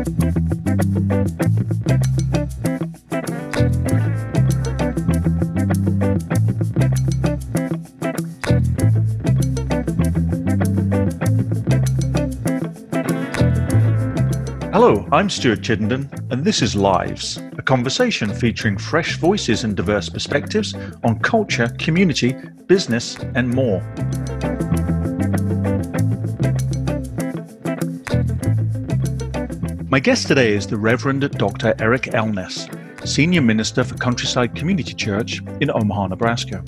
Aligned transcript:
Hello, 0.00 0.06
I'm 15.12 15.28
Stuart 15.28 15.60
Chittenden, 15.60 16.08
and 16.30 16.42
this 16.42 16.62
is 16.62 16.74
Lives, 16.74 17.42
a 17.58 17.62
conversation 17.62 18.32
featuring 18.32 18.78
fresh 18.78 19.18
voices 19.18 19.64
and 19.64 19.76
diverse 19.76 20.08
perspectives 20.08 20.74
on 21.04 21.18
culture, 21.18 21.68
community, 21.78 22.34
business, 22.66 23.18
and 23.34 23.50
more. 23.50 23.82
My 29.90 29.98
guest 29.98 30.28
today 30.28 30.52
is 30.52 30.68
the 30.68 30.76
Reverend 30.76 31.28
Dr. 31.32 31.74
Eric 31.80 32.14
Elnes, 32.14 32.68
Senior 33.04 33.40
Minister 33.42 33.82
for 33.82 33.96
Countryside 33.96 34.54
Community 34.54 34.94
Church 34.94 35.42
in 35.60 35.68
Omaha, 35.68 36.06
Nebraska. 36.06 36.62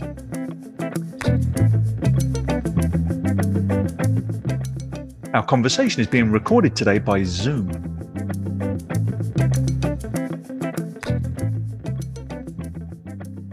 Our 5.32 5.44
conversation 5.44 6.00
is 6.00 6.08
being 6.08 6.32
recorded 6.32 6.74
today 6.74 6.98
by 6.98 7.22
Zoom. 7.22 7.68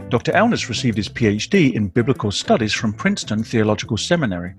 Dr. 0.10 0.32
Elnes 0.32 0.68
received 0.68 0.98
his 0.98 1.10
PhD 1.10 1.76
in 1.76 1.90
Biblical 1.90 2.32
Studies 2.32 2.74
from 2.74 2.92
Princeton 2.92 3.44
Theological 3.44 3.98
Seminary. 3.98 4.56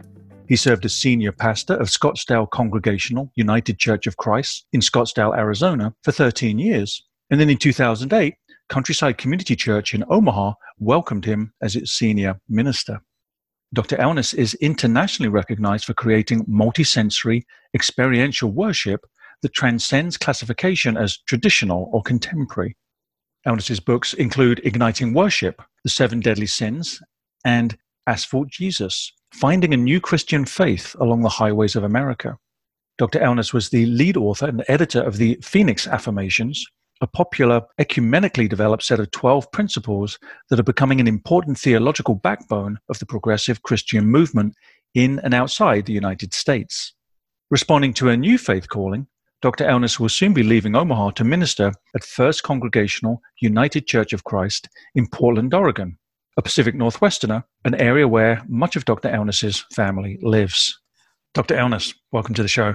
He 0.50 0.56
served 0.56 0.84
as 0.84 0.92
senior 0.92 1.30
pastor 1.30 1.74
of 1.74 1.90
Scottsdale 1.90 2.50
Congregational 2.50 3.30
United 3.36 3.78
Church 3.78 4.08
of 4.08 4.16
Christ 4.16 4.66
in 4.72 4.80
Scottsdale, 4.80 5.38
Arizona 5.38 5.94
for 6.02 6.10
13 6.10 6.58
years. 6.58 7.04
And 7.30 7.40
then 7.40 7.48
in 7.48 7.56
2008, 7.56 8.34
Countryside 8.68 9.16
Community 9.16 9.54
Church 9.54 9.94
in 9.94 10.02
Omaha 10.10 10.54
welcomed 10.80 11.24
him 11.24 11.52
as 11.62 11.76
its 11.76 11.92
senior 11.92 12.40
minister. 12.48 13.00
Dr. 13.72 13.96
Elnes 13.98 14.34
is 14.34 14.54
internationally 14.54 15.28
recognized 15.28 15.84
for 15.84 15.94
creating 15.94 16.44
multisensory, 16.46 17.44
experiential 17.72 18.50
worship 18.50 19.06
that 19.42 19.54
transcends 19.54 20.16
classification 20.16 20.96
as 20.96 21.18
traditional 21.28 21.88
or 21.92 22.02
contemporary. 22.02 22.76
Elnes's 23.46 23.78
books 23.78 24.14
include 24.14 24.60
Igniting 24.64 25.14
Worship, 25.14 25.62
The 25.84 25.90
Seven 25.90 26.18
Deadly 26.18 26.48
Sins, 26.48 27.00
and 27.44 27.78
Asphalt 28.08 28.48
Jesus, 28.48 29.12
Finding 29.32 29.72
a 29.72 29.76
New 29.76 30.00
Christian 30.00 30.44
Faith 30.44 30.94
Along 30.98 31.22
the 31.22 31.28
Highways 31.28 31.76
of 31.76 31.84
America. 31.84 32.36
Dr. 32.98 33.20
Elnes 33.20 33.54
was 33.54 33.70
the 33.70 33.86
lead 33.86 34.16
author 34.16 34.46
and 34.46 34.64
editor 34.68 35.00
of 35.00 35.16
the 35.16 35.38
Phoenix 35.40 35.86
Affirmations, 35.86 36.66
a 37.00 37.06
popular 37.06 37.62
ecumenically 37.78 38.48
developed 38.48 38.82
set 38.82 39.00
of 39.00 39.10
12 39.12 39.50
principles 39.52 40.18
that 40.50 40.58
are 40.58 40.64
becoming 40.64 41.00
an 41.00 41.06
important 41.06 41.58
theological 41.58 42.16
backbone 42.16 42.78
of 42.88 42.98
the 42.98 43.06
progressive 43.06 43.62
Christian 43.62 44.04
movement 44.04 44.54
in 44.94 45.20
and 45.20 45.32
outside 45.32 45.86
the 45.86 45.92
United 45.92 46.34
States. 46.34 46.92
Responding 47.50 47.94
to 47.94 48.10
a 48.10 48.16
new 48.16 48.36
faith 48.36 48.68
calling, 48.68 49.06
Dr. 49.40 49.64
Elnes 49.64 49.98
will 49.98 50.10
soon 50.10 50.34
be 50.34 50.42
leaving 50.42 50.76
Omaha 50.76 51.12
to 51.12 51.24
minister 51.24 51.72
at 51.94 52.04
First 52.04 52.42
Congregational 52.42 53.22
United 53.40 53.86
Church 53.86 54.12
of 54.12 54.24
Christ 54.24 54.68
in 54.94 55.06
Portland, 55.06 55.54
Oregon, 55.54 55.96
a 56.40 56.42
Pacific 56.42 56.74
Northwesterner, 56.74 57.44
an 57.66 57.74
area 57.74 58.08
where 58.08 58.42
much 58.48 58.74
of 58.74 58.86
Dr. 58.86 59.10
Elnes's 59.10 59.66
family 59.74 60.18
lives. 60.22 60.80
Dr. 61.34 61.54
Elnes, 61.54 61.94
welcome 62.12 62.34
to 62.34 62.42
the 62.42 62.48
show. 62.48 62.74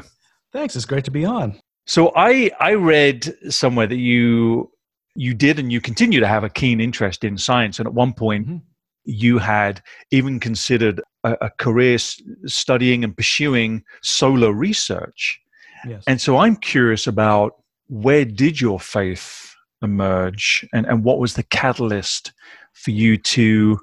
Thanks. 0.54 0.76
It's 0.76 0.86
great 0.86 1.04
to 1.06 1.12
be 1.12 1.26
on. 1.26 1.60
So 1.88 2.12
I 2.16 2.52
I 2.60 2.76
read 2.76 3.34
somewhere 3.50 3.88
that 3.88 3.98
you 3.98 4.72
you 5.16 5.34
did 5.34 5.58
and 5.58 5.72
you 5.72 5.82
continue 5.82 6.20
to 6.20 6.28
have 6.28 6.44
a 6.44 6.50
keen 6.50 6.80
interest 6.80 7.24
in 7.24 7.40
science, 7.40 7.80
and 7.80 7.88
at 7.88 7.94
one 7.94 8.14
point 8.14 8.48
mm-hmm. 8.48 8.58
you 9.04 9.40
had 9.40 9.82
even 10.12 10.40
considered 10.40 11.02
a, 11.24 11.36
a 11.42 11.50
career 11.50 11.98
studying 12.46 13.04
and 13.04 13.18
pursuing 13.18 13.84
solar 14.04 14.54
research. 14.54 15.42
Yes. 15.88 16.04
And 16.06 16.22
so 16.22 16.38
I'm 16.38 16.56
curious 16.56 17.08
about 17.08 17.56
where 17.88 18.26
did 18.26 18.62
your 18.62 18.80
faith 18.80 19.56
emerge 19.82 20.68
and, 20.72 20.86
and 20.86 21.04
what 21.04 21.20
was 21.20 21.34
the 21.34 21.44
catalyst 21.44 22.32
for 22.76 22.92
you 22.92 23.18
to 23.18 23.80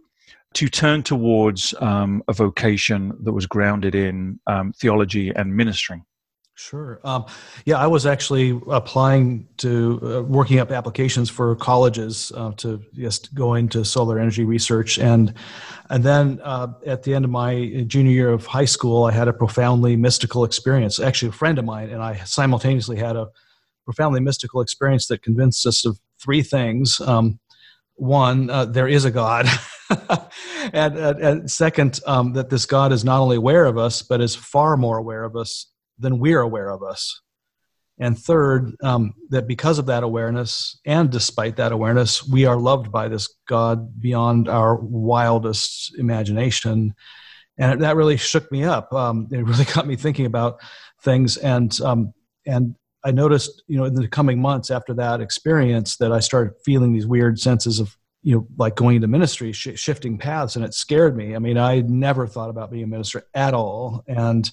to 0.54 0.68
turn 0.68 1.02
towards 1.02 1.74
um, 1.80 2.22
a 2.28 2.32
vocation 2.32 3.12
that 3.22 3.32
was 3.32 3.46
grounded 3.46 3.94
in 3.94 4.38
um, 4.46 4.72
theology 4.74 5.30
and 5.30 5.56
ministering? 5.56 6.04
Sure. 6.54 7.00
Um, 7.02 7.24
yeah, 7.64 7.78
I 7.78 7.86
was 7.86 8.04
actually 8.04 8.60
applying 8.68 9.48
to 9.56 9.98
uh, 10.02 10.22
working 10.22 10.58
up 10.58 10.70
applications 10.70 11.30
for 11.30 11.56
colleges 11.56 12.30
uh, 12.36 12.52
to 12.58 12.82
just 12.92 13.34
go 13.34 13.54
into 13.54 13.84
solar 13.84 14.18
energy 14.18 14.44
research, 14.44 14.98
and 14.98 15.32
and 15.88 16.04
then 16.04 16.40
uh, 16.44 16.68
at 16.86 17.02
the 17.04 17.14
end 17.14 17.24
of 17.24 17.30
my 17.30 17.84
junior 17.86 18.12
year 18.12 18.30
of 18.30 18.44
high 18.44 18.66
school, 18.66 19.04
I 19.04 19.12
had 19.12 19.28
a 19.28 19.32
profoundly 19.32 19.96
mystical 19.96 20.44
experience. 20.44 21.00
Actually, 21.00 21.30
a 21.30 21.32
friend 21.32 21.58
of 21.58 21.64
mine 21.64 21.88
and 21.88 22.02
I 22.02 22.18
simultaneously 22.24 22.96
had 22.96 23.16
a 23.16 23.28
profoundly 23.86 24.20
mystical 24.20 24.60
experience 24.60 25.06
that 25.06 25.22
convinced 25.22 25.66
us 25.66 25.86
of 25.86 25.98
three 26.22 26.42
things. 26.42 27.00
Um, 27.00 27.40
one, 28.02 28.50
uh, 28.50 28.64
there 28.64 28.88
is 28.88 29.04
a 29.04 29.12
God. 29.12 29.46
and, 30.72 30.98
and, 30.98 31.20
and, 31.20 31.50
second, 31.50 32.00
um, 32.04 32.32
that 32.32 32.50
this 32.50 32.66
God 32.66 32.92
is 32.92 33.04
not 33.04 33.20
only 33.20 33.36
aware 33.36 33.64
of 33.64 33.78
us, 33.78 34.02
but 34.02 34.20
is 34.20 34.34
far 34.34 34.76
more 34.76 34.98
aware 34.98 35.22
of 35.22 35.36
us 35.36 35.70
than 35.98 36.18
we're 36.18 36.40
aware 36.40 36.70
of 36.70 36.82
us. 36.82 37.20
And 38.00 38.18
third, 38.18 38.74
um, 38.82 39.12
that 39.28 39.46
because 39.46 39.78
of 39.78 39.86
that 39.86 40.02
awareness 40.02 40.80
and 40.84 41.10
despite 41.10 41.56
that 41.56 41.70
awareness, 41.70 42.26
we 42.26 42.44
are 42.44 42.56
loved 42.56 42.90
by 42.90 43.06
this 43.06 43.32
God 43.46 44.00
beyond 44.00 44.48
our 44.48 44.74
wildest 44.74 45.94
imagination. 45.96 46.94
And 47.56 47.82
that 47.82 47.94
really 47.94 48.16
shook 48.16 48.50
me 48.50 48.64
up. 48.64 48.92
Um, 48.92 49.28
it 49.30 49.44
really 49.44 49.64
got 49.74 49.86
me 49.86 49.94
thinking 49.94 50.26
about 50.26 50.60
things. 51.02 51.36
And, 51.36 51.80
um, 51.80 52.14
and 52.46 52.74
I 53.04 53.10
noticed, 53.10 53.62
you 53.66 53.76
know, 53.76 53.84
in 53.84 53.94
the 53.94 54.08
coming 54.08 54.40
months 54.40 54.70
after 54.70 54.94
that 54.94 55.20
experience, 55.20 55.96
that 55.96 56.12
I 56.12 56.20
started 56.20 56.54
feeling 56.64 56.92
these 56.92 57.06
weird 57.06 57.38
senses 57.38 57.80
of, 57.80 57.96
you 58.22 58.36
know, 58.36 58.46
like 58.56 58.76
going 58.76 58.96
into 58.96 59.08
ministry, 59.08 59.52
sh- 59.52 59.76
shifting 59.76 60.18
paths, 60.18 60.54
and 60.56 60.64
it 60.64 60.74
scared 60.74 61.16
me. 61.16 61.34
I 61.34 61.38
mean, 61.38 61.58
I 61.58 61.80
never 61.80 62.26
thought 62.26 62.50
about 62.50 62.70
being 62.70 62.84
a 62.84 62.88
minister 62.88 63.26
at 63.34 63.54
all, 63.54 64.04
and 64.06 64.50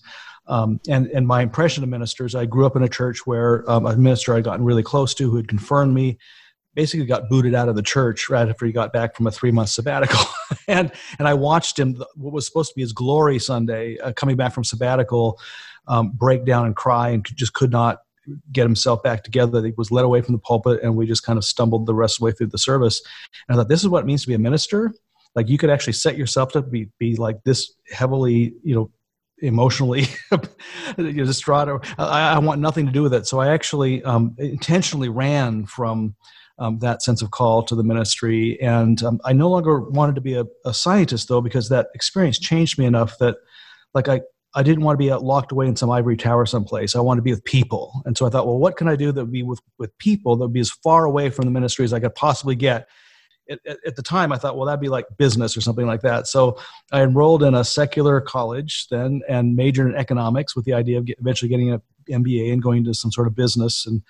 um, 0.47 0.81
and, 0.89 1.05
and 1.07 1.27
my 1.27 1.43
impression 1.43 1.83
of 1.83 1.89
ministers, 1.89 2.33
I 2.33 2.45
grew 2.45 2.65
up 2.65 2.75
in 2.75 2.81
a 2.81 2.89
church 2.89 3.27
where 3.27 3.69
um, 3.69 3.85
a 3.85 3.95
minister 3.95 4.33
I'd 4.33 4.43
gotten 4.43 4.66
really 4.66 4.81
close 4.81 5.13
to 5.13 5.29
who 5.29 5.37
had 5.37 5.47
confirmed 5.47 5.93
me 5.93 6.17
basically 6.75 7.05
got 7.05 7.29
booted 7.29 7.53
out 7.53 7.69
of 7.69 7.75
the 7.75 7.81
church 7.81 8.29
right 8.29 8.47
after 8.47 8.66
he 8.66 8.71
got 8.71 8.93
back 8.93 9.16
from 9.16 9.27
a 9.27 9.31
three 9.31 9.51
month 9.51 9.69
sabbatical. 9.69 10.19
and, 10.67 10.91
and 11.19 11.27
I 11.27 11.33
watched 11.33 11.77
him, 11.77 12.01
what 12.16 12.33
was 12.33 12.45
supposed 12.45 12.69
to 12.69 12.75
be 12.75 12.81
his 12.81 12.93
glory 12.93 13.37
Sunday, 13.37 13.97
uh, 13.99 14.13
coming 14.13 14.35
back 14.35 14.53
from 14.53 14.63
sabbatical, 14.63 15.39
um, 15.87 16.11
break 16.11 16.45
down 16.45 16.66
and 16.66 16.75
cry 16.75 17.09
and 17.09 17.25
just 17.35 17.53
could 17.53 17.71
not 17.71 17.99
get 18.51 18.63
himself 18.63 19.03
back 19.03 19.23
together. 19.23 19.63
He 19.63 19.73
was 19.78 19.91
led 19.91 20.06
away 20.06 20.22
from 20.22 20.34
the 20.34 20.40
pulpit, 20.40 20.81
and 20.84 20.95
we 20.95 21.06
just 21.06 21.23
kind 21.23 21.38
of 21.38 21.45
stumbled 21.45 21.85
the 21.85 21.94
rest 21.94 22.16
of 22.16 22.19
the 22.19 22.25
way 22.25 22.31
through 22.31 22.47
the 22.47 22.57
service. 22.57 23.01
And 23.47 23.56
I 23.56 23.62
thought, 23.62 23.69
this 23.69 23.81
is 23.81 23.90
what 23.90 24.03
it 24.03 24.06
means 24.06 24.22
to 24.23 24.28
be 24.28 24.34
a 24.34 24.40
minister. 24.40 24.91
Like 25.35 25.47
you 25.47 25.57
could 25.57 25.69
actually 25.69 25.94
set 25.94 26.17
yourself 26.17 26.51
to 26.53 26.62
be, 26.62 26.90
be 27.00 27.16
like 27.16 27.44
this 27.44 27.73
heavily, 27.91 28.53
you 28.63 28.75
know, 28.75 28.91
emotionally 29.41 30.06
distraught 30.97 31.85
I, 31.97 32.34
I, 32.34 32.40
want 32.40 32.59
nothing 32.59 32.85
to 32.85 32.91
do 32.91 33.03
with 33.03 33.13
it 33.13 33.25
so 33.25 33.40
i 33.40 33.47
actually 33.47 34.03
um, 34.03 34.35
intentionally 34.38 35.07
ran 35.07 35.66
from 35.66 36.16
um, 36.57 36.79
that 36.79 37.01
sense 37.01 37.22
of 37.22 37.31
call 37.31 37.63
to 37.63 37.75
the 37.75 37.84
ministry 37.84 38.59
and 38.61 39.01
um, 39.01 39.22
i 39.23 39.31
no 39.31 39.50
longer 39.50 39.79
wanted 39.79 40.16
to 40.16 40.22
be 40.22 40.34
a, 40.34 40.46
a, 40.66 40.73
scientist 40.73 41.29
though 41.29 41.40
because 41.40 41.69
that 41.69 41.88
experience 41.96 42.38
changed 42.38 42.78
me 42.78 42.85
enough 42.85 43.17
that 43.19 43.38
like 43.94 44.09
i 44.09 44.19
I 44.55 44.63
didn't 44.63 44.83
want 44.83 44.99
to 44.99 45.05
be 45.05 45.13
locked 45.13 45.51
away 45.51 45.67
in 45.67 45.75
some 45.75 45.91
ivory 45.91 46.17
tower 46.17 46.45
someplace. 46.45 46.95
I 46.95 47.01
wanted 47.01 47.19
to 47.19 47.23
be 47.23 47.31
with 47.31 47.43
people. 47.43 48.01
And 48.05 48.17
so 48.17 48.25
I 48.25 48.29
thought, 48.29 48.47
well, 48.47 48.57
what 48.57 48.77
can 48.77 48.87
I 48.87 48.96
do 48.96 49.11
that 49.11 49.22
would 49.22 49.31
be 49.31 49.43
with, 49.43 49.61
with 49.78 49.96
people 49.99 50.35
that 50.35 50.46
would 50.46 50.53
be 50.53 50.59
as 50.59 50.72
far 50.72 51.05
away 51.05 51.29
from 51.29 51.46
the 51.46 51.51
ministry 51.51 51.85
as 51.85 51.93
I 51.93 51.99
could 51.99 52.16
possibly 52.16 52.55
get? 52.55 52.87
at, 53.49 53.59
at, 53.85 53.96
the 53.96 54.03
time, 54.03 54.31
I 54.31 54.37
thought, 54.37 54.55
well, 54.55 54.66
that'd 54.66 54.79
be 54.79 54.90
like 54.90 55.05
business 55.17 55.57
or 55.57 55.61
something 55.61 55.87
like 55.87 56.01
that. 56.01 56.28
So 56.28 56.57
I 56.91 57.01
enrolled 57.01 57.43
in 57.43 57.55
a 57.55 57.63
secular 57.63 58.22
college 58.22 58.87
then 58.90 59.22
and 59.28 59.55
majored 59.55 59.91
in 59.91 59.96
economics 59.96 60.55
with 60.55 60.66
the 60.66 60.73
idea 60.73 60.97
of 60.97 61.05
get, 61.05 61.17
eventually 61.19 61.49
getting 61.49 61.72
an 61.72 61.81
MBA 62.09 62.53
and 62.53 62.61
going 62.61 62.84
to 62.85 62.93
some 62.93 63.11
sort 63.11 63.28
of 63.28 63.35
business 63.35 63.85
and 63.85 64.02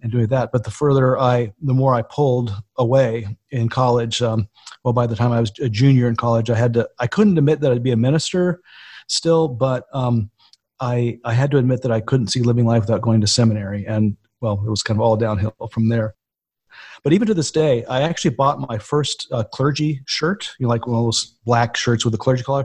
and 0.00 0.12
doing 0.12 0.28
that. 0.28 0.52
But 0.52 0.62
the 0.62 0.70
further 0.70 1.18
I, 1.18 1.52
the 1.60 1.74
more 1.74 1.92
I 1.92 2.02
pulled 2.02 2.54
away 2.76 3.36
in 3.50 3.68
college. 3.68 4.22
Um, 4.22 4.48
well, 4.84 4.92
by 4.92 5.08
the 5.08 5.16
time 5.16 5.32
I 5.32 5.40
was 5.40 5.50
a 5.60 5.68
junior 5.68 6.08
in 6.08 6.14
college, 6.14 6.50
I 6.50 6.54
had 6.54 6.74
to, 6.74 6.88
I 7.00 7.08
couldn't 7.08 7.36
admit 7.36 7.60
that 7.60 7.72
I'd 7.72 7.82
be 7.82 7.90
a 7.90 7.96
minister 7.96 8.60
still, 9.08 9.48
but 9.48 9.86
um, 9.92 10.30
I, 10.80 11.18
I 11.24 11.34
had 11.34 11.50
to 11.50 11.58
admit 11.58 11.82
that 11.82 11.92
I 11.92 12.00
couldn't 12.00 12.28
see 12.28 12.42
living 12.42 12.64
life 12.64 12.82
without 12.82 13.02
going 13.02 13.20
to 13.20 13.26
seminary. 13.26 13.84
And 13.86 14.16
well, 14.40 14.62
it 14.64 14.70
was 14.70 14.82
kind 14.82 14.98
of 14.98 15.02
all 15.02 15.16
downhill 15.16 15.54
from 15.72 15.88
there. 15.88 16.14
But 17.02 17.12
even 17.12 17.26
to 17.28 17.34
this 17.34 17.50
day, 17.50 17.84
I 17.86 18.02
actually 18.02 18.34
bought 18.34 18.60
my 18.68 18.78
first 18.78 19.26
uh, 19.32 19.44
clergy 19.44 20.02
shirt, 20.06 20.50
you 20.58 20.64
know, 20.64 20.70
like 20.70 20.86
one 20.86 20.98
of 20.98 21.04
those 21.04 21.36
black 21.44 21.76
shirts 21.76 22.04
with 22.04 22.14
a 22.14 22.18
clergy 22.18 22.42
collar. 22.42 22.64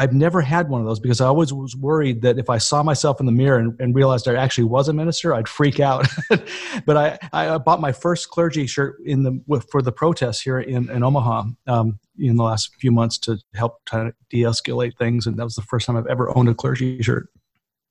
I've 0.00 0.14
never 0.14 0.40
had 0.40 0.70
one 0.70 0.80
of 0.80 0.86
those 0.86 0.98
because 0.98 1.20
I 1.20 1.26
always 1.26 1.52
was 1.52 1.76
worried 1.76 2.22
that 2.22 2.38
if 2.38 2.48
I 2.48 2.56
saw 2.56 2.82
myself 2.82 3.20
in 3.20 3.26
the 3.26 3.32
mirror 3.32 3.58
and, 3.58 3.78
and 3.78 3.94
realized 3.94 4.26
I 4.26 4.34
actually 4.34 4.64
was 4.64 4.88
a 4.88 4.94
minister, 4.94 5.34
I'd 5.34 5.46
freak 5.46 5.78
out. 5.78 6.08
but 6.86 6.96
I, 6.96 7.18
I 7.34 7.58
bought 7.58 7.82
my 7.82 7.92
first 7.92 8.30
clergy 8.30 8.66
shirt 8.66 8.96
in 9.04 9.24
the 9.24 9.60
for 9.70 9.82
the 9.82 9.92
protests 9.92 10.40
here 10.40 10.58
in, 10.58 10.88
in 10.88 11.02
Omaha 11.02 11.44
um, 11.66 11.98
in 12.18 12.36
the 12.36 12.42
last 12.42 12.74
few 12.76 12.90
months 12.90 13.18
to 13.18 13.36
help 13.54 13.80
of 13.92 14.14
de-escalate 14.30 14.96
things, 14.96 15.26
and 15.26 15.36
that 15.36 15.44
was 15.44 15.54
the 15.54 15.62
first 15.62 15.84
time 15.84 15.98
I've 15.98 16.06
ever 16.06 16.34
owned 16.34 16.48
a 16.48 16.54
clergy 16.54 17.02
shirt. 17.02 17.28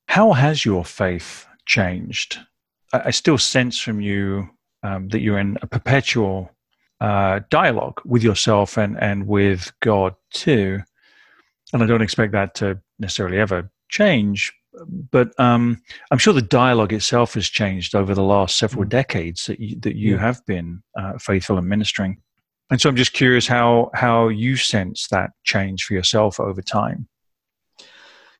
How 0.07 0.33
has 0.33 0.65
your 0.65 0.83
faith 0.83 1.45
changed? 1.67 2.39
I, 2.91 3.01
I 3.05 3.11
still 3.11 3.37
sense 3.37 3.79
from 3.79 4.01
you 4.01 4.49
um, 4.81 5.09
that 5.09 5.19
you're 5.19 5.37
in 5.37 5.59
a 5.61 5.67
perpetual 5.67 6.49
uh, 7.01 7.41
dialogue 7.51 8.01
with 8.03 8.23
yourself 8.23 8.79
and 8.79 8.97
and 8.99 9.27
with 9.27 9.71
God 9.79 10.15
too 10.33 10.81
and 11.73 11.83
I 11.83 11.85
don't 11.85 12.01
expect 12.01 12.31
that 12.33 12.55
to 12.55 12.79
necessarily 12.97 13.39
ever 13.39 13.69
change. 13.89 14.53
But 15.11 15.37
um, 15.39 15.81
I'm 16.11 16.17
sure 16.17 16.33
the 16.33 16.41
dialogue 16.41 16.93
itself 16.93 17.33
has 17.33 17.47
changed 17.47 17.95
over 17.95 18.13
the 18.13 18.23
last 18.23 18.57
several 18.57 18.85
mm. 18.85 18.89
decades 18.89 19.45
that 19.45 19.59
you, 19.59 19.79
that 19.81 19.95
you 19.95 20.13
yeah. 20.13 20.21
have 20.21 20.45
been 20.45 20.83
uh, 20.97 21.17
faithful 21.17 21.57
in 21.57 21.67
ministering. 21.67 22.21
And 22.69 22.79
so 22.79 22.87
I'm 22.87 22.95
just 22.95 23.13
curious 23.13 23.47
how 23.47 23.89
how 23.95 24.27
you 24.27 24.55
sense 24.55 25.07
that 25.07 25.31
change 25.43 25.83
for 25.85 25.95
yourself 25.95 26.39
over 26.39 26.61
time. 26.61 27.07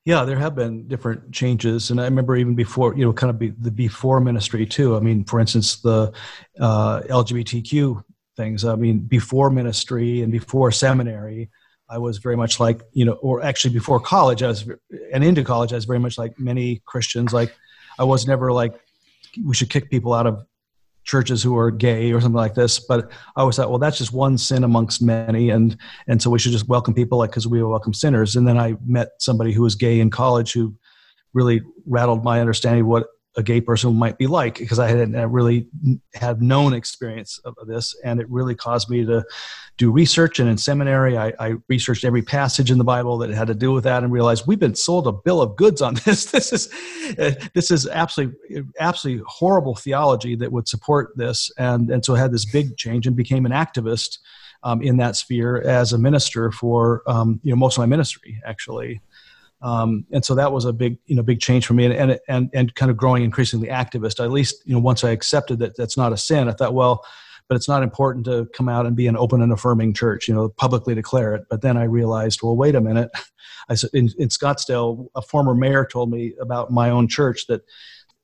Yeah, 0.04 0.24
there 0.24 0.38
have 0.38 0.54
been 0.54 0.88
different 0.88 1.32
changes, 1.32 1.90
and 1.90 2.00
I 2.00 2.04
remember 2.04 2.34
even 2.36 2.54
before, 2.54 2.94
you 2.96 3.04
know, 3.04 3.12
kind 3.12 3.28
of 3.28 3.38
be, 3.38 3.50
the 3.50 3.70
before 3.70 4.20
ministry 4.20 4.64
too. 4.64 4.96
I 4.96 5.00
mean, 5.00 5.24
for 5.24 5.40
instance, 5.40 5.80
the 5.82 6.12
uh, 6.58 7.00
LGBTQ 7.02 8.02
things. 8.36 8.64
I 8.64 8.76
mean, 8.76 9.00
before 9.00 9.50
ministry 9.50 10.22
and 10.22 10.32
before 10.32 10.70
seminary, 10.72 11.50
I 11.90 11.98
was 11.98 12.18
very 12.18 12.36
much 12.36 12.60
like, 12.60 12.82
you 12.92 13.04
know, 13.04 13.14
or 13.14 13.42
actually 13.42 13.74
before 13.74 13.98
college, 13.98 14.42
I 14.42 14.48
was, 14.48 14.68
and 15.12 15.24
into 15.24 15.42
college, 15.42 15.72
I 15.72 15.76
was 15.76 15.86
very 15.86 15.98
much 15.98 16.16
like 16.16 16.38
many 16.38 16.82
Christians. 16.86 17.32
Like, 17.32 17.54
I 17.98 18.04
was 18.04 18.26
never 18.26 18.52
like, 18.52 18.74
we 19.44 19.54
should 19.54 19.70
kick 19.70 19.90
people 19.90 20.14
out 20.14 20.26
of 20.26 20.44
churches 21.04 21.42
who 21.42 21.56
are 21.56 21.70
gay 21.70 22.12
or 22.12 22.20
something 22.20 22.36
like 22.36 22.54
this. 22.54 22.78
But 22.78 23.10
I 23.36 23.40
always 23.40 23.56
thought, 23.56 23.70
well, 23.70 23.78
that's 23.78 23.98
just 23.98 24.12
one 24.12 24.38
sin 24.38 24.64
amongst 24.64 25.02
many, 25.02 25.50
and 25.50 25.76
and 26.06 26.20
so 26.22 26.30
we 26.30 26.38
should 26.38 26.52
just 26.52 26.68
welcome 26.68 26.94
people 26.94 27.18
like 27.18 27.30
because 27.30 27.46
we 27.46 27.62
welcome 27.62 27.94
sinners. 27.94 28.36
And 28.36 28.46
then 28.46 28.58
I 28.58 28.76
met 28.86 29.08
somebody 29.18 29.52
who 29.52 29.62
was 29.62 29.74
gay 29.74 30.00
in 30.00 30.10
college 30.10 30.52
who 30.52 30.74
really 31.32 31.62
rattled 31.86 32.24
my 32.24 32.40
understanding 32.40 32.82
of 32.82 32.88
what 32.88 33.06
a 33.36 33.42
gay 33.42 33.60
person 33.60 33.94
might 33.94 34.18
be 34.18 34.26
like 34.26 34.58
because 34.58 34.78
I 34.78 34.88
hadn't 34.88 35.14
really 35.30 35.68
had 36.14 36.42
known 36.42 36.72
experience 36.72 37.38
of 37.44 37.54
this, 37.66 37.94
and 38.04 38.20
it 38.20 38.28
really 38.28 38.54
caused 38.54 38.90
me 38.90 39.04
to 39.06 39.24
do 39.78 39.92
research. 39.92 40.40
And 40.40 40.48
in 40.48 40.58
seminary, 40.58 41.16
I, 41.16 41.32
I, 41.38 41.54
researched 41.68 42.04
every 42.04 42.22
passage 42.22 42.70
in 42.70 42.78
the 42.78 42.84
Bible 42.84 43.18
that 43.18 43.30
had 43.30 43.46
to 43.46 43.54
do 43.54 43.72
with 43.72 43.84
that, 43.84 44.02
and 44.02 44.12
realized 44.12 44.46
we've 44.46 44.58
been 44.58 44.74
sold 44.74 45.06
a 45.06 45.12
bill 45.12 45.40
of 45.40 45.56
goods 45.56 45.80
on 45.80 45.94
this. 46.04 46.26
This 46.26 46.52
is 46.52 46.68
uh, 47.18 47.32
this 47.54 47.70
is 47.70 47.86
absolutely 47.88 48.64
absolutely 48.80 49.24
horrible 49.28 49.76
theology 49.76 50.34
that 50.36 50.50
would 50.50 50.66
support 50.66 51.16
this, 51.16 51.52
and 51.56 51.90
and 51.90 52.04
so 52.04 52.16
I 52.16 52.18
had 52.18 52.32
this 52.32 52.44
big 52.44 52.76
change 52.76 53.06
and 53.06 53.14
became 53.16 53.46
an 53.46 53.52
activist. 53.52 54.18
Um, 54.62 54.82
in 54.82 54.98
that 54.98 55.16
sphere 55.16 55.62
as 55.62 55.94
a 55.94 55.98
minister 55.98 56.52
for 56.52 57.02
um, 57.06 57.40
you 57.42 57.50
know 57.50 57.56
most 57.56 57.78
of 57.78 57.80
my 57.80 57.86
ministry 57.86 58.38
actually 58.44 59.00
um, 59.62 60.06
and 60.10 60.24
so 60.24 60.34
that 60.34 60.52
was 60.52 60.64
a 60.64 60.72
big, 60.72 60.98
you 61.06 61.14
know, 61.14 61.22
big 61.22 61.40
change 61.40 61.66
for 61.66 61.74
me, 61.74 61.84
and, 61.86 61.94
and 61.94 62.20
and 62.28 62.50
and 62.54 62.74
kind 62.74 62.90
of 62.90 62.96
growing 62.96 63.22
increasingly 63.22 63.68
activist. 63.68 64.22
At 64.22 64.30
least, 64.30 64.62
you 64.64 64.72
know, 64.72 64.80
once 64.80 65.04
I 65.04 65.10
accepted 65.10 65.58
that 65.58 65.76
that's 65.76 65.96
not 65.96 66.12
a 66.12 66.16
sin, 66.16 66.48
I 66.48 66.52
thought, 66.52 66.74
well, 66.74 67.04
but 67.48 67.56
it's 67.56 67.68
not 67.68 67.82
important 67.82 68.24
to 68.26 68.46
come 68.54 68.68
out 68.68 68.86
and 68.86 68.94
be 68.94 69.08
an 69.08 69.16
open 69.16 69.42
and 69.42 69.52
affirming 69.52 69.92
church, 69.92 70.28
you 70.28 70.34
know, 70.34 70.48
publicly 70.50 70.94
declare 70.94 71.34
it. 71.34 71.44
But 71.50 71.62
then 71.62 71.76
I 71.76 71.82
realized, 71.82 72.40
well, 72.42 72.56
wait 72.56 72.76
a 72.76 72.80
minute. 72.80 73.10
I 73.68 73.74
said 73.74 73.90
in, 73.92 74.08
in 74.18 74.28
Scottsdale, 74.28 75.08
a 75.14 75.22
former 75.22 75.54
mayor 75.54 75.84
told 75.84 76.10
me 76.10 76.34
about 76.40 76.70
my 76.70 76.90
own 76.90 77.08
church 77.08 77.46
that 77.48 77.62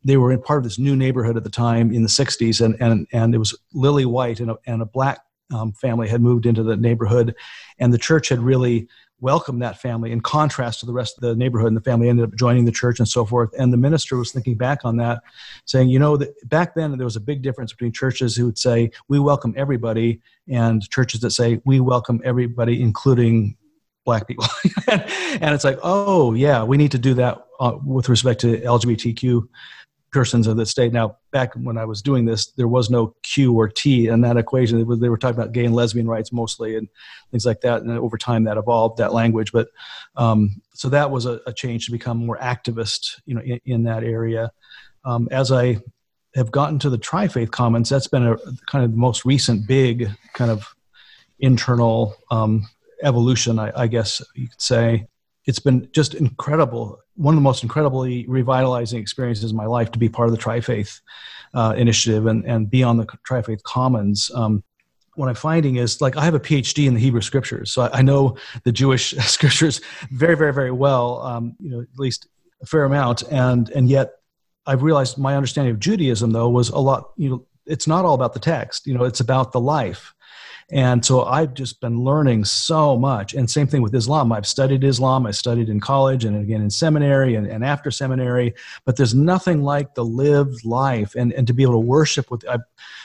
they 0.04 0.16
were 0.16 0.30
in 0.30 0.40
part 0.40 0.58
of 0.58 0.64
this 0.64 0.78
new 0.78 0.94
neighborhood 0.94 1.36
at 1.36 1.42
the 1.42 1.50
time 1.50 1.92
in 1.92 2.02
the 2.02 2.08
60s, 2.08 2.64
and 2.64 2.76
and 2.80 3.06
and 3.12 3.34
it 3.34 3.38
was 3.38 3.58
lily 3.74 4.06
white, 4.06 4.38
and 4.38 4.52
a, 4.52 4.56
and 4.66 4.80
a 4.80 4.86
black 4.86 5.20
um, 5.52 5.72
family 5.72 6.08
had 6.08 6.20
moved 6.20 6.46
into 6.46 6.62
the 6.62 6.76
neighborhood, 6.76 7.34
and 7.78 7.92
the 7.92 7.98
church 7.98 8.28
had 8.28 8.38
really 8.38 8.88
welcomed 9.20 9.62
that 9.62 9.80
family 9.80 10.12
in 10.12 10.20
contrast 10.20 10.80
to 10.80 10.86
the 10.86 10.92
rest 10.92 11.16
of 11.16 11.22
the 11.22 11.34
neighborhood 11.34 11.68
and 11.68 11.76
the 11.76 11.80
family 11.82 12.08
ended 12.08 12.24
up 12.24 12.34
joining 12.34 12.64
the 12.64 12.72
church 12.72 12.98
and 12.98 13.08
so 13.08 13.24
forth. 13.24 13.50
And 13.58 13.72
the 13.72 13.76
minister 13.78 14.16
was 14.16 14.32
thinking 14.32 14.56
back 14.56 14.84
on 14.84 14.96
that 14.98 15.22
saying 15.64 15.88
you 15.88 15.98
know 15.98 16.16
that 16.16 16.34
back 16.48 16.74
then 16.74 16.96
there 16.96 17.04
was 17.04 17.16
a 17.16 17.20
big 17.20 17.42
difference 17.42 17.72
between 17.72 17.92
churches 17.92 18.36
who 18.36 18.46
would 18.46 18.58
say 18.58 18.90
we 19.08 19.18
welcome 19.18 19.54
everybody 19.56 20.20
and 20.48 20.88
churches 20.90 21.20
that 21.20 21.30
say 21.30 21.60
we 21.64 21.80
welcome 21.80 22.20
everybody 22.24 22.82
including 22.82 23.56
black 24.04 24.28
people 24.28 24.46
and, 24.88 25.54
it's 25.54 25.64
like 25.64 25.78
oh 25.82 26.32
yeah 26.34 26.62
we 26.62 26.76
need 26.76 26.92
to 26.92 26.98
do 26.98 27.14
that 27.14 27.44
uh, 27.58 27.76
with 27.84 28.08
respect 28.08 28.40
to 28.40 28.60
lgbtq 28.60 29.42
persons 30.12 30.46
of 30.46 30.56
the 30.56 30.66
state. 30.66 30.92
Now, 30.92 31.18
back 31.32 31.54
when 31.54 31.76
I 31.76 31.84
was 31.84 32.00
doing 32.02 32.24
this, 32.24 32.46
there 32.52 32.68
was 32.68 32.90
no 32.90 33.14
Q 33.22 33.54
or 33.54 33.68
T 33.68 34.08
in 34.08 34.20
that 34.22 34.36
equation. 34.36 34.84
Was, 34.86 35.00
they 35.00 35.08
were 35.08 35.18
talking 35.18 35.38
about 35.38 35.52
gay 35.52 35.64
and 35.64 35.74
lesbian 35.74 36.06
rights 36.06 36.32
mostly 36.32 36.76
and 36.76 36.88
things 37.30 37.44
like 37.44 37.60
that. 37.62 37.82
And 37.82 37.90
over 37.90 38.16
time, 38.16 38.44
that 38.44 38.56
evolved 38.56 38.98
that 38.98 39.12
language. 39.12 39.52
But 39.52 39.68
um, 40.16 40.60
so 40.74 40.88
that 40.88 41.10
was 41.10 41.26
a, 41.26 41.40
a, 41.46 41.52
change 41.52 41.86
to 41.86 41.92
become 41.92 42.24
more 42.24 42.38
activist, 42.38 43.20
you 43.26 43.34
know, 43.34 43.42
in, 43.42 43.60
in 43.64 43.82
that 43.84 44.04
area. 44.04 44.50
Um, 45.04 45.28
as 45.30 45.52
I 45.52 45.78
have 46.34 46.50
gotten 46.50 46.78
to 46.80 46.90
the 46.90 46.98
Tri-Faith 46.98 47.50
Commons, 47.50 47.88
that's 47.88 48.08
been 48.08 48.26
a 48.26 48.36
kind 48.66 48.84
of 48.84 48.92
the 48.92 48.96
most 48.96 49.24
recent 49.24 49.66
big 49.66 50.10
kind 50.34 50.50
of 50.50 50.66
internal 51.38 52.16
um, 52.30 52.66
evolution, 53.02 53.58
I, 53.58 53.72
I 53.74 53.86
guess 53.86 54.22
you 54.34 54.48
could 54.48 54.60
say 54.60 55.06
it's 55.46 55.60
been 55.60 55.88
just 55.92 56.14
incredible. 56.14 57.00
One 57.14 57.34
of 57.34 57.36
the 57.36 57.42
most 57.42 57.62
incredibly 57.62 58.26
revitalizing 58.26 59.00
experiences 59.00 59.50
in 59.50 59.56
my 59.56 59.66
life 59.66 59.90
to 59.92 59.98
be 59.98 60.08
part 60.08 60.28
of 60.28 60.32
the 60.32 60.40
Tri-Faith 60.40 61.00
uh, 61.54 61.74
initiative 61.76 62.26
and, 62.26 62.44
and 62.44 62.68
be 62.68 62.82
on 62.82 62.96
the 62.96 63.06
Tri-Faith 63.24 63.62
Commons. 63.62 64.30
Um, 64.34 64.64
what 65.14 65.28
I'm 65.28 65.34
finding 65.34 65.76
is 65.76 66.00
like 66.00 66.16
I 66.16 66.24
have 66.24 66.34
a 66.34 66.40
PhD 66.40 66.86
in 66.86 66.94
the 66.94 67.00
Hebrew 67.00 67.22
Scriptures, 67.22 67.72
so 67.72 67.82
I, 67.82 67.98
I 67.98 68.02
know 68.02 68.36
the 68.64 68.72
Jewish 68.72 69.10
Scriptures 69.18 69.80
very, 70.10 70.36
very, 70.36 70.52
very 70.52 70.72
well. 70.72 71.22
Um, 71.22 71.56
you 71.58 71.70
know, 71.70 71.80
at 71.80 71.98
least 71.98 72.28
a 72.60 72.66
fair 72.66 72.84
amount, 72.84 73.22
and 73.30 73.70
and 73.70 73.88
yet 73.88 74.16
I've 74.66 74.82
realized 74.82 75.16
my 75.16 75.34
understanding 75.34 75.72
of 75.72 75.80
Judaism 75.80 76.32
though 76.32 76.50
was 76.50 76.68
a 76.68 76.78
lot. 76.78 77.12
You 77.16 77.30
know, 77.30 77.46
it's 77.64 77.86
not 77.86 78.04
all 78.04 78.14
about 78.14 78.34
the 78.34 78.40
text. 78.40 78.86
You 78.86 78.92
know, 78.92 79.04
it's 79.04 79.20
about 79.20 79.52
the 79.52 79.60
life 79.60 80.14
and 80.72 81.04
so 81.04 81.22
I've 81.24 81.54
just 81.54 81.80
been 81.80 82.02
learning 82.02 82.44
so 82.44 82.96
much. 82.96 83.34
And 83.34 83.48
same 83.48 83.68
thing 83.68 83.82
with 83.82 83.94
Islam. 83.94 84.32
I've 84.32 84.46
studied 84.46 84.82
Islam. 84.82 85.24
I 85.24 85.30
studied 85.30 85.68
in 85.68 85.78
college 85.78 86.24
and 86.24 86.36
again 86.36 86.60
in 86.60 86.70
seminary 86.70 87.36
and, 87.36 87.46
and 87.46 87.64
after 87.64 87.92
seminary. 87.92 88.52
But 88.84 88.96
there's 88.96 89.14
nothing 89.14 89.62
like 89.62 89.94
the 89.94 90.04
lived 90.04 90.64
life 90.64 91.14
and, 91.14 91.32
and 91.32 91.46
to 91.46 91.52
be 91.52 91.62
able 91.62 91.74
to 91.74 91.78
worship 91.78 92.32
with 92.32 92.44
uh, 92.48 92.58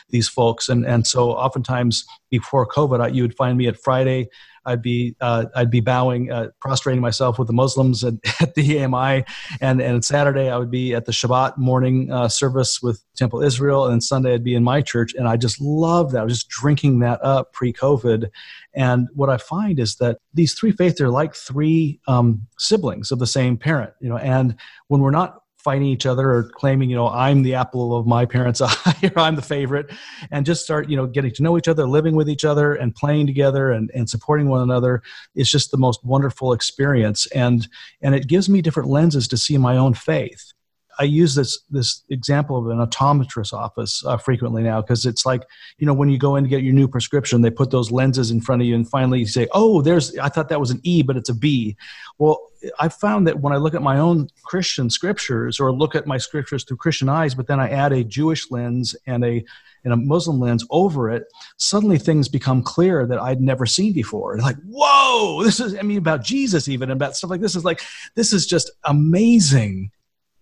these 0.10 0.28
folks. 0.28 0.70
And, 0.70 0.86
and 0.88 1.06
so 1.06 1.32
oftentimes 1.32 2.06
before 2.32 2.68
COVID, 2.68 3.00
I, 3.00 3.08
you 3.10 3.22
would 3.22 3.36
find 3.36 3.60
me 3.60 3.68
at 3.68 3.78
Friday 3.78 4.30
I'd 4.66 4.82
be 4.82 5.16
uh, 5.22 5.46
I'd 5.56 5.72
be 5.72 5.80
bowing, 5.80 6.32
uh, 6.32 6.50
prostrating 6.60 7.02
myself 7.02 7.40
with 7.40 7.48
the 7.48 7.54
Muslims 7.54 8.04
at, 8.04 8.14
at, 8.42 8.56
the 8.56 8.84
AMI, 8.84 9.24
and 9.60 9.82
and 9.82 10.04
Saturday 10.04 10.50
I 10.50 10.58
would 10.58 10.72
be 10.72 10.94
at 10.94 11.06
the 11.06 11.12
Shabbat 11.12 11.58
morning 11.58 12.12
uh, 12.12 12.28
service 12.28 12.82
with 12.82 13.04
Temple 13.16 13.42
Israel, 13.42 13.88
and 13.88 14.04
Sunday 14.04 14.34
I'd 14.34 14.44
be 14.44 14.56
in 14.56 14.64
my 14.64 14.82
church, 14.82 15.14
and 15.14 15.28
I 15.28 15.38
just 15.38 15.60
love 15.60 16.12
that. 16.12 16.22
I 16.22 16.24
was 16.24 16.34
just 16.34 16.50
drinking 16.50 17.00
that 17.00 17.24
up 17.24 17.54
pre-COVID, 17.54 18.30
and 18.74 19.08
what 19.14 19.30
I 19.30 19.38
find 19.38 19.80
is 19.80 19.96
that 19.96 20.20
these 20.34 20.54
three 20.54 20.72
faiths 20.72 21.02
are 21.02 21.10
like 21.10 21.36
three 21.36 22.00
um, 22.08 22.48
siblings 22.58 23.12
of 23.12 23.20
the 23.20 23.28
same 23.28 23.58
parent, 23.58 23.94
you 24.00 24.10
know, 24.10 24.18
and 24.18 24.56
when 24.88 25.02
we're 25.02 25.12
not 25.12 25.41
fighting 25.64 25.88
each 25.88 26.06
other 26.06 26.32
or 26.32 26.44
claiming, 26.44 26.90
you 26.90 26.96
know, 26.96 27.08
I'm 27.08 27.44
the 27.44 27.56
apple 27.56 27.96
of 27.96 28.08
my 28.08 28.26
parents' 28.26 28.62
eye 28.64 29.12
or 29.16 29.20
I'm 29.20 29.36
the 29.36 29.42
favorite, 29.42 29.92
and 30.32 30.46
just 30.46 30.64
start, 30.64 30.90
you 30.90 30.98
know, 30.98 31.08
getting 31.08 31.32
to 31.32 31.44
know 31.44 31.58
each 31.58 31.68
other, 31.68 31.88
living 31.88 32.16
with 32.16 32.30
each 32.30 32.46
other, 32.46 32.74
and 32.74 32.94
playing 32.96 33.28
together 33.28 33.72
and, 33.72 33.92
and 33.94 34.10
supporting 34.10 34.48
one 34.48 34.62
another 34.62 35.02
is 35.36 35.50
just 35.50 35.72
the 35.72 35.78
most 35.78 36.04
wonderful 36.04 36.54
experience. 36.54 37.28
And 37.28 37.68
and 38.02 38.16
it 38.16 38.28
gives 38.28 38.50
me 38.50 38.62
different 38.62 38.90
lenses 38.90 39.28
to 39.30 39.38
see 39.38 39.58
my 39.58 39.78
own 39.78 39.94
faith. 39.94 40.54
I 41.00 41.04
use 41.04 41.36
this 41.36 41.60
this 41.70 42.04
example 42.10 42.58
of 42.58 42.68
an 42.68 42.86
optometrist 42.86 43.54
office 43.54 44.04
uh, 44.06 44.18
frequently 44.18 44.64
now 44.64 44.82
because 44.82 45.06
it's 45.06 45.26
like 45.26 45.44
you 45.78 45.86
know 45.86 45.94
when 45.94 46.10
you 46.10 46.18
go 46.18 46.36
in 46.36 46.44
to 46.44 46.50
get 46.50 46.64
your 46.64 46.74
new 46.74 46.88
prescription, 46.88 47.42
they 47.42 47.50
put 47.50 47.72
those 47.72 47.92
lenses 47.92 48.32
in 48.32 48.42
front 48.42 48.62
of 48.62 48.68
you, 48.68 48.76
and 48.76 48.90
finally 48.90 49.20
you 49.20 49.28
say, 49.28 49.48
"Oh, 49.54 49.82
there's 49.82 50.18
I 50.18 50.30
thought 50.30 50.50
that 50.50 50.60
was 50.60 50.72
an 50.72 50.80
E, 50.84 51.02
but 51.02 51.18
it's 51.18 51.30
a 51.30 51.36
B." 51.36 51.76
Well, 52.18 52.40
I 52.80 52.90
found 52.90 53.28
that 53.28 53.40
when 53.40 53.54
I 53.54 53.58
look 53.58 53.74
at 53.74 53.82
my 53.82 53.98
own 53.98 54.30
Christian 54.44 54.90
scriptures 54.90 55.60
or 55.60 55.72
look 55.72 55.96
at 55.96 56.06
my 56.06 56.18
scriptures 56.18 56.64
through 56.64 56.78
Christian 56.78 57.10
eyes, 57.10 57.34
but 57.34 57.48
then 57.48 57.60
I 57.60 57.70
add 57.70 57.94
a 57.94 58.04
Jewish 58.04 58.52
lens 58.52 58.96
and 59.08 59.24
a 59.26 59.44
and 59.84 59.94
a 59.94 59.98
Muslim 59.98 60.40
lens 60.40 60.66
over 60.70 61.10
it, 61.10 61.24
suddenly 61.58 61.98
things 61.98 62.30
become 62.30 62.62
clear 62.62 63.08
that 63.08 63.20
I'd 63.20 63.42
never 63.42 63.66
seen 63.66 63.94
before. 63.94 64.38
Like, 64.38 64.58
whoa, 64.66 65.44
this 65.44 65.60
is 65.60 65.76
I 65.78 65.82
mean 65.82 65.98
about 65.98 66.24
Jesus 66.24 66.68
even 66.68 66.92
and 66.92 67.02
about 67.02 67.16
stuff 67.16 67.30
like 67.30 67.42
this 67.42 67.56
is 67.56 67.66
like 67.66 67.82
this 68.16 68.34
is 68.34 68.46
just 68.46 68.70
amazing 68.84 69.92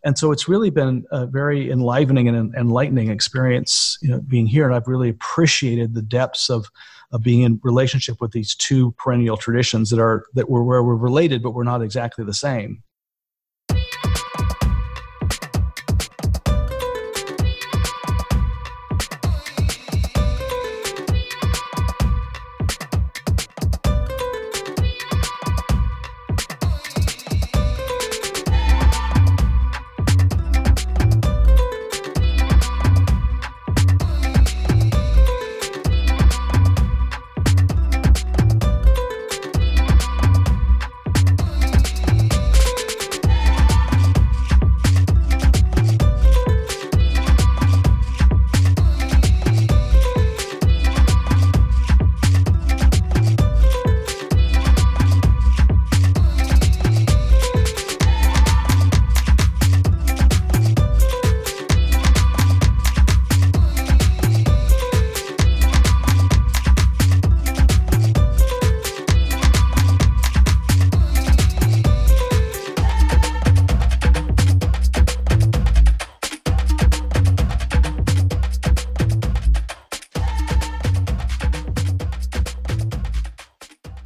and 0.03 0.17
so 0.17 0.31
it's 0.31 0.47
really 0.47 0.69
been 0.69 1.05
a 1.11 1.25
very 1.25 1.69
enlivening 1.69 2.27
and 2.27 2.55
enlightening 2.55 3.09
experience 3.09 3.97
you 4.01 4.09
know, 4.09 4.21
being 4.21 4.47
here. 4.47 4.65
And 4.65 4.75
i've 4.75 4.87
really 4.87 5.09
appreciated 5.09 5.93
the 5.93 6.01
depths 6.01 6.49
of, 6.49 6.67
of 7.11 7.23
being 7.23 7.41
in 7.41 7.59
relationship 7.63 8.21
with 8.21 8.31
these 8.31 8.55
two 8.55 8.91
perennial 8.91 9.37
traditions 9.37 9.89
that 9.89 9.99
are 9.99 10.25
that 10.33 10.49
were 10.49 10.63
where 10.63 10.83
we're 10.83 10.95
related 10.95 11.43
but 11.43 11.51
we're 11.51 11.63
not 11.63 11.81
exactly 11.81 12.23
the 12.23 12.33
same 12.33 12.83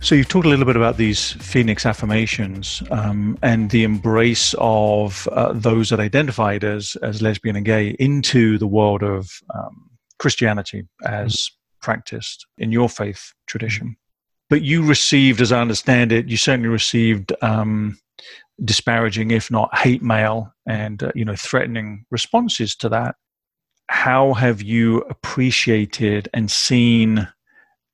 So 0.03 0.15
you've 0.15 0.27
talked 0.27 0.45
a 0.45 0.49
little 0.49 0.65
bit 0.65 0.75
about 0.75 0.97
these 0.97 1.31
Phoenix 1.31 1.85
affirmations 1.85 2.83
um, 2.91 3.37
and 3.41 3.69
the 3.69 3.85
embrace 3.85 4.53
of 4.57 5.29
uh, 5.29 5.53
those 5.53 5.91
that 5.91 6.01
identified 6.01 6.65
as 6.65 6.97
as 7.01 7.21
lesbian 7.21 7.55
and 7.55 7.65
gay 7.65 7.95
into 7.99 8.57
the 8.57 8.67
world 8.67 9.01
of 9.01 9.31
um, 9.55 9.89
Christianity 10.19 10.83
as 11.05 11.35
mm-hmm. 11.35 11.85
practiced 11.85 12.45
in 12.57 12.73
your 12.73 12.89
faith 12.89 13.31
tradition. 13.47 13.95
But 14.49 14.61
you 14.61 14.85
received, 14.85 15.39
as 15.39 15.53
I 15.53 15.61
understand 15.61 16.11
it, 16.11 16.27
you 16.27 16.35
certainly 16.35 16.67
received 16.67 17.31
um, 17.41 17.97
disparaging, 18.65 19.31
if 19.31 19.49
not 19.49 19.73
hate 19.73 20.03
mail, 20.03 20.53
and 20.67 21.01
uh, 21.01 21.13
you 21.15 21.23
know 21.23 21.37
threatening 21.37 22.05
responses 22.11 22.75
to 22.75 22.89
that. 22.89 23.15
How 23.87 24.33
have 24.33 24.61
you 24.61 24.97
appreciated 25.09 26.27
and 26.33 26.51
seen 26.51 27.29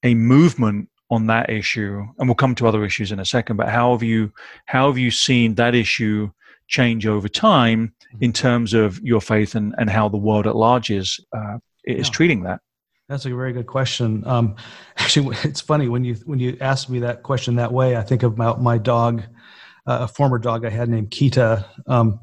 a 0.02 0.16
movement 0.16 0.90
on 1.10 1.28
that 1.28 1.50
issue 1.50 2.06
and 2.18 2.28
we'll 2.28 2.36
come 2.36 2.56
to 2.56 2.68
other 2.68 2.86
issues 2.86 3.12
in 3.12 3.20
a 3.20 3.26
second 3.26 3.58
but 3.58 3.68
how 3.68 3.92
have 3.92 4.04
you 4.04 4.32
how 4.66 4.88
have 4.88 4.98
you 4.98 5.10
seen 5.10 5.56
that 5.56 5.74
issue 5.74 6.30
change 6.68 7.08
over 7.08 7.28
time 7.28 7.88
mm-hmm. 7.88 8.24
in 8.24 8.32
terms 8.32 8.74
of 8.74 9.00
your 9.02 9.20
faith 9.20 9.56
and, 9.56 9.74
and 9.78 9.90
how 9.90 10.08
the 10.08 10.18
world 10.18 10.46
at 10.46 10.56
large 10.56 10.90
is 10.90 11.20
uh, 11.36 11.58
is 11.86 12.08
yeah. 12.08 12.12
treating 12.12 12.44
that 12.44 12.62
that's 13.08 13.26
a 13.26 13.30
very 13.30 13.52
good 13.52 13.66
question 13.66 14.24
um, 14.28 14.56
actually 14.98 15.36
it's 15.44 15.62
funny 15.62 15.88
when 15.88 16.04
you 16.04 16.16
when 16.26 16.40
you 16.40 16.56
ask 16.62 16.90
me 16.90 17.00
that 17.00 17.24
question 17.24 17.56
that 17.56 17.72
way 17.72 17.98
i 17.98 18.02
think 18.02 18.24
about 18.24 18.62
my 18.62 18.78
dog 18.78 19.24
uh, 19.88 20.00
a 20.02 20.08
former 20.08 20.38
dog 20.38 20.66
i 20.66 20.70
had 20.70 20.90
named 20.90 21.10
kita 21.10 21.66
um, 21.88 22.20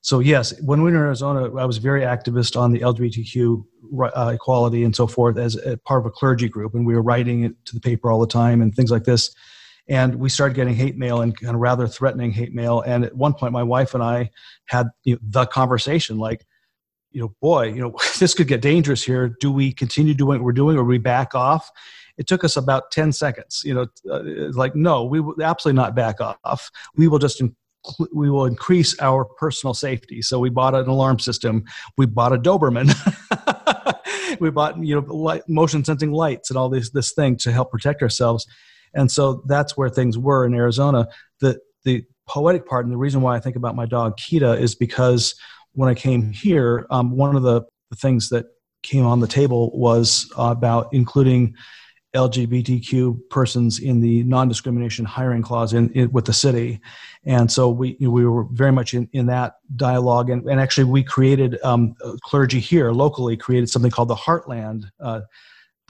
so 0.00 0.20
yes 0.20 0.58
when 0.62 0.82
we 0.82 0.90
were 0.90 0.96
in 0.96 1.02
arizona 1.02 1.54
i 1.56 1.64
was 1.66 1.76
very 1.76 2.02
activist 2.02 2.58
on 2.58 2.72
the 2.72 2.80
lgbtq 2.80 3.62
uh, 4.02 4.32
equality 4.34 4.84
and 4.84 4.94
so 4.94 5.06
forth 5.06 5.38
as 5.38 5.58
part 5.84 6.00
of 6.00 6.06
a 6.06 6.10
clergy 6.10 6.48
group, 6.48 6.74
and 6.74 6.86
we 6.86 6.94
were 6.94 7.02
writing 7.02 7.44
it 7.44 7.64
to 7.66 7.74
the 7.74 7.80
paper 7.80 8.10
all 8.10 8.20
the 8.20 8.26
time 8.26 8.60
and 8.62 8.74
things 8.74 8.90
like 8.90 9.04
this. 9.04 9.34
And 9.88 10.16
we 10.16 10.28
started 10.28 10.54
getting 10.54 10.74
hate 10.74 10.96
mail 10.96 11.20
and 11.20 11.36
kind 11.36 11.54
of 11.54 11.60
rather 11.60 11.88
threatening 11.88 12.30
hate 12.30 12.54
mail. 12.54 12.80
And 12.80 13.04
at 13.04 13.16
one 13.16 13.34
point, 13.34 13.52
my 13.52 13.64
wife 13.64 13.92
and 13.92 14.02
I 14.02 14.30
had 14.66 14.86
you 15.02 15.14
know, 15.14 15.20
the 15.22 15.46
conversation 15.46 16.18
like, 16.18 16.46
you 17.10 17.20
know, 17.20 17.34
boy, 17.40 17.72
you 17.72 17.80
know, 17.80 17.96
this 18.18 18.34
could 18.34 18.46
get 18.46 18.62
dangerous 18.62 19.02
here. 19.02 19.36
Do 19.40 19.50
we 19.50 19.72
continue 19.72 20.14
doing 20.14 20.38
what 20.38 20.44
we're 20.44 20.52
doing, 20.52 20.76
or 20.76 20.84
we 20.84 20.98
back 20.98 21.34
off? 21.34 21.70
It 22.16 22.26
took 22.26 22.44
us 22.44 22.56
about 22.56 22.90
ten 22.90 23.12
seconds. 23.12 23.62
You 23.64 23.74
know, 23.74 23.86
uh, 24.10 24.52
like 24.52 24.76
no, 24.76 25.04
we 25.04 25.20
will 25.20 25.34
absolutely 25.42 25.80
not 25.80 25.94
back 25.94 26.16
off. 26.20 26.70
We 26.94 27.08
will 27.08 27.18
just 27.18 27.42
we 28.12 28.30
will 28.30 28.44
increase 28.44 28.98
our 29.00 29.24
personal 29.24 29.74
safety. 29.74 30.22
So 30.22 30.38
we 30.38 30.50
bought 30.50 30.74
an 30.74 30.86
alarm 30.86 31.18
system. 31.18 31.64
We 31.96 32.06
bought 32.06 32.32
a 32.32 32.38
Doberman. 32.38 32.94
we 34.38 34.50
bought 34.50 34.82
you 34.82 34.94
know 34.94 35.14
light, 35.14 35.42
motion 35.48 35.84
sensing 35.84 36.12
lights 36.12 36.50
and 36.50 36.58
all 36.58 36.68
this 36.68 36.90
this 36.90 37.12
thing 37.12 37.36
to 37.38 37.52
help 37.52 37.70
protect 37.70 38.02
ourselves. 38.02 38.46
And 38.94 39.10
so 39.10 39.42
that's 39.46 39.76
where 39.76 39.88
things 39.88 40.18
were 40.18 40.44
in 40.44 40.54
Arizona. 40.54 41.08
The 41.40 41.60
the 41.84 42.04
poetic 42.28 42.66
part 42.66 42.84
and 42.84 42.92
the 42.92 42.98
reason 42.98 43.22
why 43.22 43.36
I 43.36 43.40
think 43.40 43.56
about 43.56 43.74
my 43.74 43.86
dog 43.86 44.16
Kita 44.16 44.58
is 44.58 44.74
because 44.74 45.34
when 45.72 45.88
I 45.88 45.94
came 45.94 46.32
here, 46.32 46.86
um, 46.90 47.16
one 47.16 47.36
of 47.36 47.42
the, 47.42 47.62
the 47.90 47.96
things 47.96 48.28
that 48.28 48.46
came 48.82 49.04
on 49.04 49.20
the 49.20 49.26
table 49.26 49.76
was 49.76 50.30
about 50.36 50.88
including 50.92 51.54
LGBTQ 52.14 53.28
persons 53.30 53.78
in 53.78 54.00
the 54.00 54.24
non-discrimination 54.24 55.04
hiring 55.04 55.42
clause 55.42 55.72
in, 55.72 55.90
in, 55.92 56.10
with 56.10 56.24
the 56.24 56.32
city, 56.32 56.80
and 57.24 57.50
so 57.50 57.68
we 57.68 57.96
we 58.00 58.26
were 58.26 58.44
very 58.50 58.72
much 58.72 58.94
in, 58.94 59.08
in 59.12 59.26
that 59.26 59.56
dialogue, 59.76 60.30
and, 60.30 60.48
and 60.48 60.60
actually 60.60 60.84
we 60.84 61.02
created 61.04 61.58
um, 61.62 61.94
clergy 62.22 62.60
here 62.60 62.90
locally 62.92 63.36
created 63.36 63.68
something 63.68 63.90
called 63.90 64.08
the 64.08 64.16
Heartland. 64.16 64.84
Uh, 64.98 65.20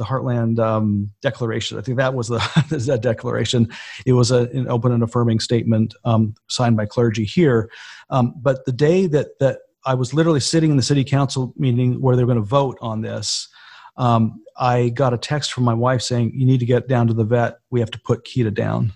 the 0.00 0.06
Heartland 0.06 0.58
um, 0.58 1.12
Declaration. 1.20 1.76
I 1.76 1.82
think 1.82 1.98
that 1.98 2.14
was 2.14 2.28
the 2.28 2.38
that 2.86 3.02
declaration. 3.02 3.70
It 4.06 4.14
was 4.14 4.30
a, 4.30 4.48
an 4.54 4.66
open 4.66 4.92
and 4.92 5.02
affirming 5.02 5.40
statement 5.40 5.94
um, 6.06 6.34
signed 6.48 6.78
by 6.78 6.86
clergy 6.86 7.24
here. 7.24 7.70
Um, 8.08 8.32
but 8.40 8.64
the 8.64 8.72
day 8.72 9.06
that 9.08 9.38
that 9.40 9.58
I 9.84 9.94
was 9.94 10.14
literally 10.14 10.40
sitting 10.40 10.70
in 10.70 10.78
the 10.78 10.82
city 10.82 11.04
council 11.04 11.52
meeting 11.56 12.00
where 12.00 12.16
they 12.16 12.24
were 12.24 12.32
going 12.32 12.42
to 12.42 12.48
vote 12.48 12.78
on 12.80 13.02
this, 13.02 13.48
um, 13.96 14.42
I 14.56 14.90
got 14.90 15.14
a 15.14 15.18
text 15.18 15.52
from 15.52 15.64
my 15.64 15.74
wife 15.74 16.02
saying, 16.02 16.32
You 16.34 16.46
need 16.46 16.60
to 16.60 16.66
get 16.66 16.88
down 16.88 17.06
to 17.08 17.14
the 17.14 17.24
vet. 17.24 17.58
We 17.70 17.80
have 17.80 17.90
to 17.92 18.00
put 18.00 18.24
Kita 18.24 18.52
down. 18.52 18.92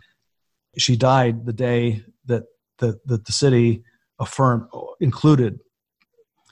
She 0.78 0.96
died 0.96 1.46
the 1.46 1.52
day 1.52 2.04
that 2.26 2.44
the, 2.78 2.98
that 3.06 3.24
the 3.24 3.32
city 3.32 3.84
affirmed, 4.18 4.66
included 5.00 5.60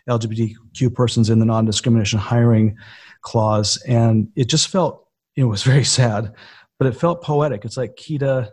LGBTQ 0.08 0.94
persons 0.94 1.30
in 1.30 1.38
the 1.38 1.44
non 1.44 1.64
discrimination 1.64 2.18
hiring 2.18 2.76
clause. 3.20 3.80
And 3.86 4.28
it 4.36 4.48
just 4.48 4.68
felt, 4.68 5.06
it 5.36 5.44
was 5.44 5.62
very 5.62 5.84
sad, 5.84 6.34
but 6.78 6.88
it 6.88 6.96
felt 6.96 7.22
poetic. 7.22 7.64
It's 7.64 7.76
like 7.76 7.96
Kita, 7.96 8.50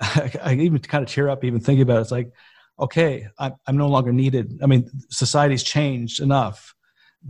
I, 0.00 0.32
I 0.42 0.54
even 0.54 0.78
kind 0.80 1.04
of 1.04 1.10
tear 1.10 1.28
up 1.28 1.44
even 1.44 1.60
thinking 1.60 1.82
about 1.82 1.98
it. 1.98 2.02
It's 2.02 2.10
like, 2.10 2.30
okay, 2.78 3.26
I'm, 3.38 3.54
I'm 3.66 3.76
no 3.76 3.88
longer 3.88 4.12
needed. 4.12 4.60
I 4.62 4.66
mean, 4.66 4.90
society's 5.10 5.62
changed 5.62 6.20
enough 6.20 6.74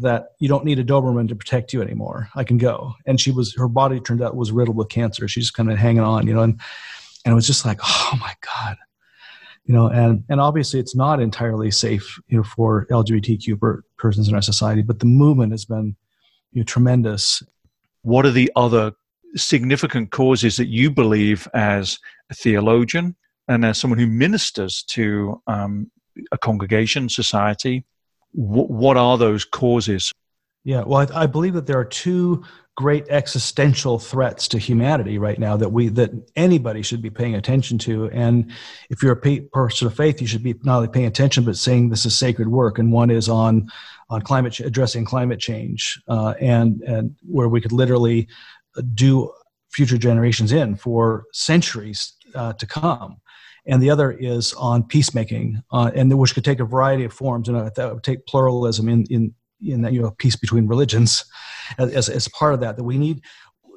that 0.00 0.28
you 0.38 0.48
don't 0.48 0.64
need 0.64 0.78
a 0.78 0.84
Doberman 0.84 1.28
to 1.28 1.34
protect 1.34 1.72
you 1.72 1.82
anymore. 1.82 2.28
I 2.34 2.44
can 2.44 2.58
go. 2.58 2.94
And 3.06 3.20
she 3.20 3.30
was, 3.30 3.54
her 3.56 3.68
body 3.68 4.00
turned 4.00 4.22
out 4.22 4.36
was 4.36 4.52
riddled 4.52 4.76
with 4.76 4.88
cancer. 4.88 5.28
She's 5.28 5.50
kind 5.50 5.70
of 5.70 5.78
hanging 5.78 6.02
on, 6.02 6.26
you 6.26 6.34
know, 6.34 6.42
and, 6.42 6.60
and 7.24 7.32
it 7.32 7.34
was 7.34 7.46
just 7.46 7.64
like, 7.64 7.78
oh 7.82 8.18
my 8.20 8.32
God, 8.40 8.76
you 9.64 9.74
know, 9.74 9.88
and, 9.88 10.24
and 10.28 10.40
obviously 10.40 10.80
it's 10.80 10.96
not 10.96 11.20
entirely 11.20 11.70
safe, 11.70 12.18
you 12.28 12.38
know, 12.38 12.42
for 12.42 12.86
LGBTQ 12.86 13.60
per, 13.60 13.82
persons 13.98 14.28
in 14.28 14.34
our 14.34 14.42
society, 14.42 14.82
but 14.82 14.98
the 14.98 15.06
movement 15.06 15.52
has 15.52 15.64
been, 15.64 15.94
you 16.52 16.60
know, 16.60 16.64
tremendous. 16.64 17.42
What 18.02 18.24
are 18.24 18.30
the 18.30 18.50
other 18.56 18.92
significant 19.34 20.10
causes 20.10 20.56
that 20.56 20.68
you 20.68 20.90
believe 20.90 21.48
as 21.54 21.98
a 22.30 22.34
theologian 22.34 23.14
and 23.48 23.64
as 23.64 23.78
someone 23.78 23.98
who 23.98 24.06
ministers 24.06 24.82
to 24.84 25.40
um, 25.46 25.90
a 26.32 26.38
congregation, 26.38 27.08
society, 27.08 27.84
what 28.32 28.96
are 28.96 29.18
those 29.18 29.44
causes? 29.44 30.12
Yeah, 30.64 30.82
well, 30.84 31.06
I, 31.12 31.22
I, 31.22 31.26
believe 31.26 31.54
that 31.54 31.66
there 31.66 31.78
are 31.78 31.84
two 31.84 32.44
great 32.76 33.06
existential 33.08 33.98
threats 33.98 34.48
to 34.48 34.58
humanity 34.58 35.18
right 35.18 35.38
now 35.38 35.56
that 35.56 35.72
we 35.72 35.88
that 35.88 36.10
anybody 36.36 36.82
should 36.82 37.02
be 37.02 37.10
paying 37.10 37.34
attention 37.34 37.78
to. 37.78 38.08
And 38.10 38.50
if 38.88 39.02
you're 39.02 39.12
a 39.12 39.40
person 39.40 39.88
of 39.88 39.96
faith, 39.96 40.20
you 40.20 40.26
should 40.26 40.42
be 40.42 40.54
not 40.62 40.76
only 40.76 40.88
paying 40.88 41.06
attention 41.06 41.44
but 41.44 41.56
saying 41.56 41.88
this 41.88 42.06
is 42.06 42.16
sacred 42.16 42.48
work. 42.48 42.78
And 42.78 42.92
one 42.92 43.10
is 43.10 43.28
on 43.28 43.70
on 44.08 44.22
climate 44.22 44.60
addressing 44.60 45.04
climate 45.04 45.40
change, 45.40 46.00
uh, 46.06 46.34
and 46.40 46.80
and 46.82 47.16
where 47.22 47.48
we 47.48 47.60
could 47.60 47.72
literally 47.72 48.28
do 48.94 49.32
future 49.70 49.98
generations 49.98 50.52
in 50.52 50.76
for 50.76 51.24
centuries 51.32 52.12
uh, 52.34 52.52
to 52.54 52.66
come 52.66 53.16
and 53.66 53.82
the 53.82 53.90
other 53.90 54.10
is 54.10 54.52
on 54.54 54.82
peacemaking, 54.82 55.62
uh, 55.72 55.90
and 55.94 56.16
which 56.18 56.34
could 56.34 56.44
take 56.44 56.60
a 56.60 56.64
variety 56.64 57.04
of 57.04 57.12
forms, 57.12 57.48
and 57.48 57.56
that 57.74 57.94
would 57.94 58.02
take 58.02 58.26
pluralism 58.26 58.88
in 58.88 59.04
in 59.10 59.34
in 59.64 59.82
that 59.82 59.92
you 59.92 60.02
know 60.02 60.10
peace 60.18 60.36
between 60.36 60.66
religions 60.66 61.24
as 61.78 62.08
as 62.08 62.28
part 62.28 62.54
of 62.54 62.60
that. 62.60 62.76
That 62.76 62.84
we 62.84 62.98
need, 62.98 63.22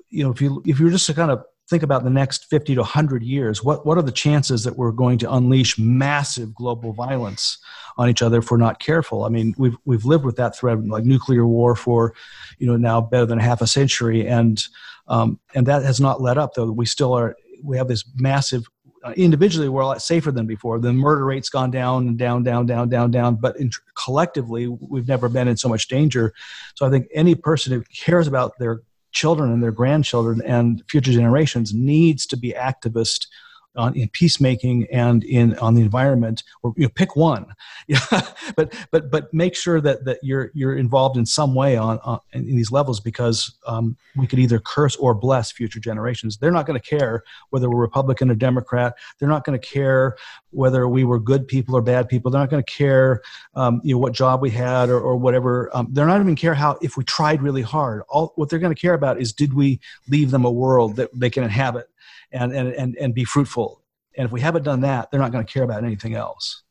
you 0.10 0.24
know, 0.24 0.32
if 0.32 0.42
you 0.42 0.62
if 0.66 0.80
you 0.80 0.86
were 0.86 0.92
just 0.92 1.06
to 1.08 1.14
kind 1.14 1.32
of 1.32 1.44
think 1.70 1.82
about 1.82 2.04
the 2.04 2.10
next 2.12 2.46
50 2.46 2.76
to 2.76 2.82
100 2.82 3.24
years 3.24 3.64
what 3.64 3.86
what 3.88 3.98
are 3.98 4.04
the 4.04 4.12
chances 4.12 4.64
that 4.64 4.78
we're 4.78 4.92
going 4.92 5.18
to 5.18 5.34
unleash 5.34 5.80
massive 5.80 6.54
global 6.54 6.94
violence 6.94 7.58
on 7.98 8.08
each 8.08 8.22
other 8.22 8.38
if 8.38 8.52
we're 8.52 8.58
not 8.58 8.80
careful 8.80 9.26
i 9.26 9.30
mean 9.30 9.56
we've 9.58 9.76
we've 9.84 10.06
lived 10.06 10.26
with 10.26 10.36
that 10.36 10.56
threat 10.56 10.84
like 10.86 11.04
nuclear 11.04 11.48
war 11.48 11.76
for 11.76 12.14
you 12.60 12.68
know 12.68 12.78
now 12.78 13.02
better 13.02 13.26
than 13.26 13.40
half 13.40 13.62
a 13.62 13.68
century 13.68 14.28
and 14.28 14.68
um, 15.08 15.40
and 15.54 15.66
that 15.66 15.84
has 15.84 16.00
not 16.00 16.22
let 16.22 16.38
up 16.38 16.54
though 16.54 16.72
we 16.72 16.86
still 16.86 17.14
are 17.14 17.36
we 17.64 17.78
have 17.78 17.88
this 17.88 18.04
massive 18.16 18.68
uh, 19.06 19.14
individually 19.16 19.70
we're 19.70 19.82
a 19.82 19.86
lot 19.86 20.02
safer 20.02 20.32
than 20.32 20.48
before. 20.48 20.80
The 20.80 20.92
murder 20.92 21.26
rate's 21.26 21.50
gone 21.50 21.70
down 21.70 22.08
and 22.08 22.18
down 22.18 22.44
down 22.44 22.66
down 22.66 22.90
down 22.90 23.12
down 23.12 23.36
but 23.36 23.56
in, 23.58 23.70
collectively 24.04 24.68
we've 24.68 25.08
never 25.08 25.30
been 25.30 25.48
in 25.48 25.58
so 25.58 25.70
much 25.70 25.88
danger. 25.88 26.34
So 26.76 26.86
i 26.86 26.90
think 26.90 27.08
any 27.14 27.36
person 27.36 27.72
who 27.72 27.84
cares 27.94 28.28
about 28.28 28.58
their 28.60 28.82
children 29.12 29.52
and 29.52 29.64
their 29.64 29.72
grandchildren 29.72 30.42
and 30.46 30.84
future 30.90 31.12
generations 31.12 31.74
needs 31.74 32.26
to 32.26 32.36
be 32.36 32.52
activist 32.52 33.28
on, 33.76 33.96
in 33.96 34.10
peacemaking 34.10 34.88
and 34.92 35.24
in 35.24 35.58
on 35.60 35.76
the 35.76 35.82
environment 35.82 36.44
or 36.64 36.74
you 36.78 36.84
know, 36.84 36.90
pick 36.90 37.16
one. 37.16 37.46
Yeah 37.88 38.00
but 38.56 38.74
but 38.92 39.12
but 39.12 39.34
make 39.34 39.56
sure 39.56 39.82
that 39.82 40.06
that 40.06 40.20
you're 40.22 40.52
you're 40.54 40.76
involved 40.76 41.18
in 41.18 41.26
some 41.26 41.56
way 41.56 41.78
on, 41.78 42.00
on 42.00 42.20
in 42.34 42.56
these 42.56 42.72
levels 42.72 43.00
because 43.00 43.58
um, 43.68 43.96
we 44.16 44.28
could 44.28 44.40
either 44.40 44.60
curse 44.60 44.96
or 44.96 45.14
bless 45.14 45.52
future 45.52 45.80
generations. 45.80 46.38
They're 46.38 46.52
not 46.52 46.66
going 46.66 46.80
to 46.80 46.86
care 46.86 47.24
whether 47.50 47.70
we're 47.70 47.82
republican 47.82 48.30
or 48.32 48.36
democrat. 48.36 48.96
They're 49.20 49.30
not 49.30 49.44
going 49.46 49.60
to 49.60 49.66
care 49.66 50.16
whether 50.52 50.88
we 50.88 51.04
were 51.04 51.20
good 51.20 51.48
people 51.48 51.76
or 51.76 51.82
bad 51.82 52.08
people. 52.08 52.32
They're 52.32 52.42
not 52.42 52.50
going 52.50 52.64
to 52.64 52.72
care 52.72 53.22
um, 53.56 53.82
you 53.84 53.96
know 53.96 54.00
what 54.00 54.14
job 54.14 54.42
we 54.42 54.50
had 54.50 54.90
or, 54.90 55.00
or 55.00 55.16
whatever. 55.16 55.70
Um, 55.76 55.88
they're 55.92 56.08
not 56.08 56.22
even 56.22 56.36
care 56.36 56.54
how 56.54 56.78
if 56.82 56.98
we 56.98 57.04
tried 57.04 57.42
really 57.42 57.62
hard. 57.62 58.04
All 58.10 58.34
what 58.36 58.50
they're 58.50 58.60
going 58.60 58.76
to 58.76 58.82
care 58.82 58.94
about 58.94 59.20
is 59.20 59.34
did 59.34 59.54
we 59.54 59.80
leave 60.10 60.32
them 60.32 60.46
a 60.46 60.52
world 60.52 60.96
that 60.98 61.10
they 61.14 61.30
can 61.30 61.44
inhabit 61.44 61.90
and, 62.32 62.52
and, 62.52 62.70
and, 62.74 62.96
and 62.98 63.14
be 63.14 63.24
fruitful. 63.24 63.82
And 64.18 64.26
if 64.26 64.32
we 64.32 64.42
haven't 64.42 64.64
done 64.64 64.82
that, 64.82 65.12
they're 65.12 65.20
not 65.20 65.32
going 65.32 65.46
to 65.46 65.52
care 65.52 65.64
about 65.64 65.84
anything 65.84 66.16
else. 66.16 66.64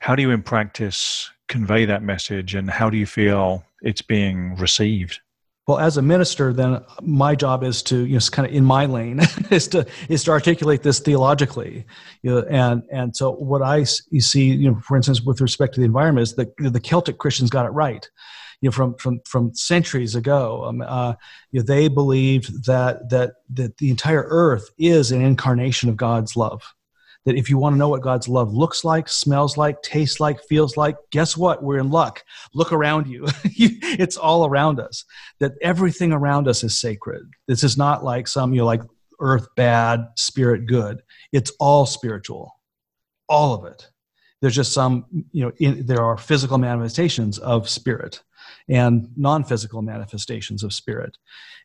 How 0.00 0.14
do 0.14 0.22
you, 0.22 0.30
in 0.30 0.42
practice, 0.42 1.30
convey 1.48 1.84
that 1.84 2.02
message 2.02 2.54
and 2.54 2.70
how 2.70 2.90
do 2.90 2.96
you 2.96 3.06
feel 3.06 3.64
it's 3.82 4.02
being 4.02 4.56
received? 4.56 5.20
Well, 5.66 5.78
as 5.78 5.96
a 5.96 6.02
minister, 6.02 6.52
then 6.52 6.84
my 7.00 7.34
job 7.34 7.64
is 7.64 7.82
to, 7.84 8.04
you 8.04 8.12
know, 8.12 8.16
it's 8.18 8.28
kind 8.28 8.46
of 8.46 8.54
in 8.54 8.64
my 8.64 8.84
lane 8.84 9.20
is 9.50 9.66
to 9.68 9.86
is 10.10 10.24
to 10.24 10.30
articulate 10.30 10.82
this 10.82 10.98
theologically, 10.98 11.86
you 12.22 12.30
know, 12.30 12.46
and 12.50 12.82
and 12.92 13.16
so 13.16 13.32
what 13.32 13.62
I 13.62 13.86
you 14.10 14.20
see, 14.20 14.50
you 14.50 14.70
know, 14.70 14.78
for 14.80 14.94
instance, 14.94 15.22
with 15.22 15.40
respect 15.40 15.72
to 15.74 15.80
the 15.80 15.86
environment, 15.86 16.28
is 16.28 16.34
that 16.34 16.54
the 16.58 16.80
Celtic 16.80 17.16
Christians 17.16 17.48
got 17.48 17.64
it 17.64 17.70
right 17.70 18.06
you 18.64 18.70
know, 18.70 18.72
from 18.72 18.94
from 18.94 19.20
from 19.26 19.54
centuries 19.54 20.14
ago. 20.14 20.64
Um, 20.64 20.80
uh, 20.80 21.12
you 21.50 21.60
know, 21.60 21.66
they 21.66 21.86
believed 21.86 22.64
that 22.64 23.10
that 23.10 23.34
that 23.50 23.76
the 23.76 23.90
entire 23.90 24.24
earth 24.26 24.70
is 24.78 25.12
an 25.12 25.20
incarnation 25.20 25.90
of 25.90 25.98
God's 25.98 26.34
love. 26.34 26.62
That 27.26 27.36
if 27.36 27.50
you 27.50 27.58
want 27.58 27.74
to 27.74 27.78
know 27.78 27.90
what 27.90 28.00
God's 28.00 28.26
love 28.26 28.54
looks 28.54 28.82
like, 28.82 29.06
smells 29.06 29.58
like, 29.58 29.82
tastes 29.82 30.18
like, 30.18 30.42
feels 30.44 30.78
like, 30.78 30.96
guess 31.10 31.36
what? 31.36 31.62
We're 31.62 31.78
in 31.78 31.90
luck. 31.90 32.22
Look 32.54 32.72
around 32.72 33.06
you. 33.06 33.26
it's 33.44 34.16
all 34.16 34.46
around 34.46 34.80
us. 34.80 35.04
That 35.40 35.52
everything 35.60 36.12
around 36.12 36.48
us 36.48 36.64
is 36.64 36.80
sacred. 36.80 37.30
This 37.46 37.64
is 37.64 37.76
not 37.76 38.02
like 38.02 38.26
some, 38.28 38.54
you 38.54 38.60
know, 38.60 38.66
like 38.66 38.82
earth 39.20 39.46
bad, 39.56 40.06
spirit 40.16 40.64
good. 40.64 41.02
It's 41.32 41.52
all 41.60 41.84
spiritual. 41.84 42.50
All 43.28 43.54
of 43.54 43.66
it. 43.66 43.90
There's 44.40 44.56
just 44.56 44.72
some, 44.72 45.04
you 45.32 45.44
know, 45.44 45.52
in, 45.58 45.84
there 45.84 46.02
are 46.02 46.16
physical 46.16 46.56
manifestations 46.56 47.38
of 47.38 47.68
spirit 47.68 48.22
and 48.68 49.08
non 49.16 49.44
physical 49.44 49.82
manifestations 49.82 50.62
of 50.62 50.72
spirit. 50.72 51.16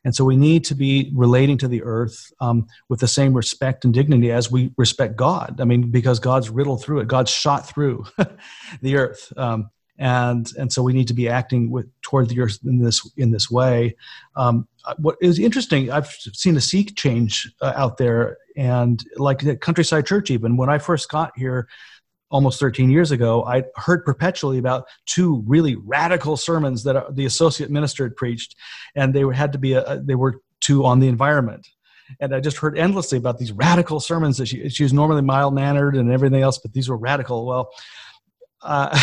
And 0.04 0.14
so 0.14 0.24
we 0.24 0.36
need 0.36 0.64
to 0.64 0.74
be 0.74 1.10
relating 1.14 1.58
to 1.58 1.68
the 1.68 1.82
earth 1.82 2.32
um, 2.40 2.66
with 2.88 3.00
the 3.00 3.08
same 3.08 3.34
respect 3.34 3.84
and 3.84 3.92
dignity 3.92 4.32
as 4.32 4.50
we 4.50 4.72
respect 4.76 5.16
God. 5.16 5.60
I 5.60 5.64
mean, 5.64 5.90
because 5.90 6.18
God's 6.18 6.48
riddled 6.48 6.82
through 6.82 7.00
it, 7.00 7.08
God's 7.08 7.30
shot 7.30 7.68
through 7.68 8.06
the 8.82 8.96
earth. 8.96 9.32
Um, 9.36 9.70
and 10.00 10.50
and 10.58 10.72
so 10.72 10.82
we 10.82 10.94
need 10.94 11.08
to 11.08 11.14
be 11.14 11.28
acting 11.28 11.70
with 11.70 11.86
toward 12.00 12.30
the 12.30 12.40
earth 12.40 12.58
in 12.64 12.82
this 12.82 13.08
in 13.18 13.30
this 13.30 13.50
way. 13.50 13.94
Um, 14.34 14.66
what 14.96 15.16
is 15.20 15.38
interesting, 15.38 15.90
I've 15.90 16.08
seen 16.10 16.56
a 16.56 16.60
sea 16.60 16.84
change 16.84 17.52
uh, 17.60 17.74
out 17.76 17.98
there, 17.98 18.38
and 18.56 19.04
like 19.16 19.40
the 19.40 19.56
Countryside 19.56 20.06
Church, 20.06 20.30
even 20.30 20.56
when 20.56 20.70
I 20.70 20.78
first 20.78 21.10
got 21.10 21.32
here, 21.36 21.68
almost 22.30 22.60
13 22.60 22.90
years 22.90 23.10
ago, 23.10 23.44
I 23.44 23.64
heard 23.76 24.04
perpetually 24.04 24.58
about 24.58 24.86
two 25.06 25.42
really 25.46 25.76
radical 25.76 26.36
sermons 26.36 26.84
that 26.84 27.14
the 27.14 27.26
associate 27.26 27.70
minister 27.70 28.04
had 28.04 28.16
preached, 28.16 28.54
and 28.94 29.12
they 29.12 29.24
had 29.34 29.52
to 29.52 29.58
be 29.58 29.72
a, 29.72 30.00
they 30.04 30.14
were 30.14 30.40
two 30.60 30.84
on 30.84 31.00
the 31.00 31.08
environment. 31.08 31.66
And 32.20 32.34
I 32.34 32.40
just 32.40 32.56
heard 32.56 32.76
endlessly 32.76 33.18
about 33.18 33.38
these 33.38 33.52
radical 33.52 34.00
sermons 34.00 34.38
that 34.38 34.46
she, 34.46 34.68
she 34.68 34.82
was 34.82 34.92
normally 34.92 35.22
mild 35.22 35.54
mannered 35.54 35.96
and 35.96 36.10
everything 36.10 36.42
else, 36.42 36.58
but 36.58 36.72
these 36.72 36.88
were 36.88 36.96
radical. 36.96 37.46
Well, 37.46 37.70
uh, 38.62 38.98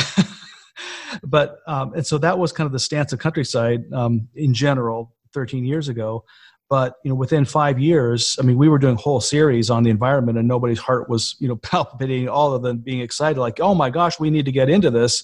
but 1.24 1.60
um, 1.68 1.94
and 1.94 2.06
so 2.06 2.18
that 2.18 2.38
was 2.38 2.52
kind 2.52 2.66
of 2.66 2.74
the 2.74 2.80
stance 2.80 3.14
of 3.14 3.20
countryside 3.20 3.92
um, 3.94 4.28
in 4.36 4.54
general 4.54 5.14
13 5.34 5.66
years 5.66 5.88
ago 5.88 6.24
but 6.70 6.96
you 7.04 7.10
know 7.10 7.16
within 7.16 7.46
five 7.46 7.80
years 7.80 8.38
i 8.40 8.44
mean 8.44 8.58
we 8.58 8.70
were 8.70 8.80
doing 8.80 8.96
whole 8.96 9.22
series 9.22 9.70
on 9.70 9.84
the 9.84 9.90
environment 9.90 10.38
and 10.38 10.48
nobody's 10.48 10.80
heart 10.80 11.10
was 11.10 11.36
you 11.40 11.48
know 11.48 11.56
palpitating 11.64 12.28
all 12.28 12.54
of 12.54 12.62
them 12.62 12.78
being 12.78 13.02
excited 13.02 13.40
like 13.40 13.60
oh 13.60 13.76
my 13.76 13.90
gosh 13.90 14.20
we 14.20 14.30
need 14.30 14.46
to 14.46 14.52
get 14.52 14.70
into 14.70 14.90
this. 14.90 15.24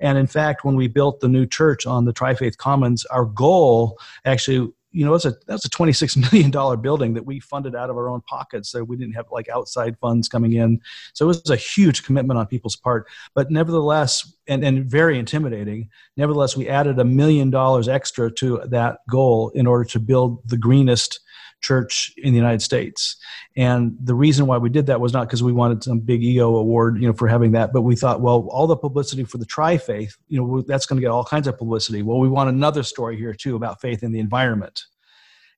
And 0.00 0.18
in 0.18 0.26
fact 0.26 0.64
when 0.64 0.74
we 0.74 0.88
built 0.88 1.20
the 1.20 1.28
new 1.28 1.46
church 1.46 1.86
on 1.86 2.04
the 2.04 2.12
tri-faith 2.12 2.58
commons 2.58 3.04
our 3.06 3.24
goal 3.24 3.98
actually 4.24 4.72
you 4.92 5.04
know, 5.04 5.12
that's 5.12 5.24
a 5.24 5.34
that's 5.46 5.64
a 5.64 5.70
twenty 5.70 5.92
six 5.92 6.16
million 6.32 6.50
dollar 6.50 6.76
building 6.76 7.14
that 7.14 7.26
we 7.26 7.40
funded 7.40 7.74
out 7.74 7.90
of 7.90 7.96
our 7.96 8.08
own 8.08 8.20
pockets. 8.22 8.70
So 8.70 8.84
we 8.84 8.96
didn't 8.96 9.14
have 9.14 9.26
like 9.30 9.48
outside 9.48 9.98
funds 9.98 10.28
coming 10.28 10.52
in. 10.52 10.80
So 11.14 11.24
it 11.24 11.28
was 11.28 11.50
a 11.50 11.56
huge 11.56 12.04
commitment 12.04 12.38
on 12.38 12.46
people's 12.46 12.76
part. 12.76 13.08
But 13.34 13.50
nevertheless, 13.50 14.32
and, 14.46 14.64
and 14.64 14.84
very 14.84 15.18
intimidating. 15.18 15.88
Nevertheless, 16.16 16.56
we 16.56 16.68
added 16.68 16.98
a 16.98 17.04
million 17.04 17.50
dollars 17.50 17.88
extra 17.88 18.30
to 18.32 18.62
that 18.66 18.98
goal 19.08 19.50
in 19.54 19.66
order 19.66 19.84
to 19.84 20.00
build 20.00 20.40
the 20.48 20.56
greenest 20.56 21.20
church 21.62 22.12
in 22.18 22.32
the 22.32 22.38
United 22.38 22.60
States. 22.60 23.16
And 23.56 23.96
the 24.02 24.14
reason 24.14 24.46
why 24.46 24.58
we 24.58 24.68
did 24.68 24.86
that 24.86 25.00
was 25.00 25.12
not 25.12 25.26
because 25.26 25.42
we 25.42 25.52
wanted 25.52 25.82
some 25.84 26.00
big 26.00 26.22
ego 26.22 26.56
award, 26.56 27.00
you 27.00 27.06
know, 27.06 27.12
for 27.12 27.28
having 27.28 27.52
that, 27.52 27.72
but 27.72 27.82
we 27.82 27.96
thought, 27.96 28.20
well, 28.20 28.48
all 28.50 28.66
the 28.66 28.76
publicity 28.76 29.24
for 29.24 29.38
the 29.38 29.46
tri 29.46 29.76
faith, 29.78 30.16
you 30.28 30.38
know, 30.38 30.62
that's 30.62 30.86
going 30.86 30.98
to 30.98 31.00
get 31.00 31.10
all 31.10 31.24
kinds 31.24 31.46
of 31.46 31.56
publicity. 31.56 32.02
Well, 32.02 32.18
we 32.18 32.28
want 32.28 32.50
another 32.50 32.82
story 32.82 33.16
here 33.16 33.32
too 33.32 33.56
about 33.56 33.80
faith 33.80 34.02
in 34.02 34.12
the 34.12 34.20
environment. 34.20 34.84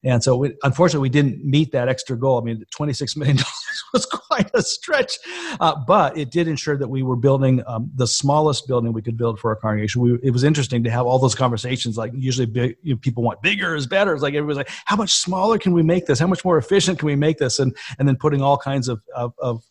And 0.05 0.23
so, 0.23 0.37
we, 0.37 0.55
unfortunately, 0.63 1.09
we 1.09 1.09
didn't 1.09 1.45
meet 1.45 1.73
that 1.73 1.89
extra 1.89 2.19
goal. 2.19 2.39
I 2.39 2.45
mean, 2.45 2.65
$26 2.79 3.17
million 3.17 3.39
was 3.93 4.07
quite 4.07 4.51
a 4.55 4.63
stretch, 4.63 5.19
uh, 5.61 5.75
but 5.87 6.17
it 6.17 6.31
did 6.31 6.49
ensure 6.49 6.77
that 6.77 6.89
we 6.89 7.03
were 7.03 7.17
building 7.17 7.63
um, 7.67 7.91
the 7.95 8.07
smallest 8.07 8.67
building 8.67 8.93
we 8.93 9.03
could 9.03 9.17
build 9.17 9.39
for 9.39 9.51
our 9.51 9.57
congregation. 9.57 10.01
We, 10.01 10.19
it 10.23 10.31
was 10.31 10.45
interesting 10.45 10.85
to 10.85 10.91
have 10.91 11.07
all 11.07 11.19
those 11.19 11.35
conversations. 11.35 11.97
Like, 11.97 12.13
usually 12.15 12.47
big, 12.47 12.77
you 12.83 12.95
know, 12.95 12.99
people 12.99 13.23
want 13.23 13.43
bigger 13.43 13.75
is 13.75 13.87
better. 13.87 14.13
It's 14.13 14.23
like 14.23 14.35
everybody's 14.35 14.59
like, 14.59 14.71
how 14.85 14.97
much 14.97 15.13
smaller 15.13 15.59
can 15.59 15.73
we 15.73 15.83
make 15.83 16.07
this? 16.07 16.19
How 16.19 16.27
much 16.27 16.45
more 16.45 16.59
efficient 16.59 16.99
can 16.99 17.07
we 17.07 17.17
make 17.17 17.39
this? 17.39 17.59
And, 17.59 17.77
and 17.99 18.09
then 18.09 18.17
putting 18.17 18.43
all 18.43 18.59
kinds 18.59 18.89
of, 18.89 19.01
of, 19.15 19.35
of 19.39 19.65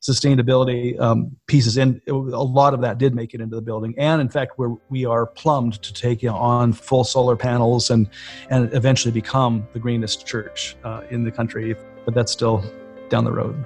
sustainability 0.00 0.98
um, 1.00 1.36
pieces 1.46 1.76
in. 1.76 2.00
a 2.06 2.12
lot 2.12 2.74
of 2.74 2.80
that 2.80 2.98
did 2.98 3.14
make 3.14 3.34
it 3.34 3.40
into 3.40 3.56
the 3.56 3.62
building, 3.62 3.94
and 3.98 4.20
in 4.20 4.28
fact, 4.28 4.58
we're 4.58 4.74
we 4.88 5.04
are 5.04 5.26
plumbed 5.26 5.82
to 5.82 5.92
take 5.92 6.24
on 6.24 6.72
full 6.72 7.04
solar 7.04 7.36
panels 7.36 7.90
and 7.90 8.08
and 8.50 8.72
eventually 8.74 9.12
become 9.12 9.66
the 9.72 9.78
greenest 9.78 10.26
church 10.26 10.76
uh, 10.84 11.02
in 11.10 11.24
the 11.24 11.30
country. 11.30 11.74
But 12.04 12.14
that's 12.14 12.32
still 12.32 12.64
down 13.08 13.24
the 13.24 13.32
road. 13.32 13.64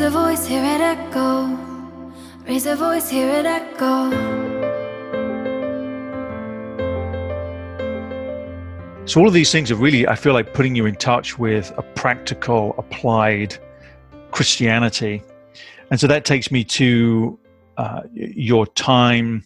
Voice, 0.00 0.46
hear 0.46 0.64
it 0.64 0.80
echo. 0.80 1.46
Raise 2.46 2.66
a 2.66 2.76
voice, 2.76 3.08
hear 3.08 3.28
it 3.28 3.46
echo. 3.46 4.10
So, 9.06 9.20
all 9.20 9.28
of 9.28 9.34
these 9.34 9.52
things 9.52 9.70
are 9.70 9.76
really, 9.76 10.06
I 10.08 10.14
feel 10.14 10.32
like, 10.32 10.54
putting 10.54 10.74
you 10.74 10.86
in 10.86 10.96
touch 10.96 11.38
with 11.38 11.72
a 11.76 11.82
practical, 11.82 12.74
applied 12.78 13.56
Christianity. 14.30 15.22
And 15.90 16.00
so 16.00 16.06
that 16.06 16.24
takes 16.24 16.50
me 16.50 16.64
to 16.64 17.38
uh, 17.76 18.02
your 18.12 18.66
time 18.66 19.44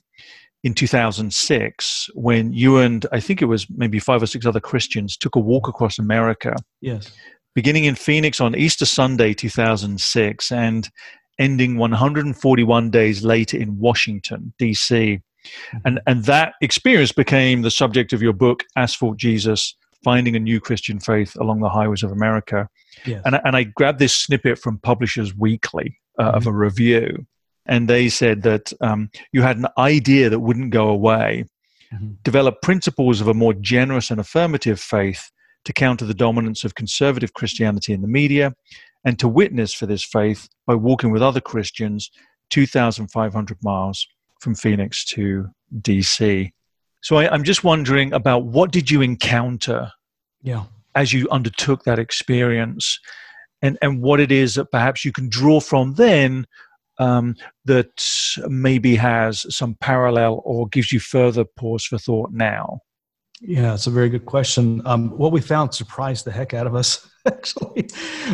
in 0.65 0.75
2006 0.75 2.11
when 2.15 2.53
you 2.53 2.79
and 2.79 3.07
I 3.13 3.21
think 3.21 3.43
it 3.43 3.47
was 3.47 3.67
maybe 3.71 3.99
five 3.99 4.23
or 4.23 4.27
six 4.27 4.47
other 4.47 4.61
Christians 4.61 5.17
took 5.17 5.37
a 5.37 5.41
walk 5.41 5.69
across 5.69 5.99
America. 5.99 6.55
Yes. 6.81 7.13
Beginning 7.59 7.87
in 7.87 7.97
Phoenix 7.97 8.41
on 8.41 8.55
Easter 8.55 8.87
Sunday 8.87 9.35
2006 9.35 10.53
and 10.53 10.89
ending 11.41 11.77
141 11.77 12.91
days 12.93 13.25
later 13.25 13.57
in 13.57 13.81
Washington, 13.81 14.55
D.C. 14.61 14.95
Mm-hmm. 14.95 15.79
And, 15.85 16.01
and 16.07 16.25
that 16.27 16.53
experience 16.63 17.11
became 17.11 17.63
the 17.63 17.71
subject 17.73 18.13
of 18.13 18.23
your 18.23 18.33
book, 18.33 18.63
Asphalt 18.77 19.17
Jesus 19.17 19.75
Finding 20.05 20.37
a 20.37 20.39
New 20.39 20.61
Christian 20.61 21.01
Faith 21.01 21.35
Along 21.35 21.59
the 21.59 21.69
Highways 21.69 22.05
of 22.05 22.13
America. 22.13 22.69
Yes. 23.05 23.23
And, 23.25 23.41
and 23.45 23.57
I 23.57 23.65
grabbed 23.65 23.99
this 23.99 24.15
snippet 24.15 24.61
from 24.61 24.79
Publishers 24.79 25.35
Weekly 25.35 25.99
uh, 26.17 26.27
mm-hmm. 26.27 26.37
of 26.37 26.47
a 26.47 26.53
review 26.53 27.27
and 27.67 27.89
they 27.89 28.09
said 28.09 28.43
that 28.43 28.73
um, 28.81 29.11
you 29.33 29.43
had 29.43 29.57
an 29.57 29.67
idea 29.77 30.31
that 30.31 30.39
wouldn't 30.39 30.71
go 30.71 30.91
away, 30.91 31.45
mm-hmm. 31.93 32.13
develop 32.23 32.63
principles 32.63 33.21
of 33.21 33.27
a 33.27 33.35
more 33.35 33.55
generous 33.55 34.13
and 34.13 34.21
affirmative 34.21 34.79
faith 34.79 35.33
to 35.65 35.73
counter 35.73 36.05
the 36.05 36.15
dominance 36.15 36.65
of 36.65 36.75
conservative 36.75 37.35
Christianity 37.35 37.93
in 37.93 38.03
the 38.03 38.09
media, 38.09 38.55
and 39.05 39.19
to 39.19 39.29
witness 39.29 39.73
for 39.73 39.87
this 39.87 40.05
faith 40.05 40.49
by 40.67 40.75
walking 40.75 41.11
with 41.11 41.23
other 41.23 41.41
Christians 41.41 42.11
2,500 42.51 43.59
miles 43.63 44.07
from 44.41 44.55
Phoenix 44.55 45.05
to 45.05 45.49
DC. 45.81 46.51
So 47.01 47.17
I, 47.17 47.33
am 47.33 47.45
just 47.45 47.65
wondering 47.65 48.13
about 48.13 48.45
what 48.45 48.73
did 48.73 48.91
you 48.91 49.03
encounter 49.03 49.93
yeah. 50.43 50.65
as 50.95 51.13
you 51.13 51.29
undertook 51.31 51.85
that 51.85 51.99
experience 51.99 52.99
and, 53.63 53.79
and 53.83 54.03
what 54.03 54.21
it 54.21 54.33
is 54.33 54.55
that 54.55 54.73
perhaps 54.73 55.05
you 55.05 55.13
can 55.13 55.29
draw 55.29 55.61
from 55.61 55.95
then 55.95 56.47
um, 56.99 57.37
that 57.65 58.05
maybe 58.49 58.97
has 58.97 59.47
some 59.55 59.77
parallel 59.81 60.43
or 60.45 60.69
gives 60.69 60.93
you 60.93 61.01
further 61.01 61.45
pause 61.45 61.85
for 61.85 61.99
thought 61.99 62.33
now? 62.33 62.81
Yeah, 63.41 63.75
it's 63.75 63.87
a 63.87 63.91
very 63.91 64.09
good 64.09 64.27
question. 64.27 64.83
Um, 64.85 65.11
what 65.17 65.31
we 65.31 65.41
found 65.41 65.73
surprised 65.73 66.25
the 66.25 66.33
heck 66.33 66.55
out 66.55 66.67
of 66.67 66.75
us. 66.75 67.09
Actually, 67.27 67.91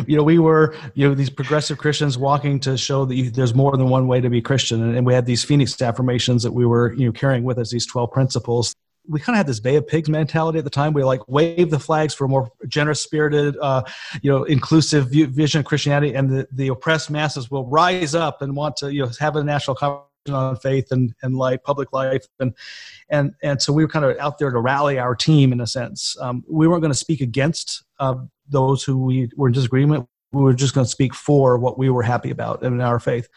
you 0.07 0.15
know, 0.15 0.23
we 0.23 0.39
were 0.39 0.73
you 0.93 1.09
know 1.09 1.13
these 1.13 1.29
progressive 1.29 1.77
Christians 1.77 2.17
walking 2.17 2.61
to 2.61 2.77
show 2.77 3.03
that 3.03 3.15
you, 3.15 3.29
there's 3.29 3.53
more 3.53 3.75
than 3.75 3.89
one 3.89 4.07
way 4.07 4.21
to 4.21 4.29
be 4.29 4.41
Christian, 4.41 4.81
and, 4.81 4.95
and 4.95 5.05
we 5.05 5.13
had 5.13 5.25
these 5.25 5.43
Phoenix 5.43 5.81
affirmations 5.81 6.43
that 6.43 6.53
we 6.53 6.65
were 6.65 6.93
you 6.93 7.05
know 7.05 7.11
carrying 7.11 7.43
with 7.43 7.57
us 7.57 7.71
these 7.71 7.85
twelve 7.85 8.11
principles 8.11 8.73
we 9.07 9.19
kind 9.19 9.35
of 9.35 9.37
had 9.37 9.47
this 9.47 9.59
Bay 9.59 9.75
of 9.75 9.87
Pigs 9.87 10.09
mentality 10.09 10.57
at 10.57 10.63
the 10.63 10.69
time. 10.69 10.93
We 10.93 11.03
like 11.03 11.27
wave 11.27 11.69
the 11.69 11.79
flags 11.79 12.13
for 12.13 12.25
a 12.25 12.27
more 12.27 12.49
generous 12.67 13.01
spirited, 13.01 13.57
uh, 13.61 13.83
you 14.21 14.31
know, 14.31 14.43
inclusive 14.43 15.09
vision 15.09 15.59
of 15.59 15.65
Christianity, 15.65 16.13
and 16.13 16.29
the, 16.29 16.47
the 16.51 16.69
oppressed 16.69 17.09
masses 17.09 17.51
will 17.51 17.65
rise 17.65 18.15
up 18.15 18.41
and 18.41 18.55
want 18.55 18.77
to, 18.77 18.93
you 18.93 19.05
know, 19.05 19.11
have 19.19 19.35
a 19.35 19.43
national 19.43 19.75
on 20.29 20.55
faith 20.57 20.91
and, 20.91 21.13
and 21.21 21.35
life, 21.35 21.63
public 21.63 21.93
life, 21.93 22.25
and 22.39 22.53
and 23.09 23.33
and 23.43 23.61
so 23.61 23.73
we 23.73 23.83
were 23.83 23.89
kind 23.89 24.05
of 24.05 24.17
out 24.17 24.37
there 24.37 24.51
to 24.51 24.59
rally 24.59 24.99
our 24.99 25.15
team 25.15 25.51
in 25.51 25.61
a 25.61 25.67
sense. 25.67 26.15
Um, 26.19 26.43
we 26.47 26.67
weren't 26.67 26.81
going 26.81 26.93
to 26.93 26.97
speak 26.97 27.21
against 27.21 27.83
uh, 27.99 28.15
those 28.47 28.83
who 28.83 29.03
we 29.03 29.29
were 29.35 29.47
in 29.47 29.53
disagreement. 29.53 30.07
We 30.31 30.43
were 30.43 30.53
just 30.53 30.73
going 30.73 30.85
to 30.85 30.91
speak 30.91 31.13
for 31.13 31.57
what 31.57 31.77
we 31.77 31.89
were 31.89 32.03
happy 32.03 32.31
about 32.31 32.63
in 32.63 32.81
our 32.81 32.99
faith 32.99 33.29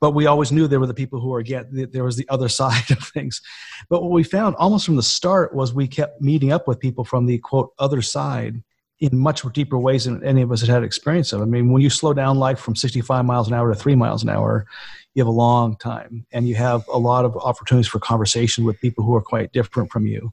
but 0.00 0.10
we 0.10 0.26
always 0.26 0.52
knew 0.52 0.66
there 0.66 0.80
were 0.80 0.86
the 0.86 0.92
people 0.92 1.18
who 1.18 1.28
were 1.28 1.38
again 1.38 1.66
there 1.92 2.04
was 2.04 2.16
the 2.16 2.28
other 2.28 2.48
side 2.60 2.90
of 2.90 2.98
things 2.98 3.40
but 3.88 4.02
what 4.02 4.10
we 4.10 4.22
found 4.22 4.54
almost 4.56 4.84
from 4.84 4.96
the 4.96 5.02
start 5.02 5.54
was 5.54 5.72
we 5.72 5.88
kept 5.88 6.20
meeting 6.20 6.52
up 6.52 6.68
with 6.68 6.78
people 6.78 7.04
from 7.04 7.24
the 7.24 7.38
quote 7.38 7.70
other 7.78 8.02
side 8.02 8.62
in 9.00 9.18
much 9.18 9.42
deeper 9.52 9.78
ways 9.78 10.04
than 10.04 10.24
any 10.24 10.42
of 10.42 10.52
us 10.52 10.60
had 10.60 10.70
had 10.70 10.84
experience 10.84 11.32
of. 11.32 11.42
I 11.42 11.44
mean, 11.46 11.72
when 11.72 11.82
you 11.82 11.90
slow 11.90 12.14
down 12.14 12.38
life 12.38 12.58
from 12.58 12.76
65 12.76 13.24
miles 13.24 13.48
an 13.48 13.54
hour 13.54 13.72
to 13.72 13.78
three 13.78 13.96
miles 13.96 14.22
an 14.22 14.28
hour, 14.28 14.66
you 15.14 15.20
have 15.20 15.28
a 15.28 15.32
long 15.32 15.76
time 15.76 16.26
and 16.32 16.48
you 16.48 16.54
have 16.56 16.84
a 16.92 16.98
lot 16.98 17.24
of 17.24 17.36
opportunities 17.36 17.88
for 17.88 17.98
conversation 17.98 18.64
with 18.64 18.80
people 18.80 19.04
who 19.04 19.14
are 19.14 19.22
quite 19.22 19.52
different 19.52 19.90
from 19.90 20.06
you. 20.06 20.32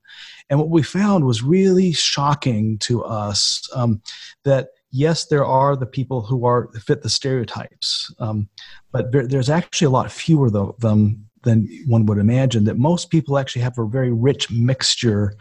And 0.50 0.60
what 0.60 0.70
we 0.70 0.84
found 0.84 1.26
was 1.26 1.44
really 1.44 1.92
shocking 1.92 2.78
to 2.80 3.04
us 3.04 3.68
um, 3.74 4.02
that 4.44 4.70
yes, 4.92 5.26
there 5.26 5.46
are 5.46 5.76
the 5.76 5.86
people 5.86 6.22
who 6.22 6.46
are 6.46 6.70
fit 6.74 7.02
the 7.02 7.10
stereotypes, 7.10 8.14
um, 8.20 8.50
but 8.92 9.12
there, 9.12 9.28
there's 9.28 9.50
actually 9.50 9.86
a 9.86 9.92
lot 9.92 10.12
fewer 10.12 10.48
of 10.48 10.80
them 10.80 11.30
than 11.44 11.68
one 11.88 12.06
would 12.06 12.18
imagine. 12.18 12.66
That 12.66 12.78
most 12.78 13.10
people 13.10 13.38
actually 13.38 13.64
have 13.64 13.78
a 13.78 13.86
very 13.86 14.12
rich 14.12 14.52
mixture 14.52 15.36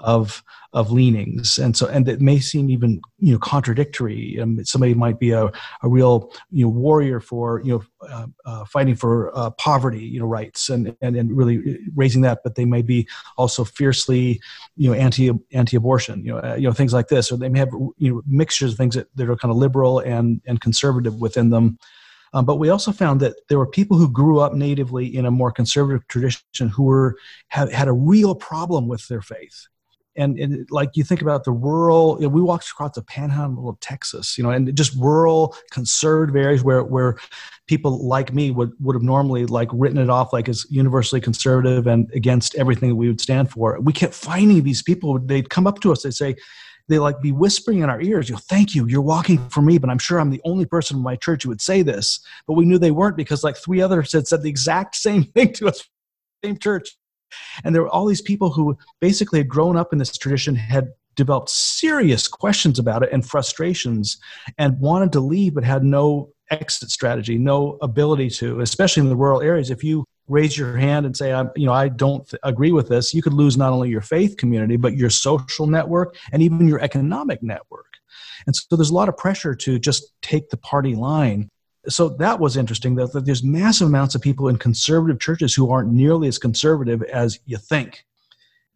of 0.00 0.42
of 0.74 0.92
leanings, 0.92 1.56
and 1.56 1.76
so 1.76 1.86
and 1.86 2.06
it 2.08 2.20
may 2.20 2.38
seem 2.38 2.68
even 2.68 3.00
you 3.18 3.32
know 3.32 3.38
contradictory. 3.38 4.38
Um, 4.40 4.62
somebody 4.64 4.94
might 4.94 5.18
be 5.18 5.30
a, 5.30 5.46
a 5.82 5.88
real 5.88 6.30
you 6.50 6.66
know 6.66 6.70
warrior 6.70 7.20
for 7.20 7.62
you 7.64 7.72
know 7.72 8.08
uh, 8.08 8.26
uh, 8.44 8.64
fighting 8.66 8.94
for 8.94 9.36
uh, 9.36 9.50
poverty 9.50 10.04
you 10.04 10.20
know 10.20 10.26
rights 10.26 10.68
and, 10.68 10.94
and 11.00 11.16
and 11.16 11.34
really 11.34 11.78
raising 11.96 12.22
that, 12.22 12.40
but 12.44 12.54
they 12.54 12.66
may 12.66 12.82
be 12.82 13.08
also 13.38 13.64
fiercely 13.64 14.40
you 14.76 14.90
know 14.90 14.94
anti 14.94 15.30
anti 15.52 15.76
abortion 15.76 16.24
you 16.24 16.32
know 16.32 16.38
uh, 16.38 16.54
you 16.54 16.68
know 16.68 16.72
things 16.72 16.92
like 16.92 17.08
this, 17.08 17.32
or 17.32 17.38
they 17.38 17.48
may 17.48 17.58
have 17.58 17.72
you 17.96 18.14
know 18.14 18.22
mixtures 18.26 18.72
of 18.72 18.78
things 18.78 18.94
that, 18.94 19.08
that 19.16 19.28
are 19.28 19.36
kind 19.36 19.50
of 19.50 19.56
liberal 19.56 20.00
and 20.00 20.42
and 20.46 20.60
conservative 20.60 21.20
within 21.20 21.50
them. 21.50 21.78
Um, 22.32 22.44
but 22.44 22.56
we 22.56 22.68
also 22.68 22.92
found 22.92 23.20
that 23.20 23.34
there 23.48 23.58
were 23.58 23.66
people 23.66 23.96
who 23.96 24.10
grew 24.10 24.38
up 24.40 24.52
natively 24.52 25.06
in 25.06 25.26
a 25.26 25.30
more 25.30 25.50
conservative 25.50 26.06
tradition 26.08 26.68
who 26.68 26.84
were 26.84 27.16
had, 27.48 27.72
had 27.72 27.88
a 27.88 27.92
real 27.92 28.34
problem 28.34 28.88
with 28.88 29.06
their 29.08 29.22
faith 29.22 29.66
and, 30.18 30.36
and 30.38 30.66
like 30.70 30.90
you 30.96 31.04
think 31.04 31.22
about 31.22 31.44
the 31.44 31.52
rural, 31.52 32.16
you 32.18 32.26
know, 32.26 32.28
we 32.28 32.42
walked 32.42 32.68
across 32.68 32.96
the 32.96 33.02
panhandle 33.02 33.68
of 33.68 33.78
Texas, 33.78 34.36
you 34.36 34.42
know, 34.42 34.50
and 34.50 34.74
just 34.76 34.94
rural 34.96 35.54
conservative 35.70 36.34
areas 36.34 36.64
where 36.64 36.82
where 36.82 37.16
people 37.68 38.06
like 38.06 38.34
me 38.34 38.50
would 38.50 38.72
would 38.80 38.96
have 38.96 39.02
normally 39.02 39.46
like 39.46 39.68
written 39.72 39.98
it 39.98 40.10
off 40.10 40.32
like 40.32 40.48
as 40.48 40.66
universally 40.70 41.20
conservative 41.20 41.86
and 41.86 42.10
against 42.14 42.56
everything 42.56 42.88
that 42.90 42.96
we 42.96 43.06
would 43.06 43.20
stand 43.20 43.50
for. 43.50 43.78
We 43.80 43.92
kept 43.92 44.12
finding 44.12 44.64
these 44.64 44.82
people. 44.82 45.18
They'd 45.20 45.50
come 45.50 45.68
up 45.68 45.80
to 45.80 45.92
us. 45.92 46.02
They'd 46.02 46.12
say, 46.12 46.34
they 46.88 46.98
like 46.98 47.20
be 47.20 47.32
whispering 47.32 47.80
in 47.80 47.90
our 47.90 48.00
ears, 48.00 48.28
you 48.28 48.34
know, 48.34 48.40
thank 48.48 48.74
you, 48.74 48.86
you're 48.86 49.00
walking 49.00 49.38
for 49.50 49.62
me, 49.62 49.78
but 49.78 49.90
I'm 49.90 49.98
sure 49.98 50.18
I'm 50.18 50.30
the 50.30 50.40
only 50.44 50.66
person 50.66 50.96
in 50.96 51.02
my 51.02 51.16
church 51.16 51.42
who 51.42 51.50
would 51.50 51.60
say 51.60 51.82
this. 51.82 52.20
But 52.46 52.54
we 52.54 52.64
knew 52.64 52.78
they 52.78 52.90
weren't 52.90 53.16
because 53.16 53.44
like 53.44 53.56
three 53.56 53.80
others 53.80 54.12
had 54.12 54.26
said 54.26 54.42
the 54.42 54.48
exact 54.48 54.96
same 54.96 55.24
thing 55.34 55.52
to 55.54 55.68
us, 55.68 55.86
same 56.44 56.58
church. 56.58 56.96
And 57.62 57.74
there 57.74 57.82
were 57.82 57.90
all 57.90 58.06
these 58.06 58.22
people 58.22 58.50
who 58.50 58.76
basically 59.00 59.38
had 59.38 59.48
grown 59.48 59.76
up 59.76 59.92
in 59.92 59.98
this 59.98 60.16
tradition, 60.16 60.54
had 60.54 60.88
developed 61.14 61.50
serious 61.50 62.26
questions 62.26 62.78
about 62.78 63.02
it 63.02 63.10
and 63.12 63.26
frustrations, 63.26 64.18
and 64.56 64.80
wanted 64.80 65.12
to 65.12 65.20
leave 65.20 65.54
but 65.54 65.64
had 65.64 65.84
no 65.84 66.30
exit 66.50 66.90
strategy, 66.90 67.36
no 67.36 67.76
ability 67.82 68.30
to, 68.30 68.60
especially 68.60 69.02
in 69.02 69.10
the 69.10 69.16
rural 69.16 69.42
areas. 69.42 69.70
If 69.70 69.84
you 69.84 70.04
raise 70.28 70.56
your 70.56 70.76
hand 70.76 71.06
and 71.06 71.16
say, 71.16 71.32
I'm, 71.32 71.50
you 71.56 71.66
know, 71.66 71.72
I 71.72 71.88
don't 71.88 72.28
th- 72.28 72.40
agree 72.42 72.72
with 72.72 72.88
this, 72.88 73.14
you 73.14 73.22
could 73.22 73.32
lose 73.32 73.56
not 73.56 73.72
only 73.72 73.88
your 73.88 74.00
faith 74.00 74.36
community, 74.36 74.76
but 74.76 74.96
your 74.96 75.10
social 75.10 75.66
network 75.66 76.16
and 76.32 76.42
even 76.42 76.68
your 76.68 76.80
economic 76.80 77.42
network. 77.42 77.86
And 78.46 78.54
so 78.54 78.76
there's 78.76 78.90
a 78.90 78.94
lot 78.94 79.08
of 79.08 79.16
pressure 79.16 79.54
to 79.54 79.78
just 79.78 80.12
take 80.22 80.50
the 80.50 80.56
party 80.56 80.94
line. 80.94 81.50
So 81.88 82.08
that 82.10 82.38
was 82.38 82.56
interesting 82.56 82.94
that, 82.96 83.12
that 83.12 83.24
there's 83.24 83.42
massive 83.42 83.88
amounts 83.88 84.14
of 84.14 84.20
people 84.20 84.48
in 84.48 84.58
conservative 84.58 85.20
churches 85.20 85.54
who 85.54 85.70
aren't 85.70 85.92
nearly 85.92 86.28
as 86.28 86.38
conservative 86.38 87.02
as 87.04 87.38
you 87.46 87.56
think. 87.56 88.04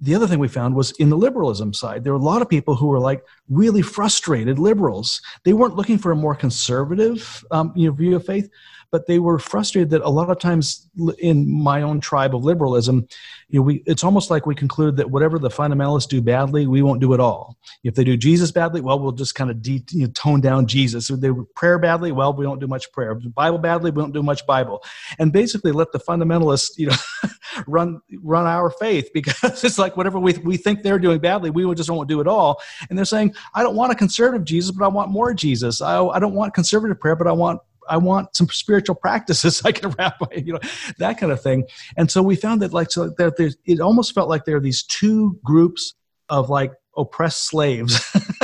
The 0.00 0.16
other 0.16 0.26
thing 0.26 0.40
we 0.40 0.48
found 0.48 0.74
was 0.74 0.90
in 0.92 1.10
the 1.10 1.16
liberalism 1.16 1.72
side 1.72 2.02
there 2.02 2.12
were 2.12 2.18
a 2.18 2.22
lot 2.22 2.42
of 2.42 2.48
people 2.48 2.74
who 2.74 2.88
were 2.88 2.98
like 2.98 3.24
really 3.48 3.82
frustrated 3.82 4.58
liberals. 4.58 5.22
They 5.44 5.52
weren't 5.52 5.76
looking 5.76 5.96
for 5.96 6.10
a 6.10 6.16
more 6.16 6.34
conservative 6.34 7.44
um, 7.52 7.72
you 7.76 7.88
know, 7.88 7.94
view 7.94 8.16
of 8.16 8.26
faith 8.26 8.50
but 8.92 9.06
they 9.06 9.18
were 9.18 9.38
frustrated 9.38 9.88
that 9.90 10.02
a 10.02 10.10
lot 10.10 10.28
of 10.28 10.38
times 10.38 10.88
in 11.18 11.50
my 11.50 11.80
own 11.80 11.98
tribe 11.98 12.36
of 12.36 12.44
liberalism, 12.44 13.08
you 13.48 13.58
know, 13.58 13.62
we 13.62 13.82
it's 13.86 14.04
almost 14.04 14.30
like 14.30 14.44
we 14.44 14.54
conclude 14.54 14.98
that 14.98 15.10
whatever 15.10 15.38
the 15.38 15.48
fundamentalists 15.48 16.06
do 16.06 16.20
badly, 16.20 16.66
we 16.66 16.82
won't 16.82 17.00
do 17.00 17.14
it 17.14 17.20
all. 17.20 17.56
If 17.82 17.94
they 17.94 18.04
do 18.04 18.18
Jesus 18.18 18.52
badly, 18.52 18.82
well, 18.82 19.00
we'll 19.00 19.12
just 19.12 19.34
kind 19.34 19.50
of 19.50 19.62
de- 19.62 19.84
you 19.90 20.02
know, 20.06 20.12
tone 20.12 20.42
down 20.42 20.66
Jesus. 20.66 21.08
If 21.08 21.20
they 21.20 21.30
prayer 21.56 21.78
badly, 21.78 22.12
well, 22.12 22.34
we 22.34 22.44
don't 22.44 22.60
do 22.60 22.66
much 22.66 22.92
prayer. 22.92 23.14
Bible 23.14 23.58
badly, 23.58 23.90
we 23.90 24.02
don't 24.02 24.12
do 24.12 24.22
much 24.22 24.46
Bible. 24.46 24.84
And 25.18 25.32
basically, 25.32 25.72
let 25.72 25.90
the 25.92 25.98
fundamentalists, 25.98 26.72
you 26.76 26.88
know, 26.88 26.96
run 27.66 28.00
run 28.22 28.46
our 28.46 28.70
faith 28.70 29.08
because 29.14 29.64
it's 29.64 29.78
like 29.78 29.96
whatever 29.96 30.20
we 30.20 30.34
we 30.44 30.58
think 30.58 30.82
they're 30.82 30.98
doing 30.98 31.18
badly, 31.18 31.48
we 31.48 31.74
just 31.74 31.88
won't 31.88 32.10
do 32.10 32.20
it 32.20 32.28
all. 32.28 32.60
And 32.90 32.98
they're 32.98 33.06
saying, 33.06 33.34
I 33.54 33.62
don't 33.62 33.74
want 33.74 33.90
a 33.90 33.94
conservative 33.94 34.44
Jesus, 34.44 34.70
but 34.70 34.84
I 34.84 34.88
want 34.88 35.10
more 35.10 35.32
Jesus. 35.32 35.80
I, 35.80 36.04
I 36.04 36.18
don't 36.18 36.34
want 36.34 36.52
conservative 36.52 37.00
prayer, 37.00 37.16
but 37.16 37.26
I 37.26 37.32
want 37.32 37.60
I 37.88 37.96
want 37.96 38.34
some 38.36 38.48
spiritual 38.48 38.94
practices 38.94 39.62
I 39.64 39.72
can 39.72 39.90
wrap 39.90 40.20
my, 40.20 40.36
you 40.36 40.54
know, 40.54 40.60
that 40.98 41.18
kind 41.18 41.32
of 41.32 41.42
thing. 41.42 41.64
And 41.96 42.10
so 42.10 42.22
we 42.22 42.36
found 42.36 42.62
that 42.62 42.72
like 42.72 42.90
so 42.90 43.08
that 43.18 43.36
there's 43.36 43.56
it 43.64 43.80
almost 43.80 44.14
felt 44.14 44.28
like 44.28 44.44
there 44.44 44.56
are 44.56 44.60
these 44.60 44.82
two 44.84 45.38
groups 45.44 45.94
of 46.28 46.50
like 46.50 46.72
oppressed 46.96 47.46
slaves 47.46 48.00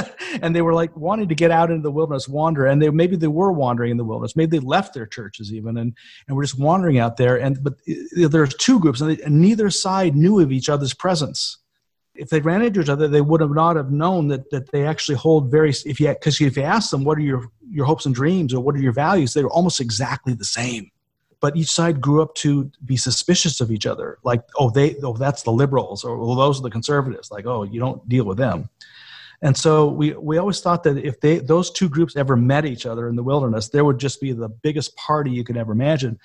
and 0.43 0.55
they 0.55 0.63
were 0.63 0.75
like 0.75 0.97
wanting 0.97 1.29
to 1.29 1.35
get 1.35 1.51
out 1.51 1.71
into 1.71 1.83
the 1.83 1.91
wilderness, 1.91 2.29
wander, 2.29 2.67
and 2.67 2.81
they 2.81 2.91
maybe 2.91 3.17
they 3.17 3.29
were 3.29 3.53
wandering 3.53 3.91
in 3.91 3.97
the 3.97 4.05
wilderness, 4.05 4.37
maybe 4.37 4.59
they 4.59 4.65
left 4.65 4.95
their 4.95 5.07
churches 5.07 5.53
even, 5.53 5.77
and 5.77 5.95
and 6.27 6.37
were 6.37 6.43
just 6.43 6.59
wandering 6.59 6.99
out 6.99 7.17
there. 7.17 7.37
And 7.37 7.63
but 7.63 7.75
eh, 7.89 7.95
eh, 8.17 8.29
there's 8.29 8.55
two 8.55 8.81
groups, 8.81 9.01
and, 9.01 9.11
they, 9.11 9.23
and 9.23 9.41
neither 9.41 9.71
side 9.71 10.17
knew 10.17 10.41
of 10.41 10.53
each 10.53 10.69
other's 10.69 10.95
presence 10.95 11.59
if 12.19 12.31
they 12.31 12.41
ran 12.41 12.63
into 12.63 12.81
each 12.81 12.89
other, 12.89 13.07
they 13.07 13.21
would 13.21 13.41
have 13.41 13.53
not 13.53 13.77
have 13.77 13.93
known 13.93 14.29
that 14.29 14.51
that 14.51 14.71
they 14.73 14.85
actually 14.85 15.15
hold 15.15 15.51
very. 15.51 15.71
If 15.71 16.01
you 16.01 16.09
because 16.09 16.41
if 16.41 16.57
you 16.57 16.63
ask 16.65 16.91
them 16.91 17.05
what 17.05 17.17
are 17.17 17.23
your 17.23 17.51
your 17.71 17.87
hopes 17.87 18.07
and 18.07 18.15
dreams 18.15 18.55
or 18.55 18.61
what 18.61 18.75
are 18.75 18.81
your 18.81 18.93
values, 18.93 19.35
they 19.35 19.43
are 19.43 19.51
almost 19.51 19.81
exactly 19.81 20.35
the 20.35 20.45
same. 20.45 20.91
But 21.41 21.57
each 21.57 21.71
side 21.71 22.01
grew 22.01 22.21
up 22.21 22.35
to 22.37 22.71
be 22.85 22.97
suspicious 22.97 23.61
of 23.61 23.71
each 23.71 23.87
other, 23.87 24.19
like 24.25 24.43
oh 24.59 24.71
they 24.71 24.97
oh 25.03 25.17
that's 25.17 25.43
the 25.43 25.53
liberals 25.53 26.05
or 26.05 26.19
well 26.19 26.35
those 26.35 26.59
are 26.59 26.63
the 26.63 26.71
conservatives, 26.71 27.31
like 27.31 27.47
oh 27.47 27.63
you 27.63 27.79
don't 27.79 28.09
deal 28.09 28.25
with 28.25 28.39
them. 28.39 28.69
And 29.41 29.57
so 29.57 29.87
we 29.87 30.15
we 30.15 30.39
always 30.39 30.61
thought 30.61 30.83
that 30.83 30.99
if 30.99 31.21
they 31.21 31.39
those 31.39 31.71
two 31.71 31.89
groups 31.89 32.17
ever 32.17 32.37
met 32.37 32.65
each 32.65 32.87
other 32.87 33.09
in 33.09 33.15
the 33.15 33.23
wilderness, 33.23 33.69
there 33.69 33.85
would 33.85 33.99
just 33.99 34.21
be 34.21 34.33
the 34.33 34.49
biggest 34.49 34.97
party 34.97 35.31
you 35.31 35.45
could 35.45 35.57
ever 35.57 35.73
imagine. 35.73 36.19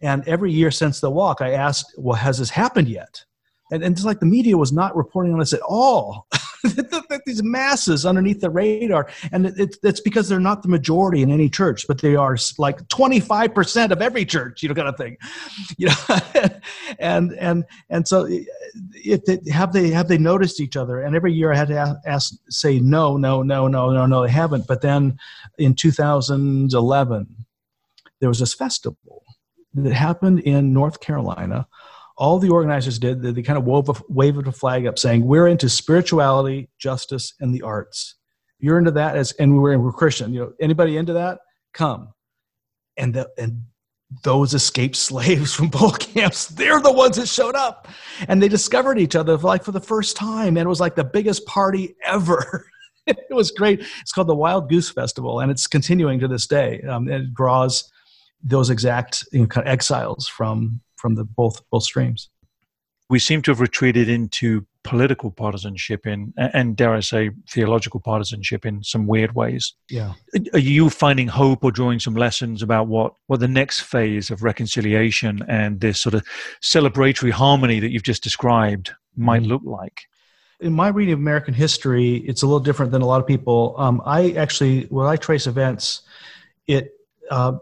And 0.00 0.26
every 0.28 0.52
year 0.52 0.70
since 0.70 1.00
the 1.00 1.10
walk, 1.10 1.40
I 1.40 1.52
asked, 1.52 1.94
well, 1.98 2.16
has 2.16 2.38
this 2.38 2.50
happened 2.50 2.88
yet? 2.88 3.24
And, 3.70 3.82
and 3.82 3.96
it's 3.96 4.04
like 4.04 4.20
the 4.20 4.26
media 4.26 4.56
was 4.56 4.72
not 4.72 4.96
reporting 4.96 5.32
on 5.32 5.38
this 5.38 5.52
at 5.52 5.60
all. 5.60 6.26
These 7.26 7.42
masses 7.42 8.04
underneath 8.04 8.40
the 8.40 8.50
radar, 8.50 9.08
and 9.32 9.46
it, 9.46 9.76
it's 9.82 10.00
because 10.00 10.28
they're 10.28 10.40
not 10.40 10.62
the 10.62 10.68
majority 10.68 11.22
in 11.22 11.30
any 11.30 11.48
church, 11.48 11.86
but 11.88 12.00
they 12.00 12.16
are 12.16 12.36
like 12.58 12.86
twenty 12.88 13.18
five 13.18 13.54
percent 13.54 13.92
of 13.92 14.02
every 14.02 14.24
church. 14.24 14.62
You 14.62 14.68
know, 14.68 14.74
kind 14.74 14.88
of 14.88 14.96
thing. 14.96 15.16
You 15.78 15.88
know, 15.88 16.18
and 16.98 17.32
and 17.34 17.64
and 17.88 18.06
so, 18.06 18.26
it, 18.26 18.46
it, 19.26 19.48
have 19.48 19.72
they 19.72 19.90
have 19.90 20.08
they 20.08 20.18
noticed 20.18 20.60
each 20.60 20.76
other? 20.76 21.00
And 21.00 21.16
every 21.16 21.32
year 21.32 21.52
I 21.52 21.56
had 21.56 21.68
to 21.68 21.76
ask, 21.78 21.96
ask, 22.06 22.34
say 22.50 22.78
no, 22.78 23.16
no, 23.16 23.42
no, 23.42 23.68
no, 23.68 23.92
no, 23.92 24.06
no. 24.06 24.22
They 24.26 24.32
haven't. 24.32 24.66
But 24.66 24.82
then 24.82 25.18
in 25.58 25.74
2011, 25.74 27.46
there 28.20 28.28
was 28.28 28.40
this 28.40 28.52
festival 28.52 29.24
that 29.74 29.92
happened 29.92 30.40
in 30.40 30.72
North 30.72 31.00
Carolina 31.00 31.66
all 32.20 32.38
the 32.38 32.50
organizers 32.50 32.98
did, 32.98 33.22
they, 33.22 33.32
they 33.32 33.42
kind 33.42 33.58
of 33.58 33.64
wove 33.64 33.88
a, 33.88 33.94
waved 34.10 34.46
a 34.46 34.52
flag 34.52 34.86
up 34.86 34.98
saying, 34.98 35.24
we're 35.24 35.48
into 35.48 35.70
spirituality, 35.70 36.68
justice, 36.78 37.32
and 37.40 37.54
the 37.54 37.62
arts. 37.62 38.16
You're 38.58 38.78
into 38.78 38.90
that 38.90 39.16
as, 39.16 39.32
and 39.32 39.60
we're, 39.60 39.78
we're 39.78 39.90
Christian. 39.90 40.34
You 40.34 40.40
know, 40.40 40.52
anybody 40.60 40.98
into 40.98 41.14
that? 41.14 41.38
Come. 41.72 42.12
And 42.98 43.14
the, 43.14 43.30
and 43.38 43.62
those 44.22 44.52
escaped 44.52 44.96
slaves 45.08 45.54
from 45.54 45.68
both 45.68 45.98
camps, 45.98 46.48
they're 46.48 46.82
the 46.82 46.92
ones 46.92 47.16
that 47.16 47.26
showed 47.26 47.54
up. 47.54 47.88
And 48.28 48.42
they 48.42 48.48
discovered 48.48 48.98
each 48.98 49.16
other 49.16 49.38
like 49.38 49.64
for 49.64 49.72
the 49.72 49.80
first 49.80 50.14
time. 50.14 50.58
And 50.58 50.66
it 50.66 50.68
was 50.68 50.80
like 50.80 50.96
the 50.96 51.04
biggest 51.04 51.46
party 51.46 51.96
ever. 52.04 52.66
it 53.06 53.34
was 53.34 53.50
great. 53.50 53.80
It's 54.02 54.12
called 54.12 54.28
the 54.28 54.36
Wild 54.36 54.68
Goose 54.68 54.90
Festival, 54.90 55.40
and 55.40 55.50
it's 55.50 55.66
continuing 55.66 56.20
to 56.20 56.28
this 56.28 56.46
day. 56.46 56.82
Um, 56.82 57.08
it 57.08 57.32
draws 57.32 57.90
those 58.42 58.68
exact 58.68 59.24
you 59.32 59.40
know, 59.40 59.46
kind 59.46 59.66
of 59.66 59.72
exiles 59.72 60.28
from 60.28 60.82
from 61.00 61.14
the 61.14 61.24
both 61.24 61.62
both 61.70 61.82
streams. 61.82 62.30
We 63.08 63.18
seem 63.18 63.42
to 63.42 63.50
have 63.50 63.60
retreated 63.60 64.08
into 64.08 64.66
political 64.84 65.30
partisanship 65.30 66.06
in, 66.06 66.32
and 66.36 66.76
dare 66.76 66.94
I 66.94 67.00
say, 67.00 67.30
theological 67.50 67.98
partisanship 68.00 68.64
in 68.64 68.84
some 68.84 69.06
weird 69.06 69.34
ways. 69.34 69.74
Yeah. 69.90 70.12
Are 70.52 70.60
you 70.60 70.90
finding 70.90 71.26
hope 71.26 71.64
or 71.64 71.72
drawing 71.72 71.98
some 71.98 72.14
lessons 72.14 72.62
about 72.62 72.86
what, 72.86 73.14
what 73.26 73.40
the 73.40 73.48
next 73.48 73.80
phase 73.80 74.30
of 74.30 74.44
reconciliation 74.44 75.44
and 75.48 75.80
this 75.80 76.00
sort 76.00 76.14
of 76.14 76.24
celebratory 76.62 77.32
harmony 77.32 77.80
that 77.80 77.90
you've 77.90 78.04
just 78.04 78.22
described 78.22 78.92
might 79.16 79.42
mm-hmm. 79.42 79.50
look 79.50 79.62
like? 79.64 80.02
in 80.60 80.72
my 80.72 80.88
reading 80.88 81.14
of 81.14 81.18
American 81.18 81.54
history, 81.54 82.16
it's 82.16 82.42
a 82.42 82.46
little 82.46 82.60
different 82.60 82.92
than 82.92 83.02
a 83.02 83.06
lot 83.06 83.20
of 83.20 83.26
people. 83.26 83.74
Um, 83.78 84.02
I 84.04 84.32
actually, 84.32 84.82
when 84.84 85.06
I 85.06 85.16
trace 85.16 85.46
events, 85.46 86.02
it 86.66 86.92
uh, 87.30 87.52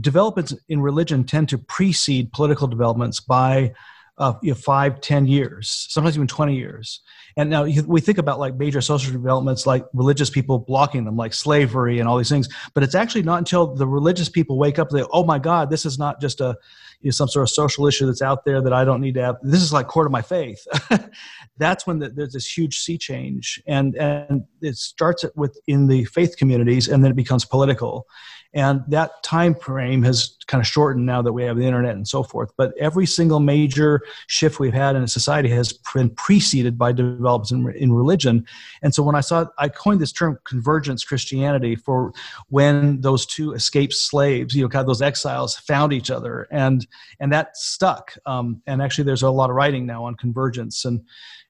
developments 0.00 0.54
in 0.68 0.80
religion 0.80 1.24
tend 1.24 1.48
to 1.50 1.58
precede 1.58 2.32
political 2.32 2.66
developments 2.66 3.20
by 3.20 3.72
uh, 4.18 4.34
you 4.42 4.50
know, 4.50 4.54
five, 4.54 5.00
ten 5.00 5.26
years, 5.26 5.86
sometimes 5.90 6.16
even 6.16 6.26
20 6.26 6.54
years. 6.54 7.00
And 7.36 7.48
now 7.48 7.64
we 7.64 8.00
think 8.00 8.18
about 8.18 8.38
like 8.38 8.56
major 8.56 8.82
social 8.82 9.10
developments 9.10 9.66
like 9.66 9.86
religious 9.94 10.28
people 10.28 10.58
blocking 10.58 11.04
them, 11.04 11.16
like 11.16 11.32
slavery 11.32 11.98
and 11.98 12.06
all 12.06 12.18
these 12.18 12.28
things. 12.28 12.48
But 12.74 12.82
it's 12.82 12.94
actually 12.94 13.22
not 13.22 13.38
until 13.38 13.74
the 13.74 13.86
religious 13.86 14.28
people 14.28 14.58
wake 14.58 14.78
up, 14.78 14.90
they, 14.90 15.02
oh 15.12 15.24
my 15.24 15.38
God, 15.38 15.70
this 15.70 15.86
is 15.86 15.98
not 15.98 16.20
just 16.20 16.40
a 16.40 16.56
you 17.00 17.08
know, 17.08 17.10
some 17.12 17.28
sort 17.28 17.42
of 17.42 17.50
social 17.50 17.86
issue 17.86 18.06
that's 18.06 18.22
out 18.22 18.44
there 18.44 18.60
that 18.62 18.72
I 18.72 18.84
don't 18.84 19.00
need 19.00 19.14
to 19.14 19.22
have. 19.22 19.36
This 19.42 19.62
is 19.62 19.72
like 19.72 19.88
core 19.88 20.04
to 20.04 20.10
my 20.10 20.22
faith. 20.22 20.64
that's 21.56 21.86
when 21.86 21.98
the, 21.98 22.10
there's 22.10 22.32
this 22.32 22.56
huge 22.56 22.78
sea 22.78 22.96
change, 22.96 23.60
and 23.66 23.96
and 23.96 24.44
it 24.60 24.76
starts 24.76 25.24
with 25.34 25.58
in 25.66 25.88
the 25.88 26.04
faith 26.04 26.36
communities, 26.36 26.88
and 26.88 27.02
then 27.02 27.10
it 27.10 27.16
becomes 27.16 27.44
political 27.44 28.06
and 28.54 28.82
that 28.88 29.22
time 29.22 29.54
frame 29.54 30.02
has 30.02 30.36
kind 30.46 30.60
of 30.60 30.66
shortened 30.66 31.06
now 31.06 31.22
that 31.22 31.32
we 31.32 31.42
have 31.44 31.56
the 31.56 31.64
internet 31.64 31.94
and 31.94 32.06
so 32.06 32.22
forth. 32.22 32.52
But 32.56 32.76
every 32.78 33.06
single 33.06 33.40
major 33.40 34.02
shift 34.26 34.60
we've 34.60 34.74
had 34.74 34.94
in 34.94 35.06
society 35.08 35.48
has 35.50 35.72
been 35.94 36.10
preceded 36.10 36.76
by 36.76 36.92
developments 36.92 37.50
in, 37.50 37.70
in 37.76 37.92
religion. 37.92 38.44
And 38.82 38.94
so 38.94 39.02
when 39.02 39.14
i 39.14 39.20
saw 39.20 39.46
i 39.58 39.68
coined 39.68 40.00
this 40.00 40.12
term 40.12 40.38
convergence 40.44 41.04
christianity 41.04 41.76
for 41.76 42.12
when 42.48 43.00
those 43.00 43.24
two 43.24 43.52
escaped 43.52 43.94
slaves 43.94 44.54
you 44.54 44.62
know 44.62 44.68
kind 44.68 44.80
of 44.80 44.86
those 44.86 45.02
exiles 45.02 45.56
found 45.56 45.92
each 45.92 46.10
other. 46.10 46.46
And 46.50 46.86
and 47.20 47.32
that 47.32 47.56
stuck. 47.56 48.16
Um, 48.26 48.62
and 48.66 48.82
actually 48.82 49.04
there's 49.04 49.22
a 49.22 49.30
lot 49.30 49.50
of 49.50 49.56
writing 49.56 49.86
now 49.86 50.04
on 50.04 50.14
convergence. 50.16 50.84
And 50.84 51.02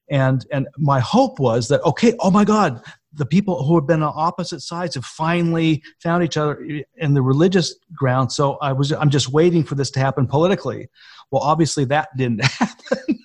and 0.09 0.45
and 0.51 0.67
my 0.77 0.99
hope 0.99 1.39
was 1.39 1.69
that 1.69 1.81
okay 1.83 2.13
oh 2.19 2.29
my 2.29 2.43
god 2.43 2.83
the 3.15 3.25
people 3.25 3.63
who 3.63 3.75
have 3.75 3.85
been 3.85 4.01
on 4.01 4.13
opposite 4.15 4.61
sides 4.61 4.95
have 4.95 5.05
finally 5.05 5.83
found 6.01 6.23
each 6.23 6.37
other 6.37 6.59
in 6.97 7.13
the 7.13 7.21
religious 7.21 7.75
ground. 7.93 8.31
So 8.31 8.53
I 8.55 8.73
was, 8.73 8.91
I'm 8.91 9.09
just 9.09 9.29
waiting 9.29 9.63
for 9.63 9.75
this 9.75 9.91
to 9.91 9.99
happen 9.99 10.27
politically. 10.27 10.89
Well, 11.31 11.41
obviously 11.41 11.85
that 11.85 12.09
didn't 12.17 12.43
happen. 12.59 13.19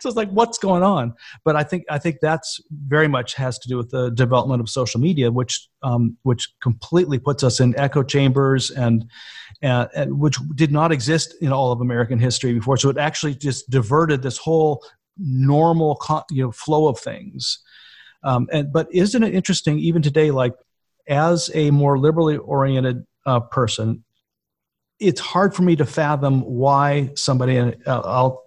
so 0.00 0.08
it's 0.08 0.16
like, 0.16 0.30
what's 0.30 0.58
going 0.58 0.82
on? 0.82 1.14
But 1.44 1.56
I 1.56 1.64
think, 1.64 1.84
I 1.90 1.98
think 1.98 2.18
that's 2.20 2.60
very 2.70 3.08
much 3.08 3.34
has 3.34 3.58
to 3.60 3.68
do 3.68 3.76
with 3.76 3.90
the 3.90 4.10
development 4.10 4.60
of 4.60 4.68
social 4.68 5.00
media, 5.00 5.30
which, 5.32 5.68
um, 5.82 6.16
which 6.22 6.48
completely 6.62 7.18
puts 7.18 7.42
us 7.42 7.58
in 7.58 7.76
echo 7.78 8.02
chambers 8.02 8.70
and, 8.70 9.04
and, 9.62 9.88
and 9.94 10.20
which 10.20 10.38
did 10.54 10.70
not 10.70 10.92
exist 10.92 11.34
in 11.40 11.52
all 11.52 11.72
of 11.72 11.80
American 11.80 12.18
history 12.18 12.52
before. 12.54 12.76
So 12.76 12.88
it 12.88 12.98
actually 12.98 13.34
just 13.34 13.68
diverted 13.68 14.22
this 14.22 14.38
whole 14.38 14.84
normal, 15.18 16.00
you 16.30 16.44
know, 16.44 16.52
flow 16.52 16.86
of 16.88 16.98
things 16.98 17.60
um, 18.26 18.48
and, 18.52 18.72
but 18.72 18.88
isn't 18.92 19.22
it 19.22 19.34
interesting, 19.34 19.78
even 19.78 20.02
today, 20.02 20.32
like 20.32 20.52
as 21.08 21.48
a 21.54 21.70
more 21.70 21.96
liberally 21.96 22.36
oriented 22.36 23.06
uh, 23.24 23.38
person, 23.38 24.04
it's 24.98 25.20
hard 25.20 25.54
for 25.54 25.62
me 25.62 25.76
to 25.76 25.86
fathom 25.86 26.40
why 26.40 27.10
somebody, 27.14 27.56
and 27.56 27.76
uh, 27.86 28.00
I'll 28.04 28.42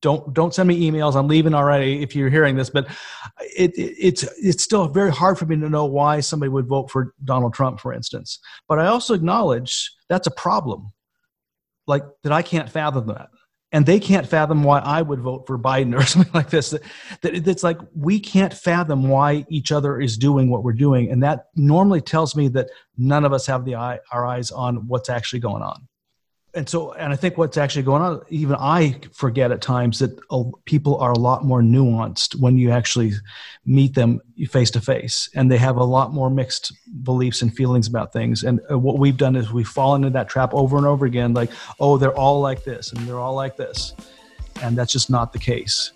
don't 0.00 0.32
don't 0.32 0.54
send 0.54 0.66
me 0.66 0.90
emails. 0.90 1.14
I'm 1.14 1.28
leaving 1.28 1.52
already 1.52 2.02
if 2.02 2.16
you're 2.16 2.30
hearing 2.30 2.56
this, 2.56 2.70
but 2.70 2.88
it, 3.54 3.76
it, 3.76 3.94
it's 3.98 4.22
it's 4.42 4.64
still 4.64 4.88
very 4.88 5.12
hard 5.12 5.38
for 5.38 5.44
me 5.44 5.56
to 5.56 5.68
know 5.68 5.84
why 5.84 6.20
somebody 6.20 6.48
would 6.48 6.66
vote 6.66 6.90
for 6.90 7.12
Donald 7.22 7.52
Trump, 7.52 7.80
for 7.80 7.92
instance. 7.92 8.38
But 8.66 8.78
I 8.78 8.86
also 8.86 9.12
acknowledge 9.12 9.90
that's 10.08 10.26
a 10.26 10.32
problem, 10.32 10.90
like 11.86 12.02
that 12.22 12.32
I 12.32 12.40
can't 12.40 12.70
fathom 12.70 13.08
that 13.08 13.28
and 13.72 13.86
they 13.86 13.98
can't 13.98 14.26
fathom 14.26 14.62
why 14.62 14.78
I 14.80 15.02
would 15.02 15.20
vote 15.20 15.46
for 15.46 15.58
Biden 15.58 15.98
or 15.98 16.02
something 16.06 16.32
like 16.32 16.50
this. 16.50 16.70
That, 16.70 16.82
it's 17.22 17.62
like 17.62 17.78
we 17.94 18.20
can't 18.20 18.52
fathom 18.52 19.08
why 19.08 19.46
each 19.48 19.72
other 19.72 20.00
is 20.00 20.16
doing 20.16 20.50
what 20.50 20.62
we're 20.62 20.72
doing, 20.72 21.10
and 21.10 21.22
that 21.22 21.46
normally 21.56 22.00
tells 22.00 22.36
me 22.36 22.48
that 22.48 22.68
none 22.96 23.24
of 23.24 23.32
us 23.32 23.46
have 23.46 23.64
the 23.64 23.76
eye, 23.76 24.00
our 24.10 24.26
eyes 24.26 24.50
on 24.50 24.86
what's 24.86 25.08
actually 25.08 25.40
going 25.40 25.62
on 25.62 25.88
and 26.54 26.68
so 26.68 26.92
and 26.92 27.12
i 27.12 27.16
think 27.16 27.38
what's 27.38 27.56
actually 27.56 27.82
going 27.82 28.02
on 28.02 28.20
even 28.28 28.56
i 28.58 28.94
forget 29.12 29.50
at 29.50 29.60
times 29.60 29.98
that 29.98 30.10
people 30.64 30.98
are 30.98 31.12
a 31.12 31.18
lot 31.18 31.44
more 31.44 31.62
nuanced 31.62 32.34
when 32.40 32.58
you 32.58 32.70
actually 32.70 33.12
meet 33.64 33.94
them 33.94 34.20
face 34.48 34.70
to 34.70 34.80
face 34.80 35.28
and 35.34 35.50
they 35.50 35.56
have 35.56 35.76
a 35.76 35.84
lot 35.84 36.12
more 36.12 36.28
mixed 36.28 36.72
beliefs 37.04 37.42
and 37.42 37.54
feelings 37.54 37.86
about 37.86 38.12
things. 38.12 38.42
And 38.42 38.60
uh, 38.70 38.78
what 38.78 38.98
we've 38.98 39.16
done 39.16 39.36
is 39.36 39.52
we've 39.52 39.68
fallen 39.68 40.02
into 40.02 40.12
that 40.14 40.28
trap 40.28 40.52
over 40.52 40.76
and 40.76 40.86
over 40.86 41.06
again 41.06 41.32
like 41.32 41.50
oh 41.78 41.96
they're 41.96 42.16
all 42.16 42.40
like 42.40 42.64
this 42.64 42.92
and 42.92 43.06
they're 43.06 43.20
all 43.20 43.34
like 43.34 43.56
this. 43.56 43.94
And 44.62 44.76
that's 44.76 44.92
just 44.92 45.10
not 45.10 45.32
the 45.32 45.38
case. 45.38 45.92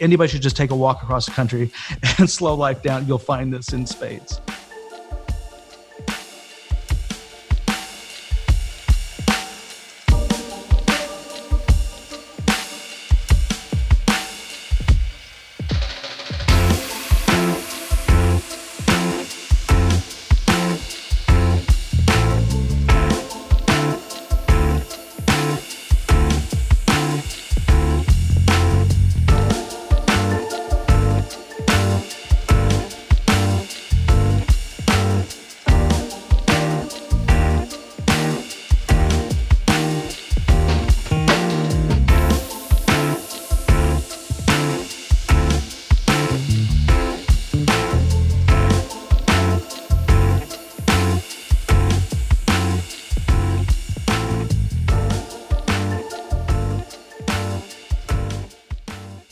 Anybody 0.00 0.30
should 0.30 0.42
just 0.42 0.56
take 0.56 0.70
a 0.70 0.76
walk 0.76 1.02
across 1.02 1.26
the 1.26 1.32
country 1.32 1.72
and 2.18 2.28
slow 2.28 2.54
life 2.54 2.82
down. 2.82 3.06
You'll 3.06 3.18
find 3.18 3.52
this 3.52 3.72
in 3.72 3.86
spades 3.86 4.40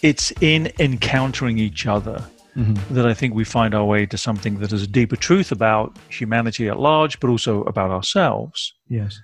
it's 0.02 0.32
in 0.40 0.72
encountering 0.78 1.58
each 1.58 1.86
other 1.86 2.24
mm-hmm. 2.56 2.94
that 2.94 3.06
I 3.06 3.14
think 3.14 3.34
we 3.34 3.44
find 3.44 3.74
our 3.74 3.84
way 3.84 4.06
to 4.06 4.18
something 4.18 4.58
that 4.58 4.72
is 4.72 4.82
a 4.82 4.86
deeper 4.86 5.16
truth 5.16 5.52
about 5.52 5.96
humanity 6.08 6.68
at 6.68 6.78
large, 6.78 7.20
but 7.20 7.30
also 7.30 7.62
about 7.64 7.90
ourselves. 7.90 8.74
Yes. 8.88 9.20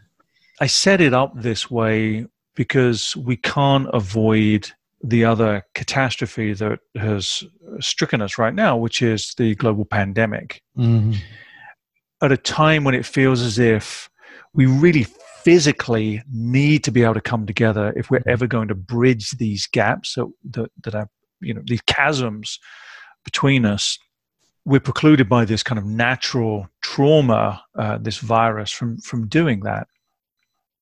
I 0.61 0.67
set 0.67 1.01
it 1.01 1.15
up 1.15 1.33
this 1.35 1.71
way 1.71 2.27
because 2.55 3.17
we 3.17 3.37
can't 3.37 3.89
avoid 3.93 4.71
the 5.03 5.25
other 5.25 5.65
catastrophe 5.75 6.53
that 6.55 6.81
has 6.97 7.45
stricken 7.79 8.21
us 8.21 8.39
right 8.39 8.55
now, 8.55 8.77
which 8.77 9.01
is 9.01 9.35
the 9.37 9.55
global 9.55 9.85
pandemic. 9.85 10.61
Mm-hmm. 10.77 11.15
At 12.21 12.33
a 12.33 12.37
time 12.37 12.83
when 12.83 12.97
it 12.97 13.07
feels 13.07 13.41
as 13.41 13.61
if 13.61 14.11
we 14.55 14.67
really 14.67 15.07
physically 15.43 16.23
need 16.33 16.85
to 16.85 16.91
be 16.91 17.03
able 17.03 17.15
to 17.15 17.21
come 17.21 17.47
together 17.47 17.93
if 17.97 18.11
we're 18.11 18.23
ever 18.27 18.47
going 18.47 18.69
to 18.69 18.75
bridge 18.75 19.31
these 19.33 19.67
gaps 19.67 20.15
that, 20.15 20.31
that, 20.51 20.71
that 20.85 20.95
are, 20.95 21.09
you 21.41 21.55
know, 21.55 21.63
these 21.67 21.83
chasms 21.89 22.59
between 23.25 23.65
us, 23.65 23.99
we're 24.65 24.81
precluded 24.81 25.29
by 25.29 25.45
this 25.45 25.63
kind 25.63 25.79
of 25.79 25.87
natural 25.87 26.69
trauma, 26.83 27.63
uh, 27.79 27.99
this 27.99 28.19
virus, 28.19 28.71
from, 28.71 28.99
from 28.99 29.27
doing 29.29 29.61
that. 29.61 29.87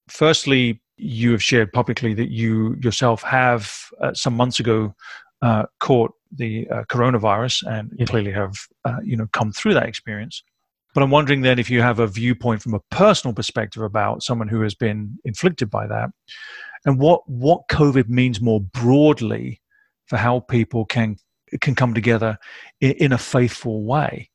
Firstly, 0.09 0.81
you 0.97 1.33
have 1.33 1.43
shared 1.43 1.73
publicly 1.73 2.15
that 2.15 2.31
you 2.31 2.77
yourself 2.81 3.23
have 3.23 3.73
uh, 4.01 4.15
some 4.15 4.35
months 4.35 4.61
ago 4.61 4.95
uh, 5.43 5.65
caught 5.81 6.13
the 6.33 6.69
uh, 6.71 6.85
coronavirus 6.85 7.63
and 7.71 7.93
yeah. 7.97 8.07
clearly 8.07 8.33
have 8.33 8.57
uh, 8.85 8.99
you 9.05 9.17
know 9.17 9.27
come 9.33 9.53
through 9.53 9.75
that 9.75 9.87
experience. 9.87 10.43
But 10.97 11.03
I'm 11.03 11.11
wondering 11.11 11.43
then 11.43 11.59
if 11.59 11.69
you 11.69 11.83
have 11.83 11.99
a 11.99 12.07
viewpoint 12.07 12.63
from 12.63 12.73
a 12.73 12.81
personal 12.91 13.35
perspective 13.35 13.83
about 13.83 14.23
someone 14.23 14.49
who 14.49 14.63
has 14.63 14.75
been 14.75 15.19
inflicted 15.27 15.69
by 15.69 15.87
that, 15.87 16.09
and 16.87 16.99
what 16.99 17.21
what 17.29 17.69
COVID 17.71 18.09
means 18.09 18.41
more 18.41 18.63
broadly 18.63 19.61
for 20.07 20.17
how 20.17 20.41
people 20.41 20.87
can 20.87 21.17
can 21.61 21.75
come 21.75 21.93
together 21.93 22.39
in, 22.81 22.93
in 22.93 23.13
a 23.13 23.19
faithful 23.19 23.85
way. 23.85 24.31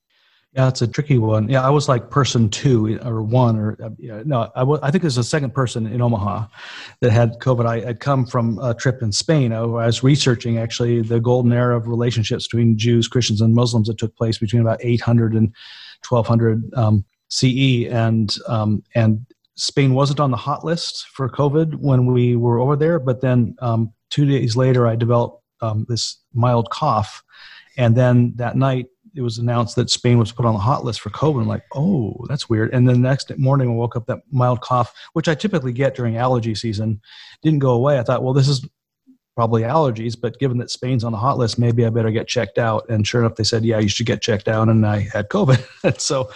Yeah, 0.53 0.67
it's 0.67 0.83
a 0.83 0.87
tricky 0.87 1.17
one. 1.17 1.49
Yeah, 1.49 1.65
I 1.65 1.71
was 1.71 1.89
like 1.89 2.11
person 2.11 2.47
two 2.47 2.99
or 3.03 3.23
one 3.23 3.57
or 3.57 3.75
uh, 3.83 3.89
no, 4.23 4.51
I, 4.55 4.61
was, 4.61 4.81
I 4.83 4.91
think 4.91 5.01
there's 5.01 5.17
a 5.17 5.23
second 5.23 5.55
person 5.55 5.87
in 5.87 5.99
Omaha 5.99 6.45
that 6.99 7.11
had 7.11 7.39
COVID. 7.39 7.65
I 7.65 7.79
had 7.79 8.01
come 8.01 8.23
from 8.27 8.59
a 8.59 8.75
trip 8.75 9.01
in 9.01 9.11
Spain. 9.11 9.51
I 9.51 9.65
was 9.65 10.03
researching 10.03 10.59
actually 10.59 11.01
the 11.01 11.19
golden 11.19 11.53
era 11.53 11.75
of 11.75 11.87
relationships 11.87 12.47
between 12.47 12.77
Jews, 12.77 13.07
Christians, 13.07 13.41
and 13.41 13.55
Muslims 13.55 13.87
that 13.87 13.97
took 13.97 14.15
place 14.15 14.37
between 14.37 14.61
about 14.61 14.77
800 14.83 15.33
and 15.33 15.55
1200 16.07 16.73
um, 16.75 17.05
CE, 17.29 17.87
and 17.89 18.35
um, 18.47 18.83
and 18.95 19.25
Spain 19.55 19.93
wasn't 19.93 20.19
on 20.19 20.31
the 20.31 20.37
hot 20.37 20.65
list 20.65 21.07
for 21.13 21.29
COVID 21.29 21.75
when 21.75 22.05
we 22.05 22.35
were 22.35 22.59
over 22.59 22.75
there. 22.75 22.99
But 22.99 23.21
then 23.21 23.55
um, 23.59 23.93
two 24.09 24.25
days 24.25 24.55
later, 24.55 24.87
I 24.87 24.95
developed 24.95 25.43
um, 25.61 25.85
this 25.87 26.17
mild 26.33 26.69
cough, 26.69 27.23
and 27.77 27.95
then 27.95 28.33
that 28.35 28.55
night 28.55 28.87
it 29.15 29.21
was 29.21 29.37
announced 29.37 29.75
that 29.75 29.89
Spain 29.89 30.17
was 30.17 30.31
put 30.31 30.45
on 30.45 30.53
the 30.53 30.59
hot 30.59 30.85
list 30.85 31.01
for 31.01 31.09
COVID. 31.09 31.41
I'm 31.41 31.47
like, 31.47 31.65
oh, 31.73 32.15
that's 32.29 32.49
weird. 32.49 32.73
And 32.73 32.87
then 32.87 33.01
the 33.01 33.09
next 33.09 33.37
morning, 33.37 33.69
I 33.69 33.73
woke 33.73 33.95
up 33.95 34.05
that 34.07 34.21
mild 34.31 34.61
cough, 34.61 34.93
which 35.13 35.27
I 35.27 35.35
typically 35.35 35.73
get 35.73 35.95
during 35.95 36.17
allergy 36.17 36.55
season, 36.55 37.01
didn't 37.43 37.59
go 37.59 37.71
away. 37.71 37.99
I 37.99 38.03
thought, 38.03 38.23
well, 38.23 38.33
this 38.33 38.47
is 38.47 38.65
probably 39.35 39.61
allergies, 39.63 40.19
but 40.19 40.39
given 40.39 40.57
that 40.57 40.69
Spain's 40.69 41.03
on 41.03 41.11
the 41.11 41.17
hot 41.17 41.37
list, 41.37 41.57
maybe 41.57 41.85
I 41.85 41.89
better 41.89 42.11
get 42.11 42.27
checked 42.27 42.57
out. 42.57 42.85
And 42.89 43.07
sure 43.07 43.21
enough, 43.21 43.35
they 43.35 43.43
said, 43.43 43.63
yeah, 43.63 43.79
you 43.79 43.87
should 43.87 44.05
get 44.05 44.21
checked 44.21 44.47
out. 44.47 44.69
And 44.69 44.85
I 44.85 45.07
had 45.13 45.29
COVID. 45.29 45.65
and 45.83 45.99
so, 45.99 46.29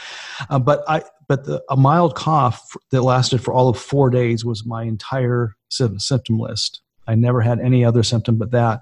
uh, 0.50 0.60
but 0.60 0.84
I, 0.88 1.04
but 1.28 1.46
the, 1.46 1.64
a 1.70 1.76
mild 1.76 2.16
cough 2.16 2.62
that 2.92 3.02
lasted 3.02 3.44
for 3.44 3.54
all 3.54 3.70
of 3.70 3.78
four 3.78 4.10
days 4.10 4.46
was 4.46 4.66
my 4.66 4.84
entire 4.84 5.56
symptom 5.70 6.40
list. 6.40 6.82
I 7.08 7.16
never 7.16 7.42
had 7.42 7.60
any 7.60 7.84
other 7.84 8.04
symptom 8.04 8.38
but 8.38 8.52
that. 8.52 8.82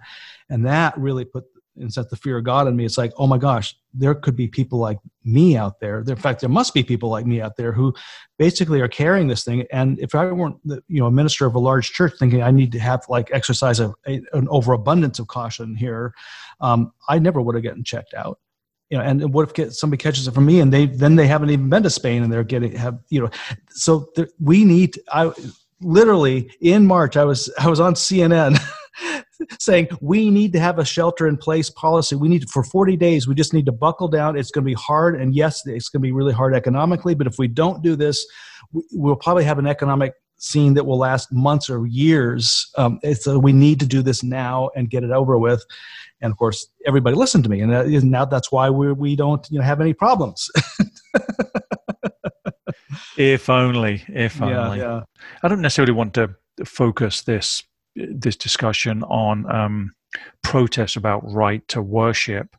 And 0.50 0.66
that 0.66 0.98
really 0.98 1.26
put 1.26 1.46
and 1.78 1.92
set 1.92 2.10
the 2.10 2.16
fear 2.16 2.38
of 2.38 2.44
God 2.44 2.68
in 2.68 2.76
me. 2.76 2.86
It's 2.86 2.98
like, 2.98 3.14
oh 3.18 3.28
my 3.28 3.38
gosh, 3.38 3.76
there 3.94 4.14
could 4.14 4.36
be 4.36 4.48
people 4.48 4.80
like 4.80 5.00
me 5.26 5.58
out 5.58 5.80
there. 5.80 6.00
In 6.00 6.16
fact, 6.16 6.42
there 6.42 6.50
must 6.50 6.74
be 6.74 6.84
people 6.84 7.10
like 7.10 7.26
me 7.26 7.42
out 7.42 7.56
there 7.58 7.72
who 7.72 7.94
basically 8.38 8.82
are 8.82 8.88
carrying 8.88 9.28
this 9.28 9.44
thing. 9.44 9.66
And 9.72 10.00
if 10.00 10.16
I 10.16 10.32
weren't, 10.32 10.58
you 10.66 11.00
know, 11.00 11.08
a 11.08 11.12
minister 11.12 11.46
of 11.46 11.56
a 11.56 11.60
large 11.60 11.92
church, 11.92 12.14
thinking 12.18 12.42
I 12.42 12.52
need 12.52 12.72
to 12.74 12.80
have 12.80 13.06
like 13.10 13.30
exercise 13.32 13.80
a, 13.80 13.94
a, 14.08 14.22
an 14.34 14.48
overabundance 14.50 15.20
of 15.20 15.28
caution 15.28 15.76
here, 15.76 16.14
um, 16.62 16.92
I 17.08 17.20
never 17.20 17.42
would 17.42 17.56
have 17.56 17.64
gotten 17.64 17.84
checked 17.84 18.14
out. 18.14 18.40
You 18.90 18.98
know, 19.00 19.04
and 19.04 19.34
what 19.34 19.58
if 19.58 19.74
somebody 19.74 20.02
catches 20.02 20.28
it 20.28 20.34
from 20.34 20.46
me 20.46 20.60
and 20.60 20.72
they 20.72 20.86
then 20.86 21.16
they 21.16 21.26
haven't 21.26 21.50
even 21.50 21.68
been 21.68 21.82
to 21.82 21.90
Spain 21.90 22.22
and 22.22 22.32
they're 22.32 22.44
getting 22.44 22.76
have 22.76 23.00
you 23.10 23.22
know, 23.22 23.30
so 23.70 24.10
there, 24.16 24.28
we 24.40 24.66
need. 24.66 25.00
I 25.12 25.32
literally 25.82 26.52
in 26.62 26.86
March 26.86 27.18
I 27.18 27.24
was 27.24 27.52
I 27.58 27.70
was 27.70 27.80
on 27.80 27.96
CNN. 27.96 28.60
saying 29.60 29.88
we 30.02 30.30
need 30.30 30.54
to 30.54 30.60
have 30.60 30.80
a 30.80 30.86
shelter 30.86 31.28
in 31.28 31.38
place 31.38 31.70
policy. 31.70 32.16
We 32.16 32.30
need 32.30 32.50
for 32.50 32.64
40 32.64 32.98
days. 32.98 33.28
We 33.28 33.36
just 33.36 33.54
need 33.54 33.66
to 33.66 33.72
buckle 33.72 34.08
down. 34.08 34.38
It's 34.38 34.52
going 34.52 34.64
to 34.64 34.70
be 34.70 34.74
hard, 34.74 35.20
and 35.20 35.36
yes, 35.36 35.62
it's 35.66 35.90
going 35.90 36.02
to 36.02 36.08
be 36.08 36.12
really 36.12 36.34
hard 36.34 36.56
economically. 36.56 37.16
But 37.16 37.28
if 37.28 37.36
we 37.38 37.48
don't 37.48 37.82
do 37.82 37.96
this, 37.96 38.26
we'll 38.92 39.16
probably 39.16 39.44
have 39.44 39.60
an 39.60 39.68
economic 39.68 40.14
scene 40.38 40.74
that 40.74 40.86
will 40.86 40.98
last 40.98 41.32
months 41.32 41.70
or 41.70 41.86
years. 41.88 42.70
Um, 42.78 43.00
so 43.14 43.40
we 43.40 43.54
need 43.54 43.80
to 43.80 43.86
do 43.86 44.02
this 44.02 44.24
now 44.24 44.70
and 44.76 44.90
get 44.90 45.04
it 45.04 45.12
over 45.12 45.38
with. 45.38 45.64
And 46.22 46.32
of 46.32 46.38
course, 46.38 46.68
everybody 46.86 47.16
listened 47.16 47.44
to 47.46 47.50
me, 47.50 47.62
and 47.62 48.04
now 48.10 48.26
that's 48.26 48.52
why 48.52 48.70
we 48.70 48.94
we 48.94 49.16
don't 49.16 49.46
you 49.50 49.60
know 49.60 49.66
have 49.66 49.82
any 49.82 49.94
problems. 49.94 50.50
if 53.18 53.50
only, 53.50 54.04
if 54.08 54.42
only. 54.42 54.54
Yeah, 54.54 54.76
yeah. 54.76 55.02
I 55.42 55.48
don't 55.50 55.62
necessarily 55.62 55.94
want 55.94 56.14
to 56.14 56.36
focus 56.66 57.22
this 57.24 57.64
this 57.96 58.36
discussion 58.36 59.04
on 59.04 59.50
um, 59.52 59.94
protests 60.44 60.96
about 60.96 61.22
right 61.32 61.68
to 61.70 61.82
worship. 61.82 62.56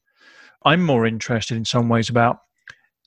I'm 0.64 0.82
more 0.82 1.06
interested 1.06 1.56
in 1.56 1.64
some 1.64 1.88
ways 1.88 2.08
about 2.08 2.38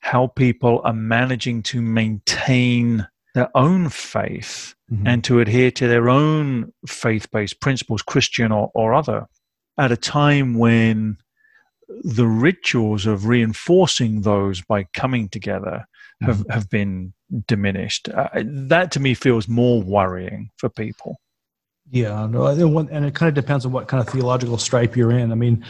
how 0.02 0.28
people 0.28 0.82
are 0.84 0.94
managing 0.94 1.64
to 1.64 1.82
maintain 1.82 3.08
their 3.34 3.50
own 3.56 3.90
faith 3.90 4.76
mm-hmm. 4.92 5.08
and 5.08 5.24
to 5.24 5.40
adhere 5.40 5.72
to 5.72 5.88
their 5.88 6.10
own 6.10 6.74
faith 6.88 7.30
based 7.32 7.60
principles, 7.60 8.02
Christian 8.02 8.52
or, 8.52 8.72
or 8.74 8.94
other, 8.94 9.28
at 9.78 9.92
a 9.92 9.98
time 9.98 10.58
when 10.58 11.18
the 12.04 12.28
rituals 12.28 13.06
of 13.06 13.28
reinforcing 13.28 14.22
those 14.22 14.62
by 14.62 14.86
coming 14.96 15.30
together 15.30 15.86
have, 16.22 16.38
mm-hmm. 16.38 16.52
have 16.52 16.70
been 16.70 17.14
diminished. 17.48 18.10
Uh, 18.10 18.30
that 18.44 18.92
to 18.92 19.00
me 19.00 19.14
feels 19.14 19.48
more 19.48 19.82
worrying 19.82 20.50
for 20.58 20.70
people. 20.70 21.20
Yeah, 21.90 22.28
no, 22.28 22.48
and 22.48 23.06
it 23.06 23.16
kind 23.16 23.30
of 23.30 23.34
depends 23.34 23.66
on 23.66 23.72
what 23.72 23.88
kind 23.88 24.02
of 24.06 24.10
theological 24.12 24.58
stripe 24.58 24.96
you're 24.96 25.12
in. 25.12 25.32
I 25.32 25.36
mean, 25.36 25.64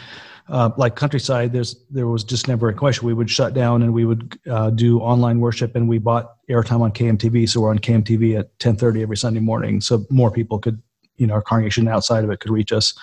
uh, 0.48 0.70
like 0.76 0.96
countryside, 0.96 1.52
there's 1.52 1.76
there 1.90 2.06
was 2.06 2.24
just 2.24 2.48
never 2.48 2.68
a 2.68 2.74
question. 2.74 3.06
We 3.06 3.14
would 3.14 3.30
shut 3.30 3.54
down 3.54 3.82
and 3.82 3.92
we 3.92 4.04
would 4.04 4.38
uh, 4.50 4.70
do 4.70 4.98
online 5.00 5.40
worship, 5.40 5.76
and 5.76 5.88
we 5.88 5.98
bought 5.98 6.34
airtime 6.50 6.80
on 6.80 6.90
KMTV, 6.90 7.48
so 7.48 7.60
we're 7.60 7.70
on 7.70 7.78
KMTV 7.78 8.38
at 8.38 8.58
10:30 8.58 9.02
every 9.02 9.16
Sunday 9.16 9.40
morning, 9.40 9.80
so 9.80 10.06
more 10.10 10.30
people 10.30 10.58
could, 10.58 10.82
you 11.16 11.26
know, 11.26 11.34
our 11.34 11.42
congregation 11.42 11.86
outside 11.86 12.24
of 12.24 12.30
it 12.30 12.40
could 12.40 12.50
reach 12.50 12.72
us. 12.72 12.94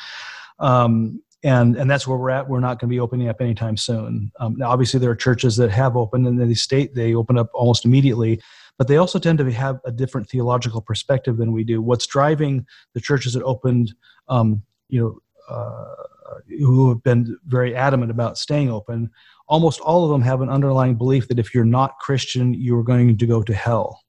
Um, 0.59 1.21
and 1.43 1.77
and 1.77 1.89
that's 1.89 2.07
where 2.07 2.17
we're 2.17 2.31
at. 2.31 2.49
We're 2.49 2.59
not 2.59 2.79
going 2.79 2.89
to 2.89 2.93
be 2.93 2.99
opening 2.99 3.29
up 3.29 3.39
anytime 3.39 3.77
soon. 3.77 4.31
Um, 4.39 4.55
now, 4.57 4.71
obviously, 4.71 4.99
there 4.99 5.11
are 5.11 5.15
churches 5.15 5.55
that 5.57 5.69
have 5.69 5.95
opened, 5.95 6.27
and 6.27 6.39
they 6.39 6.53
state 6.55 6.95
they 6.95 7.13
open 7.13 7.37
up 7.37 7.49
almost 7.53 7.85
immediately 7.85 8.41
but 8.77 8.87
they 8.87 8.97
also 8.97 9.19
tend 9.19 9.37
to 9.39 9.51
have 9.51 9.79
a 9.85 9.91
different 9.91 10.29
theological 10.29 10.81
perspective 10.81 11.37
than 11.37 11.51
we 11.51 11.63
do. 11.63 11.81
What's 11.81 12.07
driving 12.07 12.65
the 12.93 13.01
churches 13.01 13.33
that 13.33 13.43
opened, 13.43 13.93
um, 14.27 14.63
you 14.89 15.01
know, 15.01 15.19
uh, 15.49 16.03
who 16.59 16.89
have 16.89 17.03
been 17.03 17.37
very 17.45 17.75
adamant 17.75 18.11
about 18.11 18.37
staying 18.37 18.71
open, 18.71 19.09
almost 19.47 19.79
all 19.79 20.03
of 20.03 20.11
them 20.11 20.21
have 20.21 20.41
an 20.41 20.49
underlying 20.49 20.95
belief 20.95 21.27
that 21.27 21.39
if 21.39 21.53
you're 21.53 21.65
not 21.65 21.99
Christian, 21.99 22.53
you're 22.53 22.83
going 22.83 23.17
to 23.17 23.27
go 23.27 23.43
to 23.43 23.53
hell. 23.53 24.01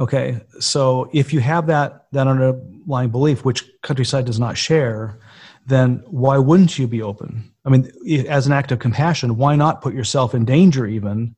Okay, 0.00 0.40
so 0.58 1.08
if 1.12 1.32
you 1.32 1.40
have 1.40 1.66
that 1.68 2.06
that 2.12 2.26
underlying 2.26 3.10
belief, 3.10 3.44
which 3.44 3.64
countryside 3.82 4.24
does 4.24 4.40
not 4.40 4.56
share, 4.56 5.18
then 5.66 6.02
why 6.06 6.38
wouldn't 6.38 6.78
you 6.78 6.88
be 6.88 7.02
open? 7.02 7.52
I 7.64 7.70
mean, 7.70 7.92
as 8.28 8.46
an 8.46 8.52
act 8.52 8.72
of 8.72 8.80
compassion, 8.80 9.36
why 9.36 9.54
not 9.54 9.82
put 9.82 9.94
yourself 9.94 10.34
in 10.34 10.44
danger 10.44 10.86
even 10.86 11.36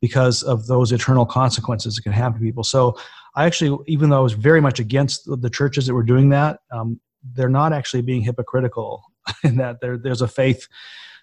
because 0.00 0.42
of 0.42 0.66
those 0.66 0.92
eternal 0.92 1.26
consequences 1.26 1.96
that 1.96 2.02
can 2.02 2.12
happen 2.12 2.38
to 2.38 2.44
people. 2.44 2.64
So 2.64 2.96
I 3.34 3.46
actually, 3.46 3.78
even 3.86 4.10
though 4.10 4.18
I 4.18 4.20
was 4.20 4.34
very 4.34 4.60
much 4.60 4.80
against 4.80 5.22
the 5.26 5.50
churches 5.50 5.86
that 5.86 5.94
were 5.94 6.02
doing 6.02 6.30
that, 6.30 6.60
um, 6.70 7.00
they're 7.34 7.48
not 7.48 7.72
actually 7.72 8.02
being 8.02 8.22
hypocritical 8.22 9.04
in 9.44 9.56
that 9.56 9.80
there, 9.80 9.96
there's 9.96 10.22
a 10.22 10.28
faith 10.28 10.68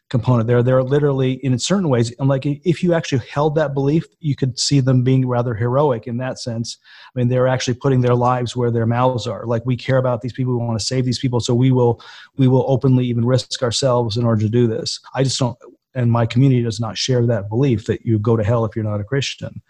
component 0.10 0.48
there. 0.48 0.62
They're 0.62 0.84
literally, 0.84 1.34
in 1.44 1.58
certain 1.58 1.90
ways, 1.90 2.14
and 2.20 2.30
like 2.30 2.46
if 2.46 2.84
you 2.84 2.94
actually 2.94 3.26
held 3.26 3.56
that 3.56 3.74
belief, 3.74 4.04
you 4.20 4.36
could 4.36 4.60
see 4.60 4.80
them 4.80 5.04
being 5.04 5.28
rather 5.28 5.56
heroic 5.56 6.06
in 6.08 6.18
that 6.18 6.40
sense. 6.40 6.78
I 7.08 7.20
mean, 7.20 7.30
they're 7.30 7.48
actually 7.48 7.76
putting 7.76 8.02
their 8.02 8.14
lives 8.14 8.56
where 8.56 8.70
their 8.70 8.86
mouths 8.86 9.26
are. 9.26 9.46
Like 9.46 9.66
we 9.66 9.76
care 9.76 9.98
about 9.98 10.22
these 10.22 10.34
people, 10.34 10.54
we 10.54 10.64
want 10.64 10.80
to 10.80 10.86
save 10.86 11.06
these 11.06 11.20
people, 11.20 11.40
so 11.40 11.56
we 11.56 11.72
will 11.72 12.02
we 12.38 12.48
will 12.48 12.66
openly 12.68 13.06
even 13.06 13.26
risk 13.26 13.64
ourselves 13.64 14.18
in 14.18 14.26
order 14.26 14.42
to 14.42 14.50
do 14.50 14.68
this. 14.68 15.00
I 15.16 15.24
just 15.24 15.40
don't 15.40 15.58
and 15.96 16.12
my 16.12 16.26
community 16.26 16.64
does 16.64 16.80
not 16.80 16.98
share 16.98 17.26
that 17.26 17.50
belief 17.50 17.86
that 17.86 18.06
you 18.06 18.20
go 18.20 18.36
to 18.36 18.44
hell 18.44 18.66
if 18.66 18.76
you're 18.76 18.86
not 18.86 19.00
a 19.00 19.04
Christian. 19.04 19.62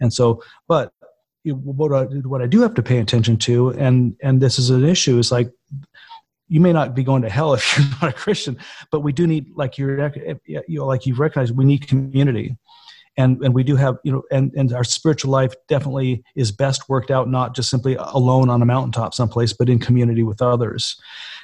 And 0.00 0.12
so, 0.12 0.42
but 0.68 0.92
what 1.44 1.92
I, 1.92 2.04
what 2.04 2.42
I 2.42 2.46
do 2.46 2.60
have 2.60 2.74
to 2.74 2.82
pay 2.82 2.98
attention 2.98 3.36
to, 3.38 3.70
and 3.70 4.16
and 4.22 4.40
this 4.40 4.58
is 4.58 4.70
an 4.70 4.84
issue, 4.84 5.18
is 5.18 5.32
like 5.32 5.50
you 6.48 6.60
may 6.60 6.72
not 6.72 6.94
be 6.94 7.04
going 7.04 7.22
to 7.22 7.30
hell 7.30 7.54
if 7.54 7.78
you're 7.78 7.86
not 8.02 8.10
a 8.10 8.12
Christian, 8.12 8.58
but 8.90 9.00
we 9.00 9.12
do 9.12 9.26
need, 9.26 9.46
like 9.54 9.78
you're, 9.78 10.12
you 10.46 10.62
know, 10.68 10.86
like 10.86 11.06
you've 11.06 11.20
recognized, 11.20 11.56
we 11.56 11.64
need 11.64 11.88
community, 11.88 12.56
and 13.16 13.42
and 13.42 13.54
we 13.54 13.64
do 13.64 13.76
have, 13.76 13.96
you 14.04 14.12
know, 14.12 14.22
and 14.30 14.52
and 14.54 14.72
our 14.72 14.84
spiritual 14.84 15.30
life 15.30 15.54
definitely 15.68 16.22
is 16.36 16.52
best 16.52 16.88
worked 16.88 17.10
out 17.10 17.28
not 17.28 17.56
just 17.56 17.70
simply 17.70 17.96
alone 17.98 18.50
on 18.50 18.62
a 18.62 18.66
mountaintop 18.66 19.14
someplace, 19.14 19.52
but 19.52 19.68
in 19.68 19.78
community 19.78 20.22
with 20.22 20.42
others, 20.42 21.00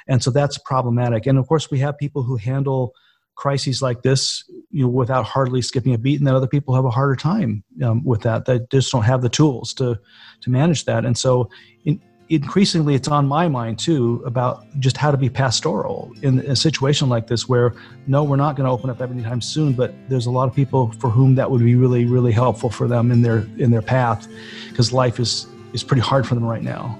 and 0.07 0.21
so 0.21 0.29
that's 0.29 0.57
problematic. 0.59 1.25
And 1.25 1.37
of 1.37 1.47
course, 1.47 1.71
we 1.71 1.79
have 1.79 1.97
people 1.97 2.23
who 2.23 2.37
handle 2.37 2.93
crises 3.37 3.81
like 3.81 4.01
this 4.01 4.43
you 4.71 4.83
know 4.83 4.89
without 4.89 5.23
hardly 5.23 5.61
skipping 5.61 5.93
a 5.93 5.97
beat 5.97 6.19
and 6.19 6.27
then 6.27 6.35
other 6.35 6.47
people 6.47 6.75
have 6.75 6.85
a 6.85 6.89
harder 6.89 7.15
time 7.15 7.63
um, 7.83 8.03
with 8.03 8.21
that. 8.21 8.45
That 8.45 8.69
just 8.69 8.91
don't 8.91 9.03
have 9.03 9.21
the 9.21 9.29
tools 9.29 9.73
to 9.75 9.97
to 10.41 10.49
manage 10.49 10.85
that. 10.85 11.05
And 11.05 11.17
so 11.17 11.49
in, 11.85 12.01
increasingly 12.29 12.95
it's 12.95 13.07
on 13.07 13.27
my 13.27 13.47
mind 13.47 13.79
too 13.79 14.21
about 14.25 14.65
just 14.79 14.97
how 14.97 15.11
to 15.11 15.17
be 15.17 15.29
pastoral 15.29 16.11
in 16.23 16.39
a 16.39 16.55
situation 16.55 17.07
like 17.07 17.27
this 17.27 17.47
where 17.47 17.73
no 18.05 18.23
we're 18.23 18.35
not 18.35 18.57
going 18.57 18.65
to 18.65 18.71
open 18.71 18.89
up 18.89 18.99
anytime 19.01 19.39
soon 19.39 19.71
but 19.71 19.93
there's 20.09 20.25
a 20.25 20.31
lot 20.31 20.49
of 20.49 20.53
people 20.53 20.91
for 20.99 21.09
whom 21.09 21.35
that 21.35 21.49
would 21.49 21.61
be 21.61 21.75
really 21.75 22.03
really 22.03 22.33
helpful 22.33 22.69
for 22.69 22.85
them 22.85 23.11
in 23.11 23.21
their 23.21 23.47
in 23.59 23.71
their 23.71 23.81
path 23.81 24.27
because 24.67 24.91
life 24.91 25.21
is 25.21 25.47
is 25.71 25.85
pretty 25.85 26.01
hard 26.01 26.27
for 26.27 26.35
them 26.35 26.43
right 26.43 26.63
now 26.63 26.99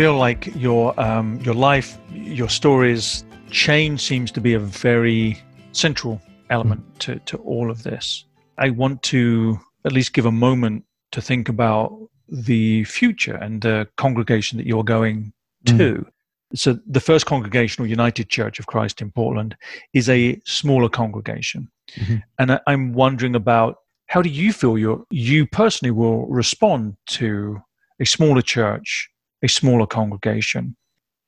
feel 0.00 0.16
like 0.16 0.46
your 0.56 0.98
um, 0.98 1.38
your 1.42 1.52
life, 1.52 1.98
your 2.10 2.48
stories, 2.48 3.22
change 3.50 4.00
seems 4.00 4.30
to 4.32 4.40
be 4.40 4.54
a 4.54 4.58
very 4.58 5.38
central 5.72 6.18
element 6.48 6.80
mm. 6.80 6.98
to, 7.00 7.18
to 7.26 7.36
all 7.38 7.70
of 7.70 7.82
this. 7.82 8.24
I 8.56 8.70
want 8.70 9.02
to 9.14 9.58
at 9.84 9.92
least 9.92 10.14
give 10.14 10.24
a 10.24 10.32
moment 10.32 10.84
to 11.12 11.20
think 11.20 11.50
about 11.50 11.90
the 12.28 12.84
future 12.84 13.34
and 13.34 13.60
the 13.60 13.86
congregation 13.98 14.56
that 14.56 14.66
you're 14.66 14.90
going 14.98 15.34
to. 15.66 15.72
Mm. 15.72 16.06
So, 16.54 16.78
the 16.86 17.00
First 17.00 17.26
Congregational 17.26 17.86
United 17.86 18.30
Church 18.30 18.58
of 18.58 18.64
Christ 18.64 19.02
in 19.02 19.10
Portland 19.10 19.54
is 19.92 20.08
a 20.08 20.40
smaller 20.46 20.88
congregation. 20.88 21.68
Mm-hmm. 21.96 22.16
And 22.38 22.52
I, 22.52 22.60
I'm 22.66 22.94
wondering 22.94 23.34
about 23.34 23.76
how 24.06 24.22
do 24.22 24.30
you 24.30 24.54
feel 24.54 24.78
your, 24.78 25.04
you 25.10 25.46
personally 25.46 25.90
will 25.90 26.26
respond 26.26 26.96
to 27.18 27.60
a 28.00 28.06
smaller 28.06 28.40
church 28.40 29.10
a 29.42 29.48
smaller 29.48 29.86
congregation? 29.86 30.76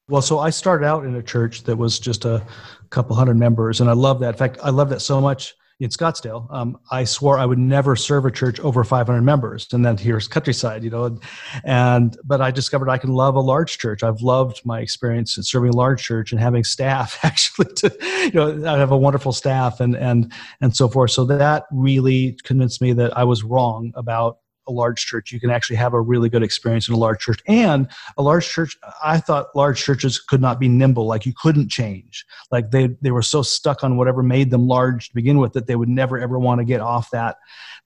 Well, 0.09 0.23
so 0.23 0.39
I 0.39 0.51
started 0.51 0.85
out 0.85 1.05
in 1.05 1.15
a 1.15 1.23
church 1.23 1.63
that 1.65 1.77
was 1.77 1.99
just 1.99 2.25
a 2.25 2.45
couple 2.91 3.17
hundred 3.17 3.39
members, 3.39 3.81
and 3.81 3.89
I 3.89 3.95
love 3.95 4.21
that. 4.21 4.31
In 4.31 4.37
fact, 4.37 4.59
I 4.63 4.71
love 4.71 4.91
that 4.91 5.01
so 5.01 5.21
much 5.21 5.55
in 5.83 5.91
Scottsdale. 5.91 6.47
Um, 6.51 6.79
I 6.91 7.05
swore 7.05 7.39
I 7.39 7.47
would 7.47 7.59
never 7.59 7.97
serve 7.97 8.25
a 8.25 8.31
church 8.31 8.61
over 8.61 8.85
500 8.85 9.21
members, 9.23 9.67
and 9.73 9.85
then 9.85 9.97
here's 9.97 10.29
countryside, 10.29 10.85
you 10.85 10.91
know. 10.91 11.05
And, 11.05 11.23
and 11.65 12.17
but 12.25 12.41
I 12.41 12.51
discovered 12.51 12.89
I 12.89 12.99
can 12.99 13.11
love 13.11 13.35
a 13.35 13.41
large 13.41 13.79
church. 13.79 14.03
I've 14.03 14.21
loved 14.21 14.61
my 14.65 14.81
experience 14.81 15.37
in 15.37 15.43
serving 15.43 15.71
a 15.71 15.77
large 15.77 16.03
church 16.03 16.31
and 16.31 16.41
having 16.41 16.63
staff 16.63 17.19
actually. 17.25 17.73
To 17.77 17.97
you 18.25 18.33
know, 18.33 18.73
I 18.73 18.79
have 18.79 18.93
a 18.93 18.97
wonderful 18.97 19.33
staff 19.33 19.81
and 19.81 19.97
and 19.97 20.33
and 20.61 20.77
so 20.77 20.89
forth. 20.89 21.11
So 21.11 21.25
that 21.25 21.65
really 21.73 22.39
convinced 22.45 22.81
me 22.81 22.93
that 22.95 23.17
I 23.17 23.25
was 23.25 23.43
wrong 23.43 23.93
about 23.97 24.39
a 24.69 24.73
large 24.73 25.05
church. 25.05 25.33
You 25.33 25.41
can 25.41 25.51
actually 25.51 25.77
have 25.77 25.95
a 25.95 26.01
really 26.01 26.29
good 26.29 26.43
experience 26.43 26.89
in 26.89 26.95
a 26.95 26.99
large 26.99 27.21
church. 27.21 27.41
And 27.47 27.89
a 28.17 28.23
large 28.23 28.49
church, 28.49 28.77
I 29.03 29.19
thought 29.19 29.55
large 29.55 29.83
churches 29.83 30.19
could 30.21 30.41
not 30.41 30.61
be 30.61 30.69
nimble, 30.69 31.07
like 31.07 31.27
you 31.27 31.33
couldn't 31.37 31.69
change. 31.69 32.25
Like 32.51 32.71
they, 32.71 32.89
they 33.01 33.11
were 33.11 33.23
so 33.23 33.43
stuck 33.43 33.83
on 33.85 33.97
whatever 33.97 34.23
made 34.23 34.51
them 34.51 34.67
large 34.67 35.09
to 35.09 35.15
begin 35.15 35.39
with 35.39 35.53
that 35.55 35.67
they 35.67 35.77
would 35.77 35.89
never 35.89 36.19
ever 36.19 36.39
want 36.39 36.61
to 36.61 36.65
get 36.65 36.81
off 36.81 37.11
that, 37.11 37.37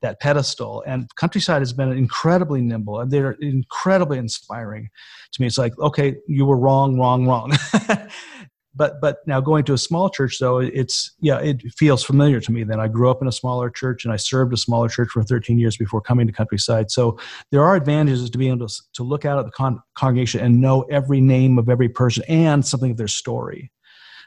that 0.02 0.20
pedestal. 0.20 0.82
And 0.86 1.12
Countryside 1.16 1.62
has 1.62 1.72
been 1.72 1.92
incredibly 1.92 2.60
nimble 2.60 3.00
and 3.00 3.10
they're 3.10 3.32
incredibly 3.32 4.18
inspiring 4.18 4.90
to 5.32 5.40
me. 5.40 5.46
It's 5.46 5.58
like, 5.58 5.78
okay, 5.78 6.16
you 6.26 6.44
were 6.44 6.58
wrong, 6.58 6.98
wrong, 6.98 7.26
wrong. 7.26 7.52
but 8.76 9.00
but 9.00 9.18
now 9.26 9.40
going 9.40 9.64
to 9.64 9.72
a 9.72 9.78
small 9.78 10.10
church 10.10 10.38
though 10.38 10.58
it's 10.58 11.14
yeah 11.20 11.38
it 11.38 11.62
feels 11.76 12.04
familiar 12.04 12.40
to 12.40 12.52
me 12.52 12.62
then. 12.62 12.78
I 12.78 12.88
grew 12.88 13.10
up 13.10 13.22
in 13.22 13.28
a 13.28 13.32
smaller 13.32 13.70
church 13.70 14.04
and 14.04 14.12
i 14.12 14.16
served 14.16 14.52
a 14.52 14.56
smaller 14.56 14.88
church 14.88 15.08
for 15.12 15.22
13 15.22 15.58
years 15.58 15.76
before 15.76 16.00
coming 16.00 16.26
to 16.26 16.32
countryside. 16.32 16.90
So 16.90 17.18
there 17.50 17.64
are 17.64 17.74
advantages 17.76 18.30
to 18.30 18.38
being 18.38 18.52
able 18.52 18.68
to, 18.68 18.82
to 18.94 19.02
look 19.02 19.24
out 19.24 19.38
at 19.38 19.46
the 19.46 19.52
con- 19.52 19.80
congregation 19.94 20.40
and 20.40 20.60
know 20.60 20.82
every 20.90 21.20
name 21.20 21.58
of 21.58 21.68
every 21.68 21.88
person 21.88 22.22
and 22.28 22.64
something 22.64 22.90
of 22.90 22.96
their 22.96 23.08
story 23.08 23.72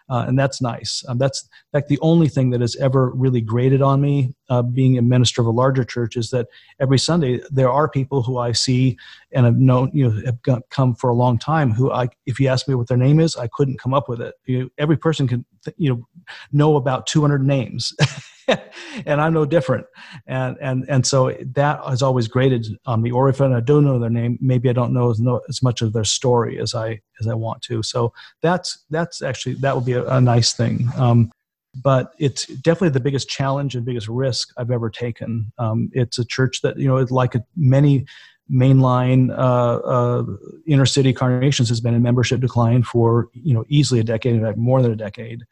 uh, 0.09 0.25
and 0.27 0.37
that's 0.37 0.61
nice. 0.61 1.03
Um, 1.07 1.17
that's 1.17 1.43
in 1.43 1.79
fact 1.79 1.87
the 1.87 1.99
only 2.01 2.27
thing 2.27 2.49
that 2.49 2.61
has 2.61 2.75
ever 2.77 3.11
really 3.11 3.41
grated 3.41 3.81
on 3.81 4.01
me, 4.01 4.33
uh, 4.49 4.61
being 4.61 4.97
a 4.97 5.01
minister 5.01 5.41
of 5.41 5.47
a 5.47 5.51
larger 5.51 5.83
church, 5.83 6.15
is 6.15 6.29
that 6.31 6.47
every 6.79 6.97
Sunday 6.97 7.41
there 7.51 7.71
are 7.71 7.87
people 7.87 8.23
who 8.23 8.37
I 8.37 8.51
see 8.51 8.97
and 9.31 9.45
have 9.45 9.57
known, 9.57 9.91
you 9.93 10.09
know, 10.09 10.21
have 10.25 10.63
come 10.69 10.95
for 10.95 11.09
a 11.09 11.15
long 11.15 11.37
time. 11.37 11.71
Who 11.71 11.91
I, 11.91 12.09
if 12.25 12.39
you 12.39 12.47
ask 12.47 12.67
me 12.67 12.75
what 12.75 12.87
their 12.87 12.97
name 12.97 13.19
is, 13.19 13.35
I 13.35 13.47
couldn't 13.53 13.79
come 13.79 13.93
up 13.93 14.09
with 14.09 14.21
it. 14.21 14.35
You 14.45 14.71
every 14.77 14.97
person 14.97 15.27
can, 15.27 15.45
you 15.77 15.89
know, 15.89 16.07
know 16.51 16.75
about 16.75 17.07
200 17.07 17.45
names. 17.45 17.93
and 19.05 19.21
I'm 19.21 19.33
no 19.33 19.45
different. 19.45 19.85
And 20.27 20.57
and 20.61 20.85
and 20.89 21.05
so 21.05 21.35
that 21.53 21.79
has 21.87 22.01
always 22.01 22.27
grated 22.27 22.67
on 22.85 23.01
me. 23.01 23.11
Or 23.11 23.29
if 23.29 23.41
I 23.41 23.59
don't 23.59 23.85
know 23.85 23.99
their 23.99 24.09
name, 24.09 24.37
maybe 24.41 24.69
I 24.69 24.73
don't 24.73 24.93
know 24.93 25.11
as, 25.11 25.19
know 25.19 25.41
as 25.49 25.61
much 25.61 25.81
of 25.81 25.93
their 25.93 26.03
story 26.03 26.59
as 26.59 26.75
I 26.75 27.01
as 27.19 27.27
I 27.27 27.33
want 27.33 27.61
to. 27.63 27.83
So 27.83 28.13
that's 28.41 28.85
that's 28.89 29.21
actually 29.21 29.55
that 29.55 29.75
would 29.75 29.85
be 29.85 29.93
a, 29.93 30.05
a 30.07 30.21
nice 30.21 30.53
thing. 30.53 30.89
Um, 30.97 31.31
but 31.75 32.13
it's 32.17 32.47
definitely 32.47 32.89
the 32.89 32.99
biggest 32.99 33.29
challenge 33.29 33.75
and 33.75 33.85
biggest 33.85 34.07
risk 34.07 34.51
I've 34.57 34.71
ever 34.71 34.89
taken. 34.89 35.51
Um, 35.57 35.89
it's 35.93 36.17
a 36.17 36.25
church 36.25 36.61
that 36.61 36.77
you 36.77 36.87
know, 36.87 36.97
like 37.09 37.35
many 37.55 38.05
mainline 38.51 39.29
uh, 39.31 39.77
uh, 39.77 40.23
inner 40.65 40.85
city 40.85 41.13
congregations, 41.13 41.69
has 41.69 41.79
been 41.79 41.93
in 41.93 42.01
membership 42.01 42.39
decline 42.39 42.83
for 42.83 43.29
you 43.33 43.53
know 43.53 43.65
easily 43.69 43.99
a 43.99 44.03
decade, 44.03 44.35
in 44.35 44.41
fact, 44.41 44.57
more 44.57 44.81
than 44.81 44.91
a 44.91 44.95
decade 44.95 45.43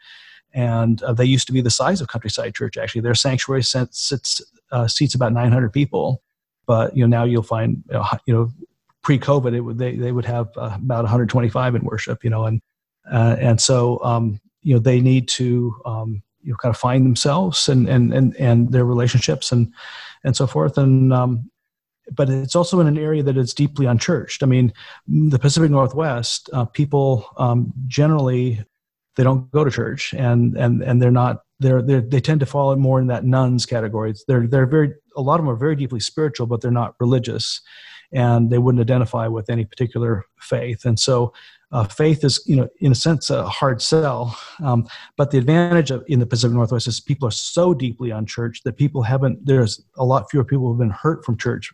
and 0.54 1.02
uh, 1.04 1.14
they 1.14 1.26
used 1.26 1.48
to 1.48 1.54
be 1.54 1.62
the 1.62 1.70
size 1.70 2.02
of 2.02 2.08
Countryside 2.08 2.56
Church. 2.56 2.78
Actually, 2.78 3.02
their 3.02 3.16
sanctuary 3.16 3.64
sits 3.64 4.41
uh, 4.72 4.88
seats 4.88 5.16
about 5.16 5.34
900 5.34 5.72
people, 5.72 6.22
but 6.66 6.95
you 6.95 7.06
know 7.06 7.18
now 7.18 7.24
you'll 7.24 7.43
find 7.43 7.84
you 7.88 7.93
know, 7.93 8.06
you 8.26 8.34
know 8.34 8.52
pre-COVID 9.04 9.54
it 9.54 9.62
would, 9.62 9.78
they 9.78 9.95
they 9.95 10.12
would 10.12 10.26
have 10.26 10.48
uh, 10.58 10.72
about 10.76 11.04
125 11.04 11.76
in 11.76 11.84
worship. 11.84 12.24
You 12.24 12.30
know, 12.30 12.45
and 12.45 12.62
uh, 13.12 13.36
and 13.39 13.62
so 13.62 14.04
um, 14.04 14.39
you 14.64 14.74
know 14.74 14.80
they 14.80 15.00
need 15.00 15.28
to 15.30 15.76
um, 15.86 16.24
you 16.41 16.52
know 16.52 16.58
kind 16.58 16.74
of 16.74 16.80
find 16.80 17.06
themselves 17.06 17.70
and 17.70 17.88
and 17.88 18.14
and 18.14 18.36
and 18.38 18.72
their 18.72 18.86
relationships 18.86 19.52
and 19.52 19.72
and 20.24 20.36
so 20.36 20.48
forth 20.48 20.78
and 20.78 21.14
um, 21.14 21.50
but 22.12 22.30
it's 22.30 22.56
also 22.56 22.80
in 22.80 22.88
an 22.88 22.98
area 22.98 23.24
that 23.24 23.38
is 23.38 23.54
deeply 23.54 23.86
unchurched. 23.86 24.43
I 24.43 24.45
mean, 24.45 24.74
the 25.08 25.39
Pacific 25.39 25.70
Northwest, 25.72 26.50
uh, 26.54 26.66
people 26.66 27.28
um, 27.38 27.74
generally 27.88 28.64
they 29.18 29.24
don't 29.24 29.51
go 29.51 29.63
to 29.63 29.72
church. 29.72 30.13
And 30.13 30.55
and 30.57 30.82
and 30.82 31.01
they're 31.01 31.11
not 31.11 31.41
they're, 31.59 31.82
they're 31.82 32.01
they 32.01 32.22
tend 32.22 32.39
to 32.39 32.45
fall 32.45 32.76
more 32.78 33.01
in 33.01 33.07
that 33.07 33.26
nones 33.26 33.65
category. 33.65 34.13
They're 34.28 34.47
they're 34.47 34.68
very 34.68 34.93
a 35.18 35.22
lot 35.22 35.39
of 35.39 35.45
them 35.45 35.53
are 35.53 35.57
very 35.57 35.76
deeply 35.76 35.99
spiritual 35.99 36.47
but 36.47 36.61
they're 36.61 36.72
not 36.72 36.95
religious. 36.99 37.61
And 38.13 38.49
they 38.49 38.57
wouldn't 38.57 38.82
identify 38.82 39.28
with 39.28 39.49
any 39.49 39.65
particular 39.65 40.24
faith. 40.39 40.86
And 40.86 40.97
so 40.97 41.34
uh, 41.74 41.84
faith 41.84 42.24
is 42.24 42.41
you 42.45 42.55
know 42.55 42.70
in 42.80 42.91
a 42.91 42.95
sense 42.95 43.30
a 43.30 43.49
hard 43.49 43.82
sell. 43.82 44.38
Um, 44.63 44.88
but 45.18 45.32
the 45.32 45.38
advantage 45.38 45.91
of 45.91 46.03
in 46.07 46.20
the 46.20 46.26
pacific 46.26 46.55
northwest 46.55 46.88
is 46.88 47.01
people 47.01 47.28
are 47.28 47.32
so 47.32 47.74
deeply 47.74 48.11
unchurched 48.11 48.63
that 48.63 48.78
people 48.78 49.01
haven't 49.01 49.45
there's 49.45 49.82
a 49.97 50.05
lot 50.05 50.30
fewer 50.30 50.45
people 50.45 50.68
who 50.68 50.74
have 50.74 50.80
been 50.80 50.91
hurt 50.91 51.26
from 51.26 51.38
church 51.38 51.74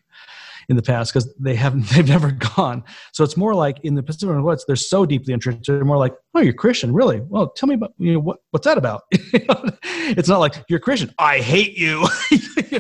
in 0.70 0.76
the 0.76 0.82
past 0.82 1.14
because 1.14 1.34
they 1.40 1.56
haven't 1.56 1.86
they've 1.90 2.08
never 2.08 2.32
gone. 2.32 2.84
So 3.12 3.24
it's 3.24 3.38
more 3.38 3.54
like 3.54 3.80
in 3.84 3.96
the 3.96 4.04
Pacific 4.04 4.30
Northwest, 4.30 4.66
they're 4.68 4.76
so 4.76 5.06
deeply 5.06 5.34
interested. 5.34 5.64
They're 5.66 5.86
more 5.86 5.98
like, 5.98 6.14
oh, 6.34 6.42
you're 6.42 6.54
Christian, 6.54 6.94
really? 6.94 7.22
Well, 7.22 7.50
tell 7.50 7.68
me 7.68 7.76
about 7.76 7.94
you 7.98 8.14
know 8.14 8.20
what 8.20 8.40
what's 8.52 8.66
that 8.66 8.78
about? 8.78 9.04
it's 9.12 10.30
not 10.30 10.40
like 10.40 10.64
you're 10.70 10.80
Christian. 10.80 11.14
I 11.20 11.40
hate 11.40 11.78
you. 11.78 12.08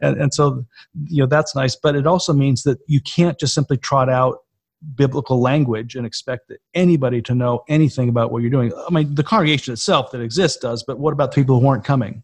and, 0.00 0.20
and 0.20 0.34
so 0.34 0.64
you 1.08 1.22
know 1.22 1.26
that's 1.26 1.54
nice, 1.54 1.76
but 1.76 1.96
it 1.96 2.06
also 2.06 2.32
means 2.32 2.62
that 2.64 2.78
you 2.86 3.00
can't 3.00 3.38
just 3.38 3.54
simply 3.54 3.76
trot 3.76 4.08
out 4.08 4.38
biblical 4.96 5.40
language 5.40 5.94
and 5.94 6.06
expect 6.06 6.48
that 6.48 6.58
anybody 6.74 7.22
to 7.22 7.34
know 7.34 7.62
anything 7.68 8.08
about 8.08 8.32
what 8.32 8.42
you're 8.42 8.50
doing. 8.50 8.72
I 8.88 8.92
mean, 8.92 9.14
the 9.14 9.22
congregation 9.22 9.72
itself 9.72 10.10
that 10.10 10.20
exists 10.20 10.60
does, 10.60 10.82
but 10.82 10.98
what 10.98 11.12
about 11.12 11.30
the 11.32 11.40
people 11.40 11.60
who 11.60 11.66
aren't 11.66 11.84
coming? 11.84 12.22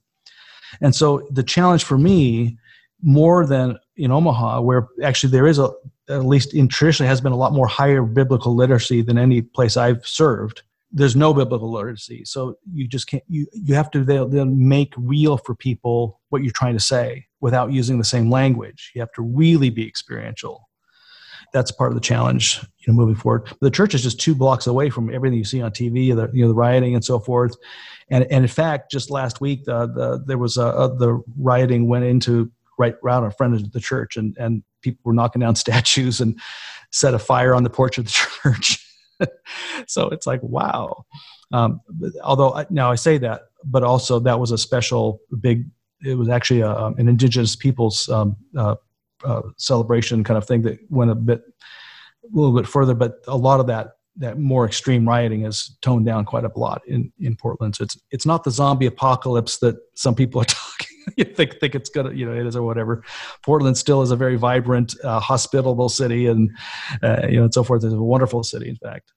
And 0.81 0.95
so 0.95 1.27
the 1.31 1.43
challenge 1.43 1.85
for 1.85 1.99
me, 1.99 2.59
more 3.03 3.47
than 3.47 3.79
in 3.97 4.11
Omaha, 4.11 4.61
where 4.61 4.89
actually 5.03 5.31
there 5.31 5.47
is 5.47 5.59
a, 5.59 5.71
at 6.09 6.25
least 6.25 6.55
in 6.55 6.69
traditionally 6.69 7.09
has 7.09 7.21
been 7.21 7.33
a 7.33 7.37
lot 7.37 7.53
more 7.53 7.67
higher 7.67 8.03
biblical 8.03 8.55
literacy 8.55 9.03
than 9.03 9.19
any 9.19 9.43
place 9.43 9.77
I've 9.77 10.07
served. 10.07 10.63
There's 10.91 11.15
no 11.15 11.35
biblical 11.35 11.71
literacy, 11.71 12.25
so 12.25 12.57
you 12.73 12.89
just 12.89 13.07
can't. 13.07 13.23
You 13.29 13.47
you 13.53 13.75
have 13.75 13.91
to 13.91 14.05
then 14.05 14.69
make 14.69 14.95
real 14.97 15.37
for 15.37 15.55
people 15.55 16.21
what 16.31 16.43
you're 16.43 16.53
trying 16.53 16.75
to 16.75 16.83
say 16.83 17.27
without 17.41 17.73
using 17.73 17.99
the 17.99 18.05
same 18.05 18.31
language. 18.31 18.93
You 18.95 19.03
have 19.03 19.13
to 19.13 19.23
really 19.23 19.69
be 19.69 19.87
experiential 19.87 20.69
that's 21.53 21.71
part 21.71 21.91
of 21.91 21.95
the 21.95 22.01
challenge 22.01 22.61
you 22.79 22.93
know 22.93 22.99
moving 22.99 23.15
forward 23.15 23.49
the 23.61 23.71
church 23.71 23.95
is 23.95 24.03
just 24.03 24.21
two 24.21 24.35
blocks 24.35 24.67
away 24.67 24.91
from 24.91 25.13
everything 25.13 25.39
you 25.39 25.45
see 25.45 25.63
on 25.63 25.71
tv 25.71 26.15
the 26.15 26.31
you 26.33 26.43
know 26.43 26.49
the 26.49 26.55
rioting 26.55 26.95
and 26.95 27.05
so 27.05 27.19
forth 27.19 27.57
and 28.11 28.25
and 28.25 28.45
in 28.45 28.49
fact 28.49 28.91
just 28.91 29.11
last 29.11 29.41
week 29.41 29.65
the, 29.65 29.87
the 29.87 30.23
there 30.27 30.39
was 30.39 30.57
a, 30.57 30.67
a, 30.67 30.97
the 30.97 31.23
rioting 31.39 31.89
went 31.89 32.05
into 32.05 32.51
right 32.79 32.95
around 33.05 33.25
in 33.25 33.31
front 33.33 33.55
of 33.55 33.73
the 33.73 33.81
church 33.81 34.17
and 34.17 34.37
and 34.39 34.63
people 34.83 35.01
were 35.05 35.13
knocking 35.13 35.41
down 35.41 35.55
statues 35.67 36.21
and 36.21 36.39
set 36.93 37.15
a 37.15 37.19
fire 37.19 37.55
on 37.55 37.65
the 37.65 37.71
porch 37.71 37.99
of 37.99 38.05
the 38.05 38.11
church. 38.43 38.85
So 39.87 40.09
it's 40.11 40.27
like 40.27 40.43
wow. 40.43 41.05
Um, 41.51 41.81
although 42.23 42.65
now 42.69 42.91
i 42.91 42.95
say 42.95 43.17
that 43.17 43.41
but 43.65 43.83
also 43.83 44.21
that 44.21 44.39
was 44.39 44.51
a 44.51 44.59
special 44.59 45.21
big 45.41 45.65
it 46.05 46.15
was 46.15 46.29
actually 46.29 46.61
a, 46.61 46.89
an 46.99 47.09
indigenous 47.09 47.57
peoples 47.57 48.07
um, 48.11 48.37
uh, 48.55 48.75
uh, 49.25 49.41
celebration 49.57 50.23
kind 50.23 50.37
of 50.37 50.47
thing 50.47 50.61
that 50.63 50.79
went 50.91 51.11
a 51.11 51.15
bit 51.15 51.41
a 52.23 52.37
little 52.37 52.55
bit 52.55 52.69
further 52.69 52.95
but 52.95 53.21
a 53.29 53.37
lot 53.37 53.61
of 53.61 53.67
that 53.67 53.93
that 54.19 54.39
more 54.39 54.67
extreme 54.67 55.09
rioting 55.09 55.47
is 55.47 55.77
toned 55.81 56.05
down 56.05 56.25
quite 56.25 56.45
a 56.45 56.51
lot 56.57 56.83
in 56.87 57.13
in 57.21 57.37
portland. 57.37 57.77
So 57.77 57.85
it's 57.85 57.97
it's 58.11 58.27
not 58.27 58.45
the 58.45 58.51
zombie 58.51 58.87
apocalypse 58.87 59.59
that 59.59 59.77
some 59.95 60.15
people 60.15 60.41
are 60.41 60.45
talking 60.49 60.88
you 61.17 61.25
think 61.25 61.59
think 61.61 61.75
it's 61.75 61.91
gonna 61.91 62.13
you 62.13 62.27
know 62.27 62.33
it 62.33 62.47
is 62.47 62.57
or 62.57 62.63
whatever. 62.63 63.03
Portland 63.43 63.77
still 63.77 64.03
is 64.03 64.11
a 64.11 64.17
very 64.17 64.37
vibrant 64.37 64.95
uh, 65.05 65.21
hospitable 65.21 65.89
city 65.89 66.27
and 66.27 66.51
uh, 67.03 67.27
you 67.29 67.37
know 67.37 67.45
and 67.45 67.55
so 67.55 67.63
forth. 67.63 67.85
It's 67.85 67.95
a 67.95 68.03
wonderful 68.03 68.43
city 68.43 68.69
in 68.69 68.77
fact 68.77 69.13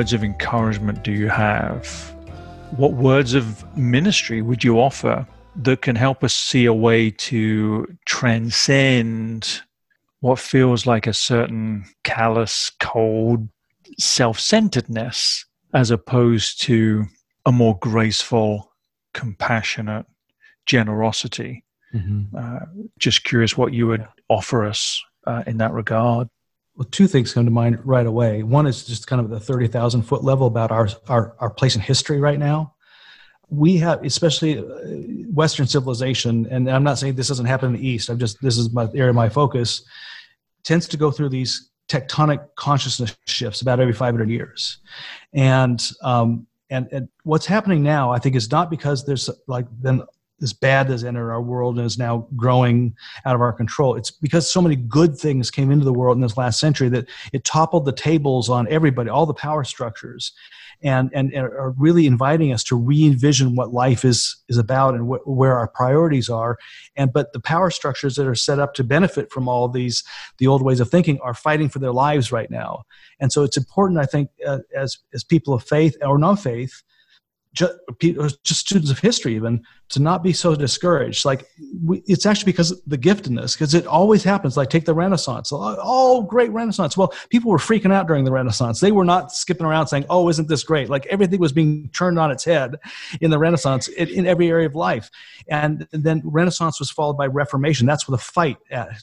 words 0.00 0.14
of 0.14 0.24
encouragement 0.24 1.02
do 1.02 1.12
you 1.12 1.28
have? 1.28 1.86
What 2.78 2.94
words 2.94 3.34
of 3.34 3.62
ministry 3.76 4.40
would 4.40 4.64
you 4.64 4.80
offer 4.80 5.26
that 5.56 5.82
can 5.82 5.94
help 5.94 6.24
us 6.24 6.32
see 6.32 6.64
a 6.64 6.72
way 6.72 7.10
to 7.10 7.86
transcend 8.06 9.60
what 10.20 10.38
feels 10.38 10.86
like 10.86 11.06
a 11.06 11.12
certain 11.12 11.84
callous, 12.02 12.70
cold 12.80 13.46
self 13.98 14.40
centeredness 14.40 15.44
as 15.74 15.90
opposed 15.90 16.62
to 16.62 17.04
a 17.44 17.52
more 17.52 17.76
graceful, 17.80 18.72
compassionate 19.12 20.06
generosity? 20.64 21.62
Mm-hmm. 21.94 22.34
Uh, 22.34 22.60
just 22.98 23.24
curious 23.24 23.54
what 23.54 23.74
you 23.74 23.86
would 23.88 24.08
offer 24.30 24.64
us 24.64 24.98
uh, 25.26 25.42
in 25.46 25.58
that 25.58 25.72
regard 25.72 26.30
well, 26.76 26.88
two 26.90 27.06
things 27.06 27.32
come 27.32 27.44
to 27.44 27.50
mind 27.50 27.78
right 27.84 28.06
away. 28.06 28.42
One 28.42 28.66
is 28.66 28.84
just 28.84 29.06
kind 29.06 29.20
of 29.20 29.28
the 29.28 29.40
30,000 29.40 30.02
foot 30.02 30.24
level 30.24 30.46
about 30.46 30.70
our, 30.70 30.88
our, 31.08 31.34
our 31.38 31.50
place 31.50 31.74
in 31.74 31.80
history 31.80 32.18
right 32.18 32.38
now. 32.38 32.74
We 33.48 33.76
have, 33.78 34.04
especially 34.04 34.58
uh, 34.58 34.62
Western 35.32 35.66
civilization, 35.66 36.46
and 36.50 36.70
I'm 36.70 36.84
not 36.84 36.98
saying 36.98 37.16
this 37.16 37.28
doesn't 37.28 37.46
happen 37.46 37.74
in 37.74 37.80
the 37.80 37.86
East, 37.86 38.08
I'm 38.08 38.18
just, 38.18 38.40
this 38.40 38.56
is 38.56 38.72
my 38.72 38.84
area 38.94 39.10
of 39.10 39.16
my 39.16 39.28
focus, 39.28 39.82
tends 40.62 40.86
to 40.88 40.96
go 40.96 41.10
through 41.10 41.30
these 41.30 41.70
tectonic 41.88 42.46
consciousness 42.54 43.16
shifts 43.26 43.62
about 43.62 43.80
every 43.80 43.92
500 43.92 44.30
years. 44.30 44.78
And, 45.34 45.82
um, 46.02 46.46
and, 46.70 46.88
and 46.92 47.08
what's 47.24 47.46
happening 47.46 47.82
now, 47.82 48.12
I 48.12 48.20
think, 48.20 48.36
is 48.36 48.50
not 48.50 48.70
because 48.70 49.04
there's 49.04 49.28
like 49.48 49.66
been 49.82 50.02
this 50.40 50.52
bad 50.52 50.88
has 50.88 51.04
entered 51.04 51.30
our 51.30 51.42
world 51.42 51.76
and 51.76 51.86
is 51.86 51.98
now 51.98 52.26
growing 52.34 52.94
out 53.24 53.34
of 53.34 53.40
our 53.40 53.52
control. 53.52 53.94
It's 53.94 54.10
because 54.10 54.50
so 54.50 54.62
many 54.62 54.76
good 54.76 55.16
things 55.16 55.50
came 55.50 55.70
into 55.70 55.84
the 55.84 55.92
world 55.92 56.16
in 56.16 56.22
this 56.22 56.36
last 56.36 56.58
century 56.58 56.88
that 56.88 57.08
it 57.32 57.44
toppled 57.44 57.84
the 57.84 57.92
tables 57.92 58.48
on 58.48 58.66
everybody, 58.68 59.10
all 59.10 59.26
the 59.26 59.34
power 59.34 59.64
structures, 59.64 60.32
and 60.82 61.10
and, 61.12 61.32
and 61.32 61.44
are 61.44 61.74
really 61.76 62.06
inviting 62.06 62.52
us 62.52 62.64
to 62.64 62.76
re-envision 62.76 63.54
what 63.54 63.72
life 63.72 64.04
is 64.04 64.36
is 64.48 64.56
about 64.56 64.94
and 64.94 65.06
wh- 65.06 65.26
where 65.28 65.58
our 65.58 65.68
priorities 65.68 66.28
are. 66.30 66.58
And 66.96 67.12
but 67.12 67.32
the 67.32 67.40
power 67.40 67.70
structures 67.70 68.16
that 68.16 68.26
are 68.26 68.34
set 68.34 68.58
up 68.58 68.74
to 68.74 68.84
benefit 68.84 69.30
from 69.30 69.48
all 69.48 69.68
these 69.68 70.02
the 70.38 70.46
old 70.46 70.62
ways 70.62 70.80
of 70.80 70.90
thinking 70.90 71.18
are 71.20 71.34
fighting 71.34 71.68
for 71.68 71.80
their 71.80 71.92
lives 71.92 72.32
right 72.32 72.50
now. 72.50 72.84
And 73.20 73.30
so 73.30 73.42
it's 73.42 73.58
important, 73.58 74.00
I 74.00 74.06
think, 74.06 74.30
uh, 74.46 74.60
as 74.74 74.98
as 75.12 75.22
people 75.22 75.52
of 75.52 75.62
faith 75.62 75.96
or 76.02 76.18
no 76.18 76.34
faith 76.34 76.82
just, 77.52 77.72
uh, 77.72 78.28
just 78.44 78.60
students 78.60 78.90
of 78.90 78.98
history 78.98 79.34
even 79.34 79.62
to 79.88 80.00
not 80.00 80.22
be 80.22 80.32
so 80.32 80.54
discouraged. 80.54 81.24
Like 81.24 81.46
we, 81.82 82.02
it's 82.06 82.24
actually 82.24 82.52
because 82.52 82.80
the 82.86 82.96
giftedness 82.96 83.54
because 83.54 83.74
it 83.74 83.86
always 83.86 84.22
happens. 84.22 84.56
Like 84.56 84.70
take 84.70 84.84
the 84.84 84.94
renaissance. 84.94 85.50
Oh 85.52 86.22
great 86.22 86.50
renaissance. 86.52 86.96
Well 86.96 87.12
people 87.28 87.50
were 87.50 87.58
freaking 87.58 87.92
out 87.92 88.06
during 88.06 88.24
the 88.24 88.30
renaissance. 88.30 88.78
They 88.78 88.92
were 88.92 89.04
not 89.04 89.32
skipping 89.32 89.66
around 89.66 89.88
saying 89.88 90.06
oh 90.08 90.28
isn't 90.28 90.48
this 90.48 90.62
great? 90.62 90.88
Like 90.88 91.06
everything 91.06 91.40
was 91.40 91.52
being 91.52 91.90
turned 91.92 92.18
on 92.20 92.30
its 92.30 92.44
head 92.44 92.76
in 93.20 93.30
the 93.30 93.38
renaissance 93.38 93.88
in, 93.88 94.08
in 94.08 94.26
every 94.26 94.48
area 94.48 94.66
of 94.66 94.76
life. 94.76 95.10
And 95.48 95.88
then 95.90 96.22
renaissance 96.24 96.78
was 96.78 96.90
followed 96.90 97.16
by 97.16 97.26
reformation. 97.26 97.86
That's 97.86 98.08
where 98.08 98.16
the 98.16 98.22
fight 98.22 98.58
at, 98.70 99.02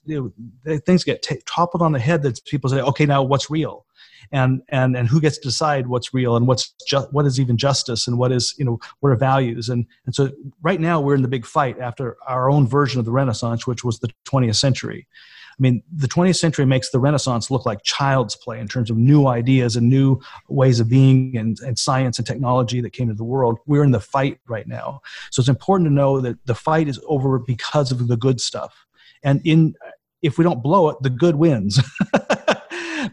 things 0.86 1.04
get 1.04 1.22
t- 1.22 1.42
toppled 1.46 1.82
on 1.82 1.92
the 1.92 2.00
head 2.00 2.24
that 2.24 2.44
people 2.46 2.70
say 2.70 2.80
okay 2.80 3.06
now 3.06 3.24
what's 3.24 3.50
real 3.50 3.87
and 4.32 4.62
and 4.70 4.96
and 4.96 5.08
who 5.08 5.22
gets 5.22 5.38
to 5.38 5.48
decide 5.48 5.88
what's 5.88 6.14
real 6.14 6.36
and 6.36 6.48
what's 6.48 6.74
just 6.88 7.12
what 7.14 7.26
is 7.26 7.40
even 7.40 7.58
justice 7.58 8.08
and 8.08 8.18
what 8.18 8.32
is 8.32 8.54
you 8.58 8.66
know 8.66 8.80
what 9.00 9.10
are 9.10 9.16
values 9.16 9.70
and 9.70 9.86
and 10.06 10.16
so 10.16 10.30
right 10.62 10.82
now 10.82 11.00
we're 11.00 11.16
in 11.16 11.22
the 11.22 11.28
big 11.28 11.46
fight 11.46 11.80
after 11.80 12.18
our 12.28 12.50
own 12.50 12.68
version 12.68 13.00
of 13.00 13.06
the 13.06 13.12
renaissance 13.12 13.66
which 13.66 13.84
was 13.84 14.00
the 14.00 14.10
20th 14.28 14.56
century 14.56 15.08
I 15.60 15.62
mean, 15.62 15.82
the 15.92 16.08
20th 16.08 16.36
century 16.36 16.66
makes 16.68 16.92
the 16.92 17.00
Renaissance 17.00 17.50
look 17.50 17.66
like 17.66 17.82
child's 17.82 18.36
play 18.36 18.60
in 18.60 18.68
terms 18.68 18.92
of 18.92 18.98
new 18.98 19.26
ideas 19.26 19.76
and 19.76 19.90
new 19.90 20.22
ways 20.50 20.80
of 20.80 20.88
being 20.88 21.36
and, 21.36 21.60
and 21.62 21.80
science 21.80 22.20
and 22.20 22.28
technology 22.28 22.80
that 22.80 22.92
came 22.92 23.10
into 23.10 23.18
the 23.18 23.24
world. 23.24 23.58
We're 23.66 23.84
in 23.84 23.90
the 23.90 24.00
fight 24.00 24.40
right 24.48 24.68
now. 24.68 25.02
So 25.32 25.40
it's 25.40 25.50
important 25.50 25.90
to 25.90 25.94
know 25.94 26.22
that 26.22 26.46
the 26.46 26.54
fight 26.54 26.88
is 26.88 27.00
over 27.08 27.40
because 27.40 27.92
of 27.92 28.08
the 28.08 28.18
good 28.18 28.40
stuff. 28.40 28.86
And 29.24 29.42
in 29.46 29.74
if 30.22 30.38
we 30.38 30.44
don't 30.44 30.62
blow 30.62 30.90
it, 30.90 30.98
the 31.02 31.10
good 31.10 31.36
wins. 31.36 31.80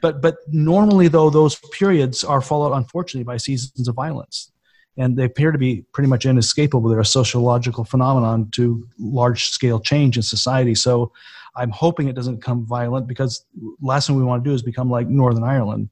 but 0.01 0.21
but 0.21 0.37
normally 0.49 1.09
though 1.09 1.31
those 1.31 1.57
periods 1.73 2.25
are 2.25 2.41
followed 2.41 2.75
unfortunately 2.75 3.25
by 3.25 3.37
seasons 3.37 3.89
of 3.89 3.95
violence. 3.95 4.51
And 4.97 5.17
they 5.17 5.25
appear 5.25 5.51
to 5.51 5.59
be 5.59 5.85
pretty 5.93 6.09
much 6.09 6.25
inescapable. 6.25 6.89
They're 6.89 7.01
a 7.01 7.05
sociological 7.05 7.85
phenomenon 7.85 8.49
to 8.53 8.87
large 9.01 9.47
scale 9.47 9.81
change 9.81 10.17
in 10.17 10.23
society. 10.23 10.75
So 10.75 11.13
i'm 11.57 11.71
hoping 11.71 12.09
it 12.09 12.17
doesn't 12.17 12.37
become 12.37 12.67
violent 12.67 13.07
because 13.07 13.47
last 13.81 14.09
thing 14.09 14.17
we 14.17 14.25
want 14.25 14.43
to 14.43 14.51
do 14.51 14.53
is 14.53 14.61
become 14.61 14.91
like 14.91 15.07
northern 15.07 15.45
ireland 15.45 15.89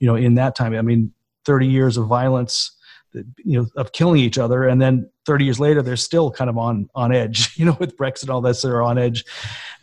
you 0.00 0.06
know 0.06 0.16
in 0.16 0.34
that 0.34 0.54
time. 0.54 0.74
I 0.74 0.82
mean 0.82 1.12
30 1.44 1.66
years 1.66 1.96
of 1.96 2.06
violence 2.06 2.72
you 3.12 3.58
know 3.58 3.66
of 3.76 3.92
killing 3.92 4.20
each 4.20 4.38
other 4.38 4.64
and 4.64 4.82
then 4.82 5.08
30 5.24 5.44
years 5.44 5.60
later 5.60 5.82
they're 5.82 5.96
still 5.96 6.30
kind 6.30 6.50
of 6.50 6.58
on 6.58 6.90
on 6.94 7.14
edge 7.14 7.52
you 7.56 7.64
know 7.64 7.76
with 7.78 7.96
brexit 7.96 8.22
and 8.22 8.30
all 8.30 8.40
this 8.40 8.62
they're 8.62 8.82
on 8.82 8.98
edge 8.98 9.24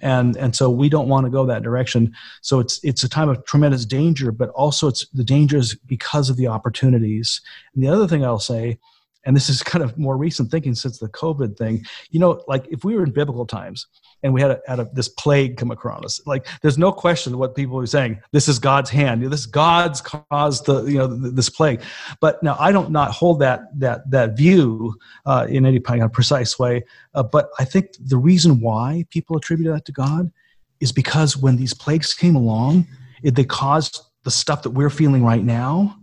and 0.01 0.35
and 0.37 0.55
so 0.55 0.69
we 0.69 0.89
don't 0.89 1.07
want 1.07 1.25
to 1.25 1.31
go 1.31 1.45
that 1.45 1.63
direction. 1.63 2.13
So 2.41 2.59
it's 2.59 2.79
it's 2.83 3.03
a 3.03 3.09
time 3.09 3.29
of 3.29 3.43
tremendous 3.45 3.85
danger 3.85 4.31
but 4.31 4.49
also 4.49 4.87
it's 4.87 5.07
the 5.09 5.23
dangers 5.23 5.75
because 5.75 6.29
of 6.29 6.37
the 6.37 6.47
opportunities. 6.47 7.41
And 7.73 7.83
the 7.83 7.87
other 7.87 8.07
thing 8.07 8.25
i'll 8.25 8.39
say 8.39 8.79
and 9.23 9.35
this 9.35 9.49
is 9.49 9.61
kind 9.63 9.83
of 9.83 9.97
more 9.97 10.17
recent 10.17 10.49
thinking 10.49 10.75
since 10.75 10.99
the 10.99 11.09
COVID 11.09 11.57
thing. 11.57 11.85
You 12.09 12.19
know, 12.19 12.43
like 12.47 12.65
if 12.69 12.83
we 12.83 12.95
were 12.95 13.03
in 13.03 13.11
biblical 13.11 13.45
times 13.45 13.87
and 14.23 14.33
we 14.33 14.41
had, 14.41 14.51
a, 14.51 14.61
had 14.67 14.79
a, 14.79 14.89
this 14.93 15.09
plague 15.09 15.57
come 15.57 15.71
across 15.71 16.03
us, 16.03 16.21
like 16.25 16.47
there's 16.61 16.77
no 16.77 16.91
question 16.91 17.37
what 17.37 17.55
people 17.55 17.79
are 17.79 17.85
saying. 17.85 18.19
This 18.31 18.47
is 18.47 18.59
God's 18.59 18.89
hand. 18.89 19.23
This 19.23 19.45
God's 19.45 20.01
caused 20.01 20.65
the 20.65 20.83
you 20.85 20.97
know 20.97 21.07
this 21.07 21.49
plague. 21.49 21.81
But 22.19 22.41
now 22.41 22.57
I 22.59 22.71
don't 22.71 22.91
not 22.91 23.11
hold 23.11 23.39
that 23.39 23.61
that 23.79 24.09
that 24.09 24.37
view 24.37 24.95
uh, 25.25 25.47
in 25.49 25.65
any 25.65 25.79
kind 25.79 26.03
of 26.03 26.11
precise 26.11 26.57
way. 26.57 26.83
Uh, 27.13 27.23
but 27.23 27.49
I 27.59 27.65
think 27.65 27.91
the 27.99 28.17
reason 28.17 28.59
why 28.59 29.05
people 29.09 29.37
attribute 29.37 29.73
that 29.73 29.85
to 29.85 29.91
God 29.91 30.31
is 30.79 30.91
because 30.91 31.37
when 31.37 31.57
these 31.57 31.73
plagues 31.73 32.13
came 32.13 32.35
along, 32.35 32.87
it, 33.21 33.35
they 33.35 33.43
caused 33.43 34.01
the 34.23 34.31
stuff 34.31 34.63
that 34.63 34.71
we're 34.71 34.89
feeling 34.89 35.23
right 35.23 35.43
now 35.43 35.97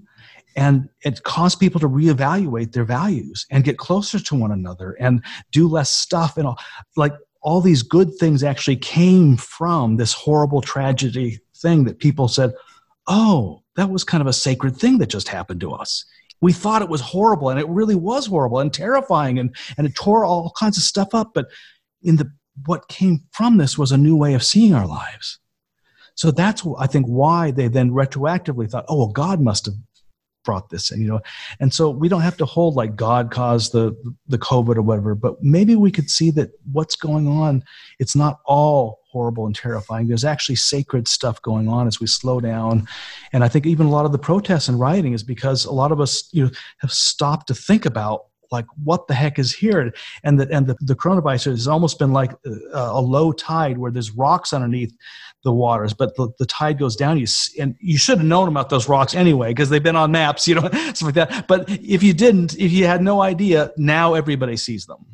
and 0.57 0.88
it 1.05 1.22
caused 1.22 1.61
people 1.61 1.80
to 1.80 1.88
reevaluate 1.88 2.72
their 2.72 2.84
values 2.84 3.46
and 3.51 3.64
get 3.64 3.78
closer 3.78 4.18
to 4.18 4.34
one 4.34 4.51
another 4.51 4.96
and 5.01 5.24
do 5.53 5.68
less 5.68 5.90
stuff 5.90 6.36
and 6.36 6.46
all 6.46 6.59
like 6.96 7.14
all 7.40 7.61
these 7.61 7.82
good 7.82 8.14
things 8.16 8.42
actually 8.42 8.76
came 8.76 9.36
from 9.36 9.96
this 9.96 10.12
horrible 10.12 10.61
tragedy 10.61 11.38
thing 11.57 11.84
that 11.84 11.99
people 11.99 12.28
said 12.28 12.53
oh 13.07 13.62
that 13.78 13.90
was 13.90 14.03
kind 14.03 14.20
of 14.20 14.26
a 14.26 14.32
sacred 14.32 14.76
thing 14.76 14.99
that 14.99 15.09
just 15.09 15.28
happened 15.28 15.61
to 15.61 15.70
us. 15.72 16.05
We 16.40 16.53
thought 16.53 16.82
it 16.82 16.88
was 16.88 17.01
horrible 17.01 17.49
and 17.49 17.61
it 17.61 17.68
really 17.68 17.94
was 17.94 18.26
horrible 18.26 18.59
and 18.59 18.72
terrifying 18.74 19.38
and, 19.38 19.55
and 19.76 19.86
it 19.86 19.94
tore 19.94 20.24
all 20.24 20.53
kinds 20.59 20.76
of 20.76 20.82
stuff 20.82 21.14
up 21.14 21.30
but 21.32 21.46
in 22.03 22.16
the 22.16 22.30
what 22.66 22.88
came 22.88 23.20
from 23.30 23.57
this 23.57 23.78
was 23.78 23.92
a 23.92 23.96
new 23.96 24.16
way 24.16 24.34
of 24.34 24.42
seeing 24.42 24.74
our 24.74 24.86
lives. 24.86 25.38
So 26.16 26.32
that's 26.32 26.66
i 26.78 26.88
think 26.88 27.07
why 27.07 27.53
they 27.53 27.68
then 27.68 27.92
retroactively 27.92 28.68
thought 28.68 28.84
oh 28.88 28.99
well 28.99 29.12
god 29.12 29.40
must 29.40 29.66
have 29.66 29.76
brought 30.49 30.70
this 30.70 30.90
in, 30.90 31.03
you 31.03 31.07
know. 31.07 31.20
And 31.61 31.74
so 31.74 31.90
we 31.90 32.09
don't 32.09 32.22
have 32.22 32.38
to 32.38 32.46
hold 32.46 32.74
like 32.74 32.96
God 32.96 33.30
caused 33.30 33.72
the 33.72 33.94
the 34.28 34.38
COVID 34.38 34.76
or 34.76 34.82
whatever, 34.82 35.14
but 35.14 35.36
maybe 35.42 35.76
we 35.76 35.90
could 35.90 36.09
see 36.09 36.30
that 36.30 36.49
what's 36.72 36.96
going 36.96 37.28
on, 37.28 37.62
it's 37.99 38.16
not 38.16 38.40
all 38.46 39.01
horrible 39.11 39.44
and 39.44 39.55
terrifying. 39.55 40.09
There's 40.09 40.24
actually 40.24 40.57
sacred 40.57 41.07
stuff 41.07 41.42
going 41.42 41.68
on 41.68 41.86
as 41.86 42.01
we 42.01 42.07
slow 42.07 42.40
down. 42.40 42.88
And 43.34 43.44
I 43.44 43.49
think 43.49 43.66
even 43.66 43.84
a 43.84 43.90
lot 43.90 44.07
of 44.07 44.12
the 44.12 44.18
protests 44.18 44.68
and 44.68 44.80
rioting 44.80 45.12
is 45.12 45.22
because 45.22 45.66
a 45.66 45.72
lot 45.72 45.92
of 45.92 46.01
us, 46.01 46.30
you 46.32 46.44
know, 46.44 46.51
have 46.78 46.92
stopped 46.92 47.49
to 47.49 47.55
think 47.55 47.84
about 47.84 48.27
like 48.51 48.66
what 48.82 49.07
the 49.07 49.14
heck 49.14 49.38
is 49.38 49.53
here 49.53 49.92
and 50.24 50.40
the 50.40 50.49
and 50.51 50.66
the, 50.66 50.76
the 50.80 50.94
coronavirus 50.94 51.46
has 51.46 51.68
almost 51.68 51.99
been 51.99 52.12
like 52.12 52.32
a, 52.44 52.78
a 52.78 53.01
low 53.01 53.32
tide 53.32 53.78
where 53.78 53.90
there's 53.90 54.11
rocks 54.11 54.53
underneath 54.53 54.92
the 55.44 55.53
waters, 55.53 55.94
but 55.94 56.16
the, 56.16 56.28
the 56.38 56.46
tide 56.46 56.78
goes 56.78 56.96
down. 56.96 57.18
You 57.18 57.26
and 57.61 57.76
you 57.80 57.96
should 57.96 58.18
have 58.18 58.26
known 58.26 58.49
about 58.49 58.70
those 58.70 58.88
rocks 58.88 59.14
anyway 59.14 59.49
because 59.49 59.70
they've 59.70 59.82
been 59.82 59.96
on 59.96 60.11
maps, 60.11 60.49
you 60.49 60.57
know, 60.57 60.68
stuff 60.70 61.03
like 61.03 61.14
that. 61.14 61.46
But 61.46 61.68
if 61.68 62.03
you 62.03 62.12
didn't, 62.12 62.59
if 62.59 62.72
you 62.72 62.86
had 62.86 63.03
no 63.03 63.22
idea, 63.22 63.72
now 63.76 64.14
everybody 64.14 64.57
sees 64.57 64.86
them. 64.86 65.05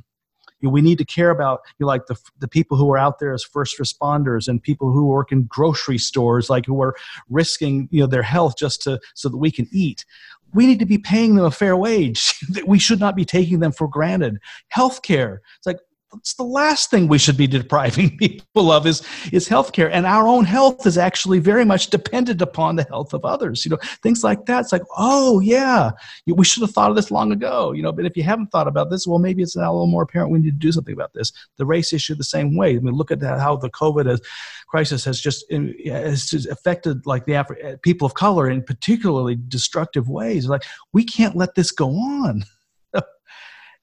We 0.62 0.80
need 0.80 0.96
to 0.96 1.04
care 1.04 1.28
about 1.28 1.60
you 1.78 1.84
know, 1.84 1.88
like 1.88 2.06
the 2.06 2.16
the 2.38 2.48
people 2.48 2.78
who 2.78 2.90
are 2.90 2.96
out 2.96 3.18
there 3.18 3.34
as 3.34 3.44
first 3.44 3.78
responders 3.78 4.48
and 4.48 4.62
people 4.62 4.90
who 4.90 5.04
work 5.04 5.30
in 5.30 5.44
grocery 5.44 5.98
stores, 5.98 6.48
like 6.48 6.64
who 6.64 6.80
are 6.80 6.96
risking 7.28 7.86
you 7.90 8.00
know 8.00 8.06
their 8.06 8.22
health 8.22 8.54
just 8.56 8.80
to 8.82 8.98
so 9.14 9.28
that 9.28 9.36
we 9.36 9.50
can 9.50 9.68
eat 9.72 10.06
we 10.54 10.66
need 10.66 10.78
to 10.78 10.86
be 10.86 10.98
paying 10.98 11.34
them 11.34 11.44
a 11.44 11.50
fair 11.50 11.76
wage. 11.76 12.34
we 12.66 12.78
should 12.78 13.00
not 13.00 13.16
be 13.16 13.24
taking 13.24 13.60
them 13.60 13.72
for 13.72 13.88
granted. 13.88 14.38
Healthcare. 14.74 15.38
It's 15.58 15.66
like 15.66 15.78
it's 16.16 16.34
the 16.34 16.44
last 16.44 16.90
thing 16.90 17.08
we 17.08 17.18
should 17.18 17.36
be 17.36 17.46
depriving 17.46 18.16
people 18.18 18.72
of 18.72 18.86
is 18.86 19.02
is 19.32 19.48
healthcare. 19.48 19.90
And 19.92 20.06
our 20.06 20.26
own 20.26 20.44
health 20.44 20.86
is 20.86 20.98
actually 20.98 21.38
very 21.38 21.64
much 21.64 21.88
dependent 21.88 22.42
upon 22.42 22.76
the 22.76 22.84
health 22.84 23.12
of 23.14 23.24
others 23.24 23.64
you 23.64 23.70
know 23.70 23.78
things 24.02 24.24
like 24.24 24.46
that. 24.46 24.60
It's 24.60 24.72
like 24.72 24.82
oh 24.96 25.40
yeah 25.40 25.90
we 26.26 26.44
should 26.44 26.62
have 26.62 26.70
thought 26.70 26.90
of 26.90 26.96
this 26.96 27.10
long 27.10 27.32
ago 27.32 27.72
you 27.72 27.82
know 27.82 27.92
but 27.92 28.04
if 28.04 28.16
you 28.16 28.22
haven't 28.22 28.50
thought 28.50 28.68
about 28.68 28.90
this 28.90 29.06
well 29.06 29.18
maybe 29.18 29.42
it's 29.42 29.56
now 29.56 29.70
a 29.70 29.74
little 29.74 29.86
more 29.86 30.02
apparent 30.02 30.30
we 30.30 30.38
need 30.38 30.50
to 30.52 30.66
do 30.66 30.72
something 30.72 30.94
about 30.94 31.12
this. 31.14 31.32
The 31.56 31.66
race 31.66 31.92
issue 31.92 32.14
the 32.14 32.24
same 32.24 32.56
way. 32.56 32.76
I 32.76 32.78
mean 32.78 32.94
look 32.94 33.10
at 33.10 33.22
how 33.22 33.56
the 33.56 33.70
covid 33.70 34.18
crisis 34.66 35.04
has 35.04 35.20
just 35.20 35.50
has 35.50 36.46
affected 36.50 37.06
like 37.06 37.24
the 37.26 37.32
Afri- 37.32 37.80
people 37.82 38.06
of 38.06 38.14
color 38.14 38.50
in 38.50 38.62
particularly 38.62 39.36
destructive 39.48 40.08
ways. 40.08 40.48
Like 40.48 40.64
we 40.92 41.04
can't 41.04 41.36
let 41.36 41.54
this 41.54 41.70
go 41.70 41.90
on 41.90 42.44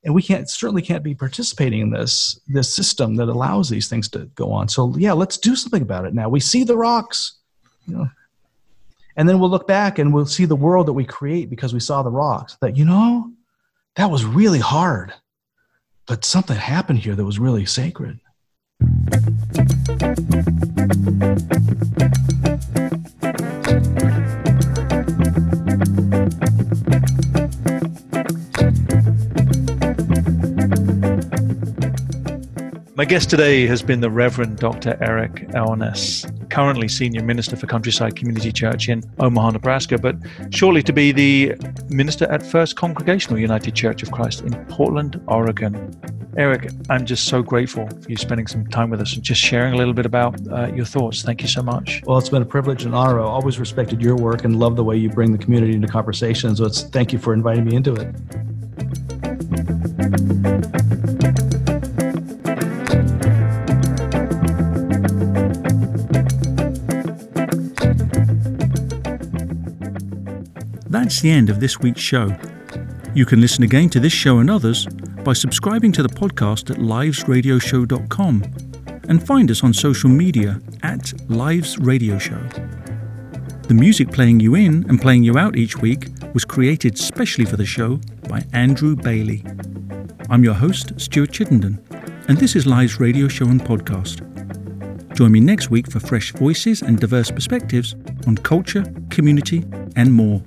and 0.04 0.14
we 0.14 0.22
can't 0.22 0.50
certainly 0.50 0.82
can't 0.82 1.04
be 1.04 1.16
participating 1.16 1.82
in 1.82 1.90
this 1.92 2.40
this 2.48 2.74
system 2.74 3.16
that 3.16 3.30
allows 3.30 3.70
these 3.70 3.88
things 3.88 4.10
to 4.10 4.26
go 4.36 4.52
on. 4.52 4.68
So 4.68 4.96
yeah 4.98 5.14
let's 5.14 5.38
do 5.38 5.56
something 5.56 5.82
about 5.82 6.06
it 6.06 6.14
now. 6.14 6.30
We 6.30 6.40
see 6.40 6.64
the 6.64 6.78
rocks 6.78 7.40
you 7.86 7.96
know. 7.96 8.10
And 9.18 9.28
then 9.28 9.40
we'll 9.40 9.50
look 9.50 9.68
back 9.68 10.00
and 10.00 10.14
we'll 10.14 10.26
see 10.26 10.46
the 10.46 10.56
world 10.56 10.88
that 10.88 10.94
we 10.94 11.04
create 11.04 11.50
because 11.50 11.74
we 11.74 11.82
saw 11.82 12.02
the 12.02 12.10
rocks. 12.10 12.58
That 12.62 12.78
you 12.78 12.86
know 12.86 13.32
that 13.96 14.10
was 14.10 14.26
really 14.26 14.60
hard 14.60 15.14
but 16.08 16.26
something 16.26 16.58
happened 16.58 17.00
here 17.00 17.16
that 17.16 17.24
was 17.24 17.40
really 17.40 17.66
sacred 17.66 18.20
My 32.96 33.06
guest 33.06 33.30
today 33.30 33.66
has 33.68 33.82
been 33.82 34.02
the 34.02 34.10
Reverend 34.10 34.58
Dr. 34.58 34.98
Eric 35.00 35.48
Elnes, 35.54 36.26
currently 36.50 36.90
Senior 36.90 37.24
Minister 37.24 37.56
for 37.56 37.66
Countryside 37.66 38.18
Community 38.18 38.52
Church 38.52 38.90
in 38.90 39.02
Omaha, 39.18 39.52
Nebraska, 39.52 39.98
but 39.98 40.18
shortly 40.50 40.84
to 40.84 40.92
be 40.92 41.14
the 41.14 41.56
Minister 41.90 42.30
at 42.30 42.46
First 42.46 42.76
Congregational 42.76 43.40
United 43.40 43.76
Church 43.76 44.04
of 44.04 44.12
Christ 44.12 44.42
in 44.42 44.54
Portland, 44.66 45.22
Oregon. 45.28 45.98
Eric, 46.36 46.70
I'm 46.90 47.06
just 47.06 47.30
so 47.30 47.42
grateful 47.42 47.88
for 47.88 48.10
you 48.10 48.18
spending 48.18 48.48
some 48.48 48.68
time 48.68 48.90
with 48.90 49.00
us 49.00 49.16
and 49.16 49.24
just 49.24 49.40
sharing 49.40 49.74
a 49.74 49.78
little 49.78 49.94
bit 49.94 50.06
about 50.06 50.36
uh, 50.52 50.68
your 50.74 50.86
thoughts. 50.86 51.24
Thank 51.24 51.42
you 51.42 51.48
so 51.48 51.64
much. 51.64 52.02
Well, 52.06 52.18
it's 52.18 52.30
been 52.30 52.42
a 52.42 52.46
privilege 52.46 52.84
and 52.84 52.94
honor. 52.94 53.22
I 53.22 53.24
always 53.24 53.58
respected 53.58 54.02
your 54.02 54.18
work 54.18 54.44
and 54.44 54.60
love 54.60 54.76
the 54.76 54.84
way 54.84 54.98
you 54.98 55.10
bring 55.10 55.32
the 55.32 55.38
community 55.38 55.74
into 55.76 55.88
conversation. 55.88 56.54
So 56.58 56.66
it's 56.66 56.82
thank 56.84 57.14
you 57.14 57.20
for 57.20 57.34
inviting 57.34 57.64
me 57.64 57.76
into 57.76 57.94
it. 57.94 58.14
That's 71.12 71.20
the 71.20 71.30
end 71.30 71.50
of 71.50 71.60
this 71.60 71.78
week's 71.78 72.00
show. 72.00 72.34
You 73.14 73.26
can 73.26 73.42
listen 73.42 73.66
again 73.66 73.90
to 73.90 74.00
this 74.00 74.14
show 74.14 74.40
and 74.40 74.50
others 74.50 74.86
by 75.26 75.34
subscribing 75.34 75.92
to 75.92 76.04
the 76.04 76.08
podcast 76.08 76.72
at 76.72 76.78
livesradioshow.com 76.78 78.44
and 79.10 79.28
find 79.28 79.52
us 79.52 79.62
on 79.62 79.74
social 79.74 80.10
media 80.10 80.62
at 80.84 81.12
Lives 81.30 81.78
Radio 81.80 82.18
Show. 82.18 82.42
The 83.68 83.74
music 83.74 84.10
playing 84.10 84.40
you 84.40 84.56
in 84.56 84.86
and 84.88 85.02
playing 85.02 85.24
you 85.24 85.38
out 85.38 85.58
each 85.58 85.76
week 85.80 86.08
was 86.34 86.46
created 86.46 86.98
specially 86.98 87.44
for 87.44 87.58
the 87.58 87.66
show 87.66 88.00
by 88.30 88.46
Andrew 88.54 88.96
Bailey. 88.96 89.44
I'm 90.30 90.46
your 90.46 90.54
host, 90.54 90.98
Stuart 90.98 91.34
Chittenden, 91.34 91.78
and 92.30 92.38
this 92.38 92.56
is 92.56 92.66
Lives 92.66 93.02
Radio 93.02 93.28
Show 93.28 93.48
and 93.48 93.60
Podcast. 93.60 94.26
Join 95.14 95.34
me 95.34 95.42
next 95.42 95.70
week 95.70 95.92
for 95.92 96.00
fresh 96.00 96.32
voices 96.32 96.82
and 96.82 96.98
diverse 96.98 97.32
perspectives 97.32 97.96
on 98.28 98.38
culture, 98.38 98.86
community, 99.10 99.66
and 99.98 100.14
more. 100.14 100.42